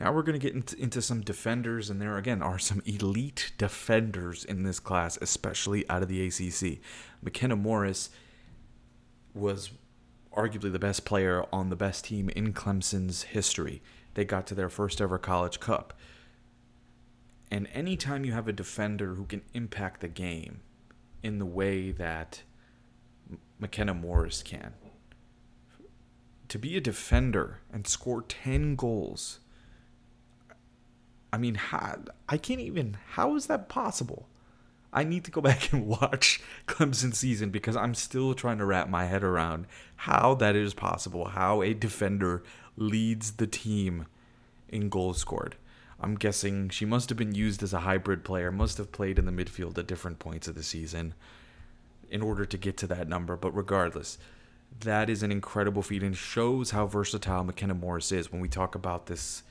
Now 0.00 0.12
we're 0.12 0.22
going 0.22 0.38
to 0.38 0.44
get 0.44 0.54
into, 0.54 0.76
into 0.80 1.00
some 1.00 1.20
defenders, 1.20 1.88
and 1.88 2.00
there 2.00 2.16
again 2.16 2.42
are 2.42 2.58
some 2.58 2.82
elite 2.84 3.52
defenders 3.56 4.44
in 4.44 4.64
this 4.64 4.80
class, 4.80 5.16
especially 5.22 5.88
out 5.88 6.02
of 6.02 6.08
the 6.08 6.26
ACC. 6.26 6.80
McKenna 7.22 7.56
Morris 7.56 8.10
was 9.34 9.70
arguably 10.36 10.72
the 10.72 10.78
best 10.78 11.04
player 11.04 11.44
on 11.52 11.70
the 11.70 11.76
best 11.76 12.06
team 12.06 12.28
in 12.30 12.52
Clemson's 12.52 13.22
history. 13.22 13.82
They 14.14 14.24
got 14.24 14.46
to 14.48 14.54
their 14.54 14.68
first 14.68 15.00
ever 15.00 15.18
college 15.18 15.60
cup. 15.60 15.98
And 17.52 17.68
anytime 17.74 18.24
you 18.24 18.32
have 18.32 18.48
a 18.48 18.52
defender 18.52 19.14
who 19.14 19.26
can 19.26 19.42
impact 19.52 20.00
the 20.00 20.08
game 20.08 20.62
in 21.22 21.38
the 21.38 21.44
way 21.44 21.90
that 21.90 22.44
McKenna 23.58 23.92
Morris 23.92 24.42
can, 24.42 24.72
to 26.48 26.58
be 26.58 26.78
a 26.78 26.80
defender 26.80 27.58
and 27.70 27.86
score 27.86 28.22
10 28.22 28.74
goals, 28.74 29.40
I 31.30 31.36
mean, 31.36 31.56
how, 31.56 31.98
I 32.26 32.38
can't 32.38 32.58
even, 32.58 32.96
how 33.10 33.36
is 33.36 33.48
that 33.48 33.68
possible? 33.68 34.30
I 34.90 35.04
need 35.04 35.24
to 35.24 35.30
go 35.30 35.40
back 35.42 35.74
and 35.74 35.86
watch 35.86 36.40
Clemson 36.66 37.14
season 37.14 37.50
because 37.50 37.76
I'm 37.76 37.94
still 37.94 38.32
trying 38.32 38.56
to 38.58 38.64
wrap 38.64 38.88
my 38.88 39.04
head 39.04 39.22
around 39.22 39.66
how 39.96 40.32
that 40.36 40.56
is 40.56 40.72
possible, 40.72 41.26
how 41.26 41.60
a 41.60 41.74
defender 41.74 42.44
leads 42.78 43.32
the 43.32 43.46
team 43.46 44.06
in 44.70 44.88
goals 44.88 45.18
scored. 45.18 45.56
I'm 46.02 46.16
guessing 46.16 46.68
she 46.68 46.84
must 46.84 47.08
have 47.10 47.18
been 47.18 47.34
used 47.34 47.62
as 47.62 47.72
a 47.72 47.80
hybrid 47.80 48.24
player, 48.24 48.50
must 48.50 48.76
have 48.78 48.90
played 48.90 49.20
in 49.20 49.24
the 49.24 49.32
midfield 49.32 49.78
at 49.78 49.86
different 49.86 50.18
points 50.18 50.48
of 50.48 50.56
the 50.56 50.62
season 50.64 51.14
in 52.10 52.22
order 52.22 52.44
to 52.44 52.58
get 52.58 52.76
to 52.78 52.88
that 52.88 53.08
number. 53.08 53.36
But 53.36 53.52
regardless, 53.52 54.18
that 54.80 55.08
is 55.08 55.22
an 55.22 55.30
incredible 55.30 55.82
feat 55.82 56.02
and 56.02 56.16
shows 56.16 56.72
how 56.72 56.86
versatile 56.86 57.44
McKenna 57.44 57.74
Morris 57.74 58.10
is 58.10 58.32
when 58.32 58.40
we 58.40 58.48
talk 58.48 58.74
about 58.74 59.06
this. 59.06 59.44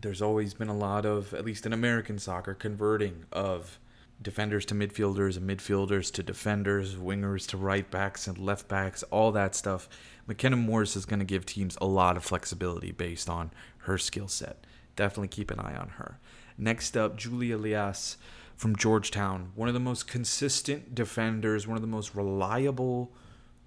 There's 0.00 0.22
always 0.22 0.54
been 0.54 0.68
a 0.68 0.76
lot 0.76 1.04
of, 1.04 1.34
at 1.34 1.44
least 1.44 1.66
in 1.66 1.74
American 1.74 2.18
soccer, 2.18 2.54
converting 2.54 3.24
of 3.30 3.78
defenders 4.22 4.64
to 4.66 4.74
midfielders 4.74 5.36
and 5.36 5.48
midfielders 5.48 6.10
to 6.12 6.22
defenders, 6.22 6.96
wingers 6.96 7.46
to 7.48 7.56
right 7.56 7.88
backs 7.90 8.26
and 8.26 8.38
left 8.38 8.66
backs, 8.66 9.02
all 9.04 9.30
that 9.32 9.54
stuff. 9.54 9.88
McKenna 10.26 10.56
Morris 10.56 10.96
is 10.96 11.04
going 11.04 11.20
to 11.20 11.24
give 11.24 11.44
teams 11.44 11.76
a 11.80 11.86
lot 11.86 12.16
of 12.16 12.24
flexibility 12.24 12.92
based 12.92 13.28
on 13.28 13.50
her 13.78 13.98
skill 13.98 14.28
set. 14.28 14.64
Definitely 14.98 15.28
keep 15.28 15.52
an 15.52 15.60
eye 15.60 15.76
on 15.76 15.90
her. 15.90 16.18
Next 16.58 16.96
up, 16.96 17.16
Julia 17.16 17.56
Leas 17.56 18.16
from 18.56 18.74
Georgetown, 18.74 19.52
one 19.54 19.68
of 19.68 19.74
the 19.74 19.78
most 19.78 20.08
consistent 20.08 20.92
defenders, 20.92 21.68
one 21.68 21.76
of 21.76 21.82
the 21.82 21.86
most 21.86 22.16
reliable 22.16 23.12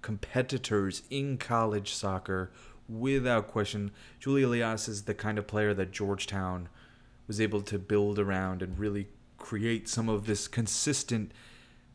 competitors 0.02 1.04
in 1.08 1.38
college 1.38 1.94
soccer, 1.94 2.52
without 2.86 3.48
question. 3.48 3.92
Julia 4.20 4.46
Leas 4.46 4.88
is 4.88 5.04
the 5.04 5.14
kind 5.14 5.38
of 5.38 5.46
player 5.46 5.72
that 5.72 5.90
Georgetown 5.90 6.68
was 7.26 7.40
able 7.40 7.62
to 7.62 7.78
build 7.78 8.18
around 8.18 8.60
and 8.60 8.78
really 8.78 9.08
create 9.38 9.88
some 9.88 10.10
of 10.10 10.26
this 10.26 10.46
consistent, 10.46 11.32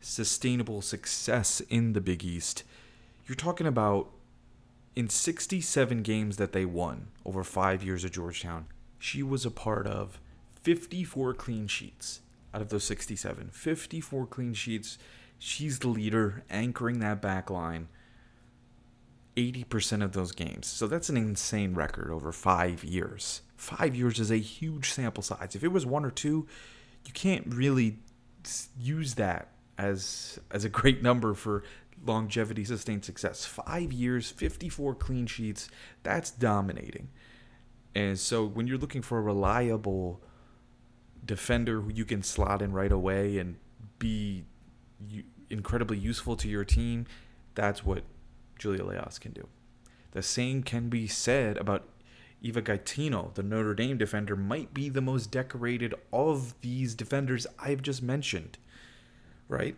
sustainable 0.00 0.82
success 0.82 1.60
in 1.68 1.92
the 1.92 2.00
Big 2.00 2.24
East. 2.24 2.64
You're 3.28 3.36
talking 3.36 3.68
about 3.68 4.10
in 4.96 5.08
67 5.08 6.02
games 6.02 6.38
that 6.38 6.50
they 6.50 6.64
won 6.64 7.06
over 7.24 7.44
five 7.44 7.84
years 7.84 8.04
at 8.04 8.10
Georgetown, 8.10 8.66
she 8.98 9.22
was 9.22 9.44
a 9.44 9.50
part 9.50 9.86
of 9.86 10.20
54 10.62 11.34
clean 11.34 11.66
sheets 11.66 12.20
out 12.52 12.62
of 12.62 12.68
those 12.68 12.84
67. 12.84 13.50
54 13.52 14.26
clean 14.26 14.54
sheets. 14.54 14.98
She's 15.38 15.78
the 15.78 15.88
leader, 15.88 16.42
anchoring 16.50 16.98
that 17.00 17.22
back 17.22 17.50
line 17.50 17.88
80% 19.38 20.02
of 20.02 20.12
those 20.12 20.32
games. 20.32 20.66
So 20.66 20.88
that's 20.88 21.08
an 21.08 21.16
insane 21.16 21.74
record 21.74 22.10
over 22.10 22.32
five 22.32 22.82
years. 22.82 23.42
Five 23.56 23.94
years 23.94 24.18
is 24.18 24.32
a 24.32 24.38
huge 24.38 24.90
sample 24.90 25.22
size. 25.22 25.54
If 25.54 25.62
it 25.62 25.68
was 25.68 25.86
one 25.86 26.04
or 26.04 26.10
two, 26.10 26.48
you 27.06 27.12
can't 27.12 27.46
really 27.46 27.98
use 28.78 29.14
that 29.14 29.52
as 29.76 30.40
as 30.50 30.64
a 30.64 30.68
great 30.68 31.02
number 31.02 31.34
for 31.34 31.62
longevity 32.04 32.64
sustained 32.64 33.04
success. 33.04 33.44
5 33.44 33.92
years, 33.92 34.30
54 34.30 34.94
clean 34.94 35.26
sheets, 35.26 35.68
that's 36.02 36.30
dominating. 36.30 37.08
And 37.98 38.16
so 38.16 38.46
when 38.46 38.68
you're 38.68 38.78
looking 38.78 39.02
for 39.02 39.18
a 39.18 39.20
reliable 39.20 40.20
defender 41.24 41.80
who 41.80 41.90
you 41.90 42.04
can 42.04 42.22
slot 42.22 42.62
in 42.62 42.72
right 42.72 42.92
away 42.92 43.38
and 43.38 43.56
be 43.98 44.44
incredibly 45.50 45.98
useful 45.98 46.36
to 46.36 46.48
your 46.48 46.64
team, 46.64 47.06
that's 47.56 47.84
what 47.84 48.04
Julia 48.56 48.84
Leas 48.84 49.18
can 49.18 49.32
do. 49.32 49.48
The 50.12 50.22
same 50.22 50.62
can 50.62 50.88
be 50.88 51.08
said 51.08 51.56
about 51.56 51.88
Eva 52.40 52.62
Gaetino, 52.62 53.34
the 53.34 53.42
Notre 53.42 53.74
Dame 53.74 53.98
defender, 53.98 54.36
might 54.36 54.72
be 54.72 54.88
the 54.88 55.00
most 55.00 55.32
decorated 55.32 55.92
of 56.12 56.54
these 56.60 56.94
defenders 56.94 57.48
I've 57.58 57.82
just 57.82 58.00
mentioned. 58.00 58.58
Right? 59.48 59.74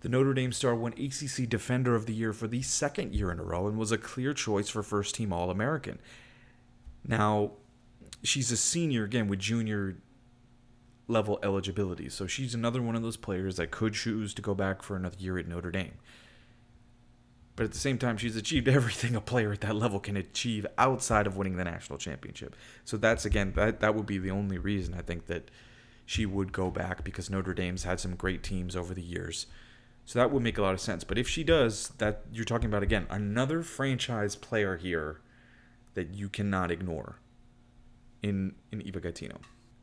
The 0.00 0.08
Notre 0.08 0.32
Dame 0.32 0.52
star 0.52 0.74
won 0.74 0.94
ACC 0.94 1.46
Defender 1.46 1.94
of 1.94 2.06
the 2.06 2.14
Year 2.14 2.32
for 2.32 2.48
the 2.48 2.62
second 2.62 3.14
year 3.14 3.30
in 3.30 3.38
a 3.38 3.44
row 3.44 3.68
and 3.68 3.76
was 3.76 3.92
a 3.92 3.98
clear 3.98 4.32
choice 4.32 4.70
for 4.70 4.82
first 4.82 5.14
team 5.14 5.30
All 5.30 5.50
American. 5.50 5.98
Now, 7.06 7.52
she's 8.22 8.50
a 8.52 8.56
senior 8.56 9.04
again 9.04 9.28
with 9.28 9.38
junior 9.38 9.96
level 11.08 11.38
eligibility, 11.42 12.08
so 12.08 12.26
she's 12.26 12.54
another 12.54 12.82
one 12.82 12.94
of 12.94 13.02
those 13.02 13.16
players 13.16 13.56
that 13.56 13.70
could 13.70 13.94
choose 13.94 14.32
to 14.34 14.42
go 14.42 14.54
back 14.54 14.82
for 14.82 14.96
another 14.96 15.16
year 15.18 15.38
at 15.38 15.48
Notre 15.48 15.70
Dame. 15.70 15.94
But 17.56 17.64
at 17.64 17.72
the 17.72 17.78
same 17.78 17.98
time, 17.98 18.16
she's 18.16 18.36
achieved 18.36 18.68
everything 18.68 19.14
a 19.14 19.20
player 19.20 19.52
at 19.52 19.60
that 19.62 19.76
level 19.76 20.00
can 20.00 20.16
achieve 20.16 20.66
outside 20.78 21.26
of 21.26 21.36
winning 21.36 21.56
the 21.56 21.64
national 21.64 21.98
championship. 21.98 22.56
So 22.84 22.96
that's 22.96 23.24
again 23.24 23.52
that 23.56 23.80
that 23.80 23.94
would 23.94 24.06
be 24.06 24.18
the 24.18 24.30
only 24.30 24.58
reason 24.58 24.94
I 24.94 25.02
think 25.02 25.26
that 25.26 25.50
she 26.06 26.26
would 26.26 26.52
go 26.52 26.70
back 26.70 27.04
because 27.04 27.30
Notre 27.30 27.54
Dame's 27.54 27.84
had 27.84 28.00
some 28.00 28.16
great 28.16 28.42
teams 28.42 28.74
over 28.74 28.94
the 28.94 29.02
years. 29.02 29.46
So 30.06 30.18
that 30.18 30.30
would 30.32 30.42
make 30.42 30.58
a 30.58 30.62
lot 30.62 30.74
of 30.74 30.80
sense. 30.80 31.04
But 31.04 31.18
if 31.18 31.28
she 31.28 31.44
does, 31.44 31.88
that 31.98 32.22
you're 32.32 32.44
talking 32.44 32.68
about 32.68 32.82
again 32.82 33.06
another 33.10 33.62
franchise 33.62 34.36
player 34.36 34.76
here 34.76 35.20
that 35.94 36.14
you 36.14 36.28
cannot 36.28 36.70
ignore 36.70 37.20
in 38.22 38.54
in 38.70 38.82
Eva 38.82 39.00
Gaetino. 39.00 39.38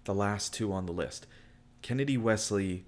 The 0.05 0.13
last 0.13 0.53
two 0.53 0.71
on 0.71 0.85
the 0.85 0.93
list. 0.93 1.27
Kennedy 1.81 2.17
Wesley, 2.17 2.85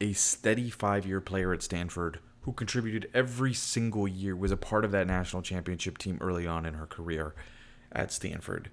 a 0.00 0.12
steady 0.12 0.70
five 0.70 1.06
year 1.06 1.20
player 1.20 1.52
at 1.52 1.62
Stanford 1.62 2.20
who 2.42 2.52
contributed 2.52 3.10
every 3.12 3.52
single 3.52 4.08
year, 4.08 4.34
was 4.34 4.50
a 4.50 4.56
part 4.56 4.84
of 4.84 4.92
that 4.92 5.06
national 5.06 5.42
championship 5.42 5.98
team 5.98 6.18
early 6.20 6.46
on 6.46 6.64
in 6.64 6.74
her 6.74 6.86
career 6.86 7.34
at 7.92 8.12
Stanford. 8.12 8.70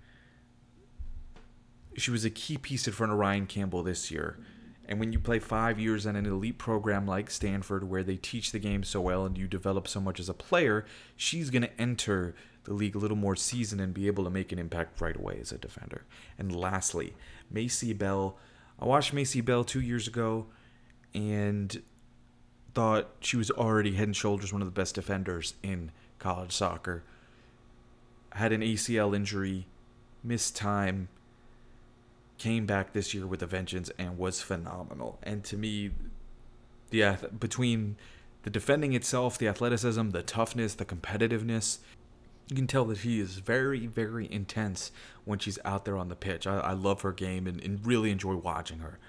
She 1.98 2.12
was 2.12 2.24
a 2.24 2.30
key 2.30 2.58
piece 2.58 2.88
in 2.88 2.94
front 2.94 3.12
of 3.12 3.18
Ryan 3.18 3.46
Campbell 3.46 3.84
this 3.84 4.10
year. 4.12 4.40
And 4.88 5.00
when 5.00 5.12
you 5.12 5.20
play 5.20 5.40
five 5.40 5.80
years 5.80 6.06
in 6.06 6.16
an 6.16 6.26
elite 6.26 6.58
program 6.58 7.06
like 7.06 7.30
Stanford, 7.30 7.90
where 7.90 8.04
they 8.04 8.16
teach 8.16 8.52
the 8.52 8.60
game 8.60 8.84
so 8.84 9.02
well 9.02 9.26
and 9.26 9.38
you 9.38 9.48
develop 9.48 9.88
so 9.88 10.00
much 10.00 10.18
as 10.18 10.30
a 10.30 10.34
player, 10.34 10.86
she's 11.18 11.50
going 11.50 11.64
to 11.64 11.82
enter 11.82 12.36
the 12.68 12.74
league 12.74 12.96
a 12.96 13.00
little 13.00 13.18
more 13.18 13.36
seasoned 13.36 13.82
and 13.82 13.94
be 13.94 14.08
able 14.08 14.24
to 14.26 14.30
make 14.30 14.52
an 14.52 14.60
impact 14.60 15.02
right 15.02 15.16
away 15.16 15.40
as 15.42 15.52
a 15.52 15.58
defender. 15.58 16.04
And 16.38 16.56
lastly, 16.56 17.14
Maycee 17.52 17.98
Bell. 17.98 18.38
I 18.80 18.86
watched 18.86 19.16
Maycee 19.16 19.44
Bell 19.44 19.64
two 19.64 19.82
years 19.82 20.08
ago, 20.08 20.46
and 21.14 21.82
thought 22.74 23.10
she 23.22 23.38
was 23.38 23.50
already 23.50 23.94
head 23.94 24.08
and 24.08 24.16
shoulders 24.16 24.54
one 24.54 24.62
of 24.62 24.68
the 24.68 24.72
best 24.80 24.96
defenders 24.96 25.56
in 25.64 25.92
college 26.20 26.52
soccer. 26.52 27.04
Had 28.34 28.52
an 28.52 28.62
ACL 28.62 29.16
injury, 29.16 29.66
missed 30.24 30.56
time, 30.56 31.08
came 32.38 32.68
back 32.68 32.94
this 32.94 33.14
year 33.14 33.26
with 33.26 33.42
a 33.42 33.48
vengeance 33.48 33.90
and 33.98 34.18
was 34.18 34.42
phenomenal. 34.42 35.18
And 35.24 35.44
to 35.46 35.58
me, 35.58 35.92
the 36.92 37.18
between 37.40 37.96
the 38.44 38.52
defending 38.52 38.94
itself, 38.94 39.38
the 39.38 39.48
athleticism, 39.48 40.10
the 40.12 40.22
toughness, 40.22 40.76
the 40.76 40.86
competitiveness, 40.86 41.80
you 42.50 42.56
can 42.56 42.68
tell 42.68 42.86
that 42.86 43.00
she 43.00 43.20
is 43.20 43.36
very, 43.36 43.88
very 43.88 44.32
intense 44.32 44.92
when 45.26 45.40
she's 45.40 45.60
out 45.66 45.86
there 45.86 45.98
on 45.98 46.10
the 46.10 46.16
pitch. 46.16 46.48
I, 46.48 46.60
I 46.60 46.74
love 46.74 47.02
her 47.02 47.12
game 47.12 47.48
and, 47.48 47.62
and 47.62 47.86
really 47.86 48.12
enjoy 48.12 48.36
watching 48.36 48.80
her. 48.80 49.00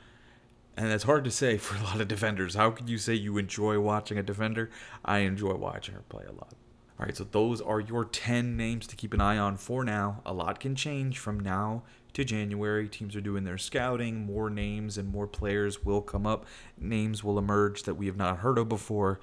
And 0.76 0.90
that's 0.90 1.04
hard 1.04 1.24
to 1.24 1.30
say 1.30 1.56
for 1.58 1.76
a 1.76 1.84
lot 1.84 2.00
of 2.00 2.08
defenders. 2.08 2.54
How 2.54 2.70
could 2.70 2.88
you 2.88 2.98
say 2.98 3.14
you 3.14 3.38
enjoy 3.38 3.78
watching 3.78 4.18
a 4.18 4.22
defender? 4.22 4.70
I 5.04 5.18
enjoy 5.18 5.54
watching 5.54 5.94
her 5.94 6.02
play 6.08 6.24
a 6.24 6.32
lot. 6.32 6.54
All 6.98 7.06
right, 7.06 7.16
so 7.16 7.22
those 7.22 7.60
are 7.60 7.78
your 7.78 8.04
10 8.04 8.56
names 8.56 8.84
to 8.88 8.96
keep 8.96 9.14
an 9.14 9.20
eye 9.20 9.38
on 9.38 9.56
for 9.56 9.84
now. 9.84 10.20
A 10.26 10.32
lot 10.32 10.58
can 10.58 10.74
change 10.74 11.18
from 11.18 11.38
now 11.38 11.84
to 12.12 12.24
January. 12.24 12.88
Teams 12.88 13.14
are 13.14 13.20
doing 13.20 13.44
their 13.44 13.58
scouting, 13.58 14.26
more 14.26 14.50
names 14.50 14.98
and 14.98 15.08
more 15.08 15.28
players 15.28 15.84
will 15.84 16.02
come 16.02 16.26
up. 16.26 16.44
Names 16.76 17.22
will 17.22 17.38
emerge 17.38 17.84
that 17.84 17.94
we 17.94 18.06
have 18.06 18.16
not 18.16 18.38
heard 18.38 18.58
of 18.58 18.68
before. 18.68 19.20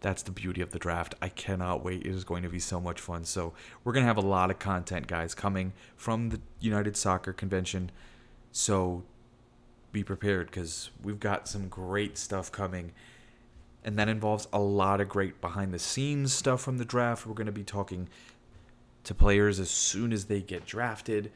That's 0.00 0.22
the 0.22 0.30
beauty 0.30 0.60
of 0.60 0.70
the 0.70 0.78
draft. 0.78 1.14
I 1.20 1.28
cannot 1.28 1.84
wait. 1.84 2.06
It 2.06 2.14
is 2.14 2.24
going 2.24 2.42
to 2.44 2.48
be 2.48 2.60
so 2.60 2.80
much 2.80 3.00
fun. 3.00 3.24
So, 3.24 3.52
we're 3.82 3.92
going 3.92 4.04
to 4.04 4.08
have 4.08 4.16
a 4.16 4.20
lot 4.20 4.50
of 4.50 4.58
content, 4.58 5.06
guys, 5.06 5.34
coming 5.34 5.72
from 5.96 6.28
the 6.30 6.40
United 6.60 6.96
Soccer 6.96 7.32
Convention. 7.32 7.90
So, 8.52 9.02
be 9.92 10.04
prepared 10.04 10.46
because 10.46 10.90
we've 11.02 11.20
got 11.20 11.48
some 11.48 11.68
great 11.68 12.16
stuff 12.18 12.52
coming. 12.52 12.92
And 13.84 13.96
that 13.96 14.08
involves 14.08 14.48
a 14.52 14.58
lot 14.58 15.00
of 15.00 15.08
great 15.08 15.40
behind 15.40 15.72
the 15.72 15.78
scenes 15.78 16.32
stuff 16.32 16.60
from 16.60 16.78
the 16.78 16.84
draft. 16.84 17.26
We're 17.26 17.34
going 17.34 17.46
to 17.46 17.52
be 17.52 17.64
talking 17.64 18.08
to 19.04 19.14
players 19.14 19.58
as 19.58 19.70
soon 19.70 20.12
as 20.12 20.26
they 20.26 20.40
get 20.40 20.66
drafted. 20.66 21.32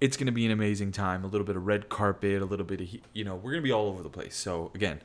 It's 0.00 0.16
going 0.16 0.26
to 0.26 0.32
be 0.32 0.46
an 0.46 0.52
amazing 0.52 0.92
time. 0.92 1.24
A 1.24 1.26
little 1.26 1.46
bit 1.46 1.56
of 1.56 1.66
red 1.66 1.88
carpet, 1.88 2.40
a 2.40 2.46
little 2.46 2.64
bit 2.64 2.80
of, 2.80 2.88
you 3.12 3.24
know, 3.24 3.34
we're 3.34 3.50
going 3.50 3.62
to 3.62 3.66
be 3.66 3.72
all 3.72 3.88
over 3.88 4.02
the 4.02 4.08
place. 4.08 4.34
So, 4.34 4.70
again, 4.74 5.02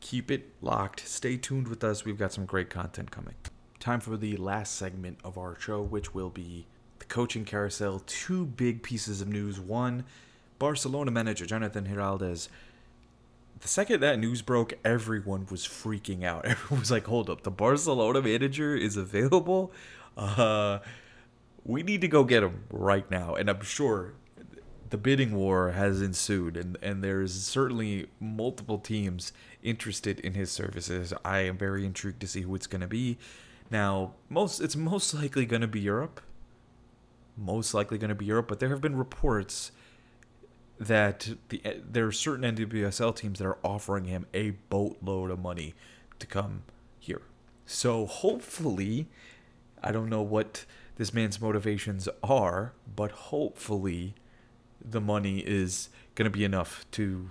keep 0.00 0.30
it 0.30 0.52
locked. 0.62 1.06
Stay 1.06 1.36
tuned 1.36 1.68
with 1.68 1.82
us. 1.84 2.04
We've 2.04 2.18
got 2.18 2.32
some 2.32 2.46
great 2.46 2.70
content 2.70 3.10
coming. 3.10 3.34
time 3.80 4.00
for 4.00 4.16
the 4.16 4.36
last 4.36 4.74
segment 4.74 5.18
of 5.24 5.38
our 5.38 5.58
show, 5.60 5.80
which 5.80 6.14
will 6.14 6.30
be 6.30 6.66
the 6.98 7.04
coaching 7.04 7.44
carousel. 7.44 8.02
Two 8.06 8.44
big 8.44 8.82
pieces 8.82 9.20
of 9.20 9.28
news. 9.28 9.60
One, 9.60 10.04
Barcelona 10.58 11.10
manager 11.10 11.46
Jonathan 11.46 11.86
Giraldez. 11.86 12.48
The 13.60 13.68
second 13.68 14.00
that 14.00 14.18
news 14.18 14.42
broke, 14.42 14.74
everyone 14.84 15.46
was 15.50 15.66
freaking 15.66 16.24
out. 16.24 16.44
Everyone 16.46 16.80
was 16.80 16.90
like, 16.90 17.06
"Hold 17.06 17.28
up, 17.28 17.42
the 17.42 17.50
Barcelona 17.50 18.22
manager 18.22 18.76
is 18.76 18.96
available. 18.96 19.72
Uh, 20.16 20.78
we 21.64 21.82
need 21.82 22.00
to 22.00 22.08
go 22.08 22.22
get 22.24 22.42
him 22.42 22.64
right 22.70 23.08
now." 23.10 23.34
And 23.34 23.48
I'm 23.48 23.62
sure 23.62 24.14
the 24.90 24.96
bidding 24.98 25.34
war 25.34 25.72
has 25.72 26.00
ensued, 26.00 26.56
and 26.56 26.76
and 26.82 27.02
there's 27.02 27.34
certainly 27.34 28.06
multiple 28.20 28.78
teams 28.78 29.32
interested 29.62 30.20
in 30.20 30.34
his 30.34 30.50
services. 30.50 31.12
I 31.24 31.40
am 31.40 31.58
very 31.58 31.84
intrigued 31.84 32.20
to 32.20 32.26
see 32.26 32.42
who 32.42 32.54
it's 32.54 32.66
going 32.66 32.80
to 32.80 32.86
be. 32.86 33.18
Now, 33.70 34.14
most 34.28 34.60
it's 34.60 34.76
most 34.76 35.14
likely 35.14 35.46
going 35.46 35.62
to 35.62 35.68
be 35.68 35.80
Europe. 35.80 36.20
Most 37.36 37.74
likely 37.74 37.98
going 37.98 38.08
to 38.08 38.14
be 38.14 38.24
Europe, 38.24 38.48
but 38.48 38.60
there 38.60 38.70
have 38.70 38.80
been 38.80 38.96
reports 38.96 39.70
that 40.78 41.30
the 41.48 41.60
there 41.84 42.06
are 42.06 42.12
certain 42.12 42.56
NWSL 42.56 43.14
teams 43.14 43.38
that 43.38 43.46
are 43.46 43.58
offering 43.64 44.04
him 44.04 44.26
a 44.32 44.50
boatload 44.70 45.30
of 45.30 45.38
money 45.38 45.74
to 46.18 46.26
come 46.26 46.62
here. 46.98 47.22
So 47.66 48.06
hopefully, 48.06 49.08
I 49.82 49.92
don't 49.92 50.08
know 50.08 50.22
what 50.22 50.64
this 50.96 51.12
man's 51.12 51.40
motivations 51.40 52.08
are, 52.22 52.72
but 52.96 53.10
hopefully 53.12 54.14
the 54.84 55.00
money 55.00 55.40
is 55.40 55.88
going 56.14 56.30
to 56.30 56.36
be 56.36 56.44
enough 56.44 56.84
to 56.92 57.30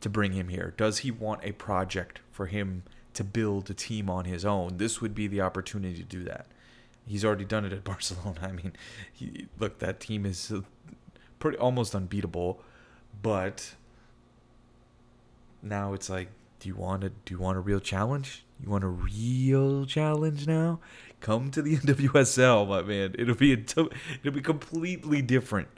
to 0.00 0.10
bring 0.10 0.32
him 0.32 0.48
here. 0.48 0.74
Does 0.76 0.98
he 0.98 1.10
want 1.10 1.40
a 1.44 1.52
project 1.52 2.20
for 2.30 2.44
him 2.44 2.82
to 3.14 3.24
build 3.24 3.70
a 3.70 3.74
team 3.74 4.10
on 4.10 4.26
his 4.26 4.44
own? 4.44 4.76
This 4.76 5.00
would 5.00 5.14
be 5.14 5.26
the 5.26 5.40
opportunity 5.40 5.96
to 5.96 6.02
do 6.02 6.24
that. 6.24 6.46
He's 7.06 7.24
already 7.24 7.46
done 7.46 7.64
it 7.64 7.72
at 7.72 7.84
Barcelona. 7.92 8.38
I 8.42 8.52
mean, 8.52 8.72
he, 9.12 9.46
look, 9.58 9.78
that 9.78 10.00
team 10.00 10.26
is 10.26 10.52
pretty 11.38 11.56
almost 11.56 11.94
unbeatable, 11.94 12.62
but 13.22 13.74
now 15.62 15.94
it's 15.94 16.10
like, 16.10 16.28
do 16.60 16.68
you 16.68 16.76
want 16.76 17.02
to 17.02 17.08
do 17.08 17.34
you 17.34 17.38
want 17.38 17.58
a 17.58 17.60
real 17.60 17.80
challenge? 17.80 18.44
You 18.62 18.70
want 18.70 18.84
a 18.84 18.88
real 18.88 19.84
challenge 19.86 20.46
now? 20.46 20.80
Come 21.20 21.50
to 21.50 21.62
the 21.62 21.76
NWSL, 21.78 22.68
my 22.68 22.82
man. 22.82 23.14
It'll 23.18 23.34
be 23.34 23.52
a 23.52 23.58
it'll 23.58 24.32
be 24.32 24.40
completely 24.40 25.22
different. 25.22 25.68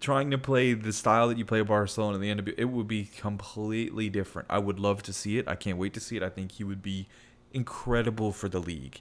Trying 0.00 0.30
to 0.30 0.38
play 0.38 0.74
the 0.74 0.92
style 0.92 1.28
that 1.28 1.38
you 1.38 1.44
play 1.44 1.62
Barcelona 1.62 2.18
in 2.18 2.20
the 2.20 2.42
NW, 2.42 2.54
it 2.58 2.66
would 2.66 2.86
be 2.86 3.04
completely 3.04 4.08
different. 4.10 4.46
I 4.50 4.58
would 4.58 4.78
love 4.78 5.02
to 5.04 5.12
see 5.12 5.38
it. 5.38 5.48
I 5.48 5.54
can't 5.54 5.78
wait 5.78 5.94
to 5.94 6.00
see 6.00 6.16
it. 6.16 6.22
I 6.22 6.28
think 6.28 6.52
he 6.52 6.64
would 6.64 6.82
be 6.82 7.08
incredible 7.52 8.32
for 8.32 8.48
the 8.48 8.58
league. 8.58 9.00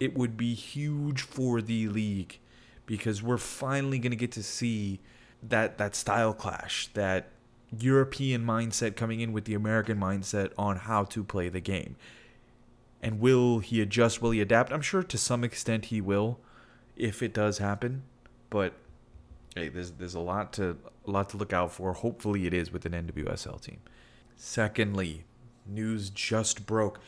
It 0.00 0.16
would 0.16 0.36
be 0.36 0.54
huge 0.54 1.22
for 1.22 1.60
the 1.60 1.88
league 1.88 2.38
because 2.86 3.22
we're 3.22 3.38
finally 3.38 3.98
going 3.98 4.10
to 4.10 4.16
get 4.16 4.32
to 4.32 4.42
see 4.42 5.00
that 5.42 5.78
that 5.78 5.94
style 5.94 6.32
clash, 6.32 6.88
that 6.94 7.28
European 7.78 8.44
mindset 8.44 8.96
coming 8.96 9.20
in 9.20 9.32
with 9.32 9.44
the 9.44 9.54
American 9.54 9.98
mindset 9.98 10.52
on 10.58 10.76
how 10.76 11.04
to 11.04 11.24
play 11.24 11.48
the 11.48 11.60
game. 11.60 11.96
And 13.00 13.18
will 13.18 13.58
he 13.58 13.80
adjust? 13.80 14.22
Will 14.22 14.30
he 14.30 14.40
adapt? 14.40 14.72
I'm 14.72 14.82
sure 14.82 15.02
to 15.02 15.18
some 15.18 15.42
extent 15.42 15.86
he 15.86 16.00
will, 16.00 16.38
if 16.96 17.22
it 17.22 17.34
does 17.34 17.58
happen. 17.58 18.02
But 18.50 18.74
hey, 19.54 19.68
there's 19.68 19.92
there's 19.92 20.14
a 20.14 20.20
lot 20.20 20.52
to 20.54 20.76
a 21.06 21.10
lot 21.10 21.28
to 21.30 21.36
look 21.36 21.52
out 21.52 21.72
for. 21.72 21.92
Hopefully, 21.92 22.46
it 22.46 22.54
is 22.54 22.72
with 22.72 22.86
an 22.86 22.92
NWSL 22.92 23.60
team. 23.60 23.78
Secondly, 24.36 25.24
news 25.66 26.10
just 26.10 26.66
broke: 26.66 27.00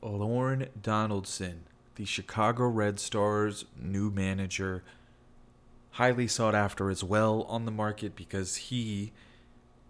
Lorne 0.00 0.68
Donaldson, 0.80 1.64
the 1.96 2.04
Chicago 2.04 2.66
Red 2.68 2.98
Stars' 2.98 3.64
new 3.80 4.10
manager, 4.10 4.82
highly 5.92 6.26
sought 6.26 6.54
after 6.54 6.90
as 6.90 7.04
well 7.04 7.42
on 7.42 7.64
the 7.64 7.70
market 7.70 8.16
because 8.16 8.56
he 8.56 9.12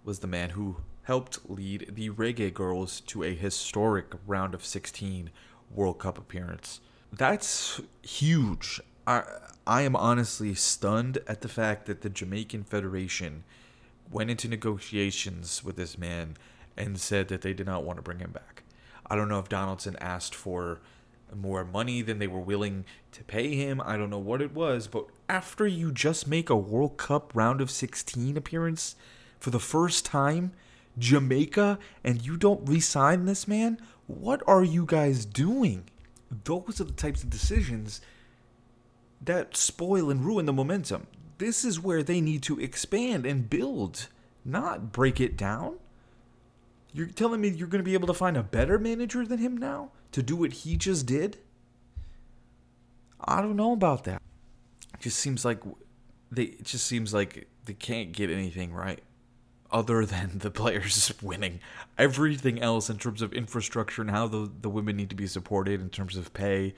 was 0.05 0.19
the 0.19 0.27
man 0.27 0.51
who 0.51 0.77
helped 1.05 1.39
lead 1.49 1.93
the 1.95 2.11
Reggae 2.11 2.53
Girlz 2.53 3.05
to 3.07 3.23
a 3.23 3.35
historic 3.35 4.15
round 4.27 4.55
of 4.55 4.65
16 4.65 5.31
World 5.71 5.99
Cup 5.99 6.19
appearance. 6.19 6.81
That's 7.13 7.81
huge. 8.03 8.81
I 9.07 9.23
I 9.67 9.83
am 9.83 9.95
honestly 9.95 10.55
stunned 10.55 11.19
at 11.29 11.41
the 11.41 11.49
fact 11.49 11.87
that 11.87 12.01
the 12.01 12.11
Jamaican 12.11 12.65
Federation 12.65 13.45
went 14.11 14.31
into 14.31 14.49
negotiations 14.49 15.63
with 15.63 15.77
this 15.77 15.97
man 15.97 16.37
and 16.77 16.99
said 16.99 17.29
that 17.29 17.43
they 17.43 17.53
did 17.53 17.67
not 17.67 17.85
want 17.85 17.99
to 17.99 18.03
bring 18.03 18.19
him 18.19 18.33
back. 18.33 18.65
I 19.09 19.15
don't 19.15 19.29
know 19.29 19.39
if 19.39 19.49
Donaldson 19.49 19.97
asked 20.01 20.35
for 20.35 20.81
more 21.35 21.65
money 21.65 22.03
than 22.03 22.19
they 22.19 22.27
were 22.27 22.41
willing 22.41 22.85
to 23.13 23.25
pay 23.25 23.55
him. 23.55 23.81
I 23.85 23.97
don't 23.97 24.11
know 24.11 24.19
what 24.19 24.43
it 24.43 24.53
was, 24.53 24.87
but 24.87 25.07
after 25.29 25.67
you 25.67 25.93
just 25.93 26.27
make 26.27 26.51
a 26.51 26.57
World 26.57 26.97
Cup 26.97 27.33
round 27.35 27.61
of 27.61 27.71
16 27.71 28.37
appearance 28.37 28.97
for 29.39 29.51
the 29.51 29.61
first 29.61 30.05
time, 30.05 30.53
Jamaica, 30.99 31.79
and 32.05 32.25
you 32.25 32.37
don't 32.37 32.69
re 32.69 32.81
sign 32.81 33.25
this 33.25 33.49
man, 33.49 33.81
what 34.07 34.43
are 34.47 34.65
you 34.65 34.85
guys 34.85 35.25
doing? 35.25 35.85
Those 36.45 36.81
are 36.81 36.85
the 36.85 36.93
types 36.93 37.23
of 37.23 37.31
decisions 37.31 38.01
that 39.25 39.57
spoil 39.57 40.11
and 40.11 40.25
ruin 40.25 40.47
the 40.47 40.53
momentum. 40.53 41.07
This 41.39 41.65
is 41.65 41.81
where 41.81 42.03
they 42.03 42.21
need 42.21 42.43
to 42.45 42.61
expand 42.61 43.27
and 43.27 43.49
build, 43.49 44.09
not 44.45 44.93
break 44.93 45.21
it 45.21 45.37
down. 45.37 45.77
You're 46.93 47.07
telling 47.07 47.41
me 47.41 47.49
you're 47.49 47.69
going 47.69 47.81
to 47.81 47.89
be 47.89 47.95
able 47.95 48.07
to 48.09 48.15
find 48.15 48.37
a 48.37 48.43
better 48.43 48.79
manager 48.79 49.25
than 49.25 49.39
him 49.39 49.57
now 49.57 49.91
to 50.13 50.23
do 50.23 50.37
what 50.37 50.53
he 50.53 50.77
just 50.77 51.07
did? 51.07 51.39
I 53.25 53.41
don't 53.41 53.57
know 53.57 53.73
about 53.73 54.05
that. 54.05 54.21
It 54.95 55.01
just 55.01 55.19
seems 55.19 55.45
like 55.45 55.61
they 56.31 56.45
it 56.45 56.65
just 56.65 56.87
seems 56.87 57.15
like 57.15 57.49
they 57.65 57.75
can't 57.75 58.13
get 58.13 58.31
anything 58.31 58.73
right 58.73 59.01
other 59.71 60.05
than 60.07 60.39
the 60.39 60.51
players 60.51 61.13
winning. 61.23 61.61
Everything 61.97 62.61
else 62.61 62.91
in 62.91 62.99
terms 62.99 63.23
of 63.23 63.33
infrastructure 63.33 64.03
and 64.03 64.11
how 64.11 64.29
the 64.29 64.51
the 64.61 64.71
women 64.71 64.97
need 64.97 65.11
to 65.11 65.17
be 65.17 65.27
supported 65.27 65.81
in 65.81 65.89
terms 65.89 66.17
of 66.17 66.33
pay, 66.35 66.75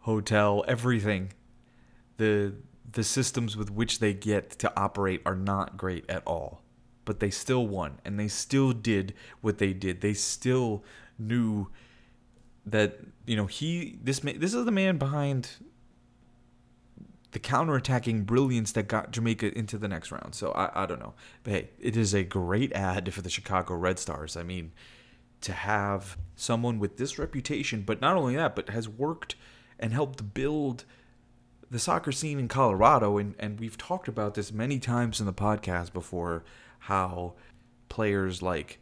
hotel, 0.00 0.64
everything. 0.68 1.32
The 2.16 2.54
the 2.92 3.04
systems 3.04 3.56
with 3.56 3.70
which 3.70 4.00
they 4.00 4.12
get 4.12 4.50
to 4.50 4.72
operate 4.76 5.22
are 5.24 5.36
not 5.36 5.76
great 5.76 6.04
at 6.08 6.22
all. 6.26 6.62
But 7.04 7.20
they 7.20 7.30
still 7.30 7.66
won 7.66 7.98
and 8.04 8.18
they 8.18 8.28
still 8.28 8.72
did 8.72 9.14
what 9.40 9.58
they 9.58 9.72
did. 9.72 10.00
They 10.00 10.14
still 10.14 10.84
knew 11.18 11.68
that 12.66 13.00
you 13.26 13.36
know 13.36 13.46
he 13.46 13.98
this 14.02 14.20
this 14.20 14.54
is 14.54 14.64
the 14.64 14.70
man 14.70 14.98
behind 14.98 15.50
the 17.32 17.38
counterattacking 17.38 18.26
brilliance 18.26 18.72
that 18.72 18.88
got 18.88 19.12
Jamaica 19.12 19.56
into 19.56 19.78
the 19.78 19.88
next 19.88 20.10
round. 20.10 20.34
So 20.34 20.50
I, 20.52 20.82
I 20.82 20.86
don't 20.86 20.98
know. 20.98 21.14
But 21.44 21.52
hey, 21.52 21.70
it 21.78 21.96
is 21.96 22.12
a 22.12 22.24
great 22.24 22.72
ad 22.72 23.12
for 23.14 23.22
the 23.22 23.30
Chicago 23.30 23.74
Red 23.74 23.98
Stars. 23.98 24.36
I 24.36 24.42
mean, 24.42 24.72
to 25.42 25.52
have 25.52 26.16
someone 26.34 26.78
with 26.78 26.96
this 26.96 27.18
reputation, 27.18 27.82
but 27.82 28.00
not 28.00 28.16
only 28.16 28.36
that, 28.36 28.56
but 28.56 28.70
has 28.70 28.88
worked 28.88 29.36
and 29.80 29.92
helped 29.92 30.32
build 30.32 30.84
the 31.70 31.78
soccer 31.80 32.12
scene 32.12 32.38
in 32.38 32.46
Colorado. 32.46 33.18
And, 33.18 33.34
and 33.38 33.58
we've 33.58 33.78
talked 33.78 34.06
about 34.06 34.34
this 34.34 34.52
many 34.52 34.78
times 34.78 35.18
in 35.18 35.26
the 35.26 35.32
podcast 35.32 35.92
before 35.92 36.44
how 36.80 37.34
players 37.88 38.42
like 38.42 38.78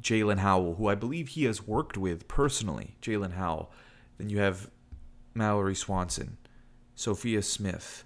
Jaelin 0.00 0.38
Howell, 0.38 0.76
who 0.76 0.88
I 0.88 0.94
believe 0.94 1.28
he 1.28 1.44
has 1.44 1.66
worked 1.66 1.98
with 1.98 2.28
personally, 2.28 2.96
Jaelin 3.02 3.32
Howell. 3.32 3.70
Then 4.16 4.30
you 4.30 4.38
have 4.38 4.70
Mallory 5.34 5.74
Swanson, 5.74 6.38
Sophia 6.94 7.42
Smith, 7.42 8.04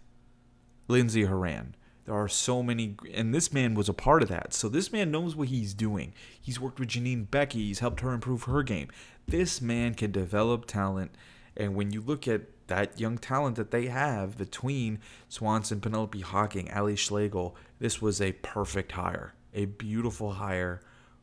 Lindsey 0.89 1.25
Horan. 1.25 1.75
There 2.05 2.15
are 2.15 2.29
so 2.29 2.63
many, 2.63 2.97
and 3.15 3.35
this 3.35 3.53
man 3.53 3.75
was 3.75 3.89
a 3.89 3.95
part 3.95 4.23
of 4.23 4.29
that. 4.29 4.53
So 4.53 4.69
this 4.69 4.93
man 4.93 5.11
knows 5.11 5.35
what 5.35 5.49
he's 5.49 5.73
doing. 5.73 6.13
He's 6.41 6.61
worked 6.61 6.79
with 6.79 6.91
Janine 6.91 7.27
Beckie. 7.27 7.53
He's 7.53 7.79
helped 7.79 8.01
her 8.01 8.13
improve 8.13 8.43
her 8.43 8.63
game. 8.63 8.89
This 9.27 9.63
man 9.63 9.95
can 9.95 10.11
develop 10.11 10.67
talent, 10.67 11.13
and 11.57 11.75
when 11.75 11.93
you 11.93 12.01
look 12.01 12.27
at 12.27 12.43
that 12.67 12.99
young 12.99 13.19
talent 13.19 13.57
that 13.57 13.71
they 13.71 13.87
have 13.87 14.39
between 14.39 14.99
Swanson, 15.29 15.81
Penelope 15.81 16.21
Hocking, 16.21 16.71
Ally 16.71 16.95
Schlegel, 16.95 17.57
this 17.79 18.01
was 18.01 18.21
a 18.21 18.33
perfect 18.33 18.93
hire, 18.93 19.35
a 19.53 19.67
beautiful 19.67 20.33
hire 20.33 20.81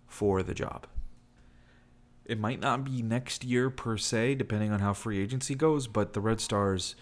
for 0.07 0.43
the 0.43 0.53
job. 0.53 0.87
It 2.25 2.39
might 2.39 2.59
not 2.59 2.83
be 2.83 3.01
next 3.01 3.43
year 3.43 3.69
per 3.69 3.97
se, 3.97 4.35
depending 4.35 4.71
on 4.71 4.79
how 4.79 4.93
free 4.93 5.19
agency 5.19 5.55
goes, 5.55 5.87
but 5.87 6.13
the 6.13 6.21
Red 6.21 6.39
Stars 6.39 6.95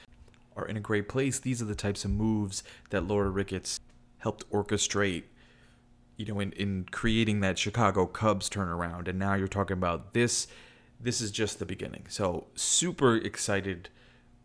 are 0.55 0.65
in 0.65 0.77
a 0.77 0.82
great 0.82 1.09
place. 1.09 1.39
These 1.39 1.61
are 1.61 1.65
the 1.65 1.75
types 1.75 2.05
of 2.05 2.11
moves 2.11 2.63
that 2.89 3.05
Laura 3.05 3.30
Ricketts 3.30 3.80
helped 4.19 4.49
orchestrate, 4.49 5.23
you 6.17 6.25
know, 6.25 6.39
in, 6.39 6.51
in 6.53 6.88
creating 6.91 7.41
that 7.41 7.59
Chicago 7.59 8.05
Cubs 8.05 8.49
turnaround. 8.49 9.07
And 9.07 9.19
now 9.19 9.36
you're 9.36 9.47
talking 9.47 9.77
about 9.77 10.13
this. 10.13 10.47
This 10.99 11.21
is 11.21 11.31
just 11.31 11.59
the 11.59 11.65
beginning. 11.65 12.05
So 12.09 12.47
super 12.55 13.15
excited 13.15 13.89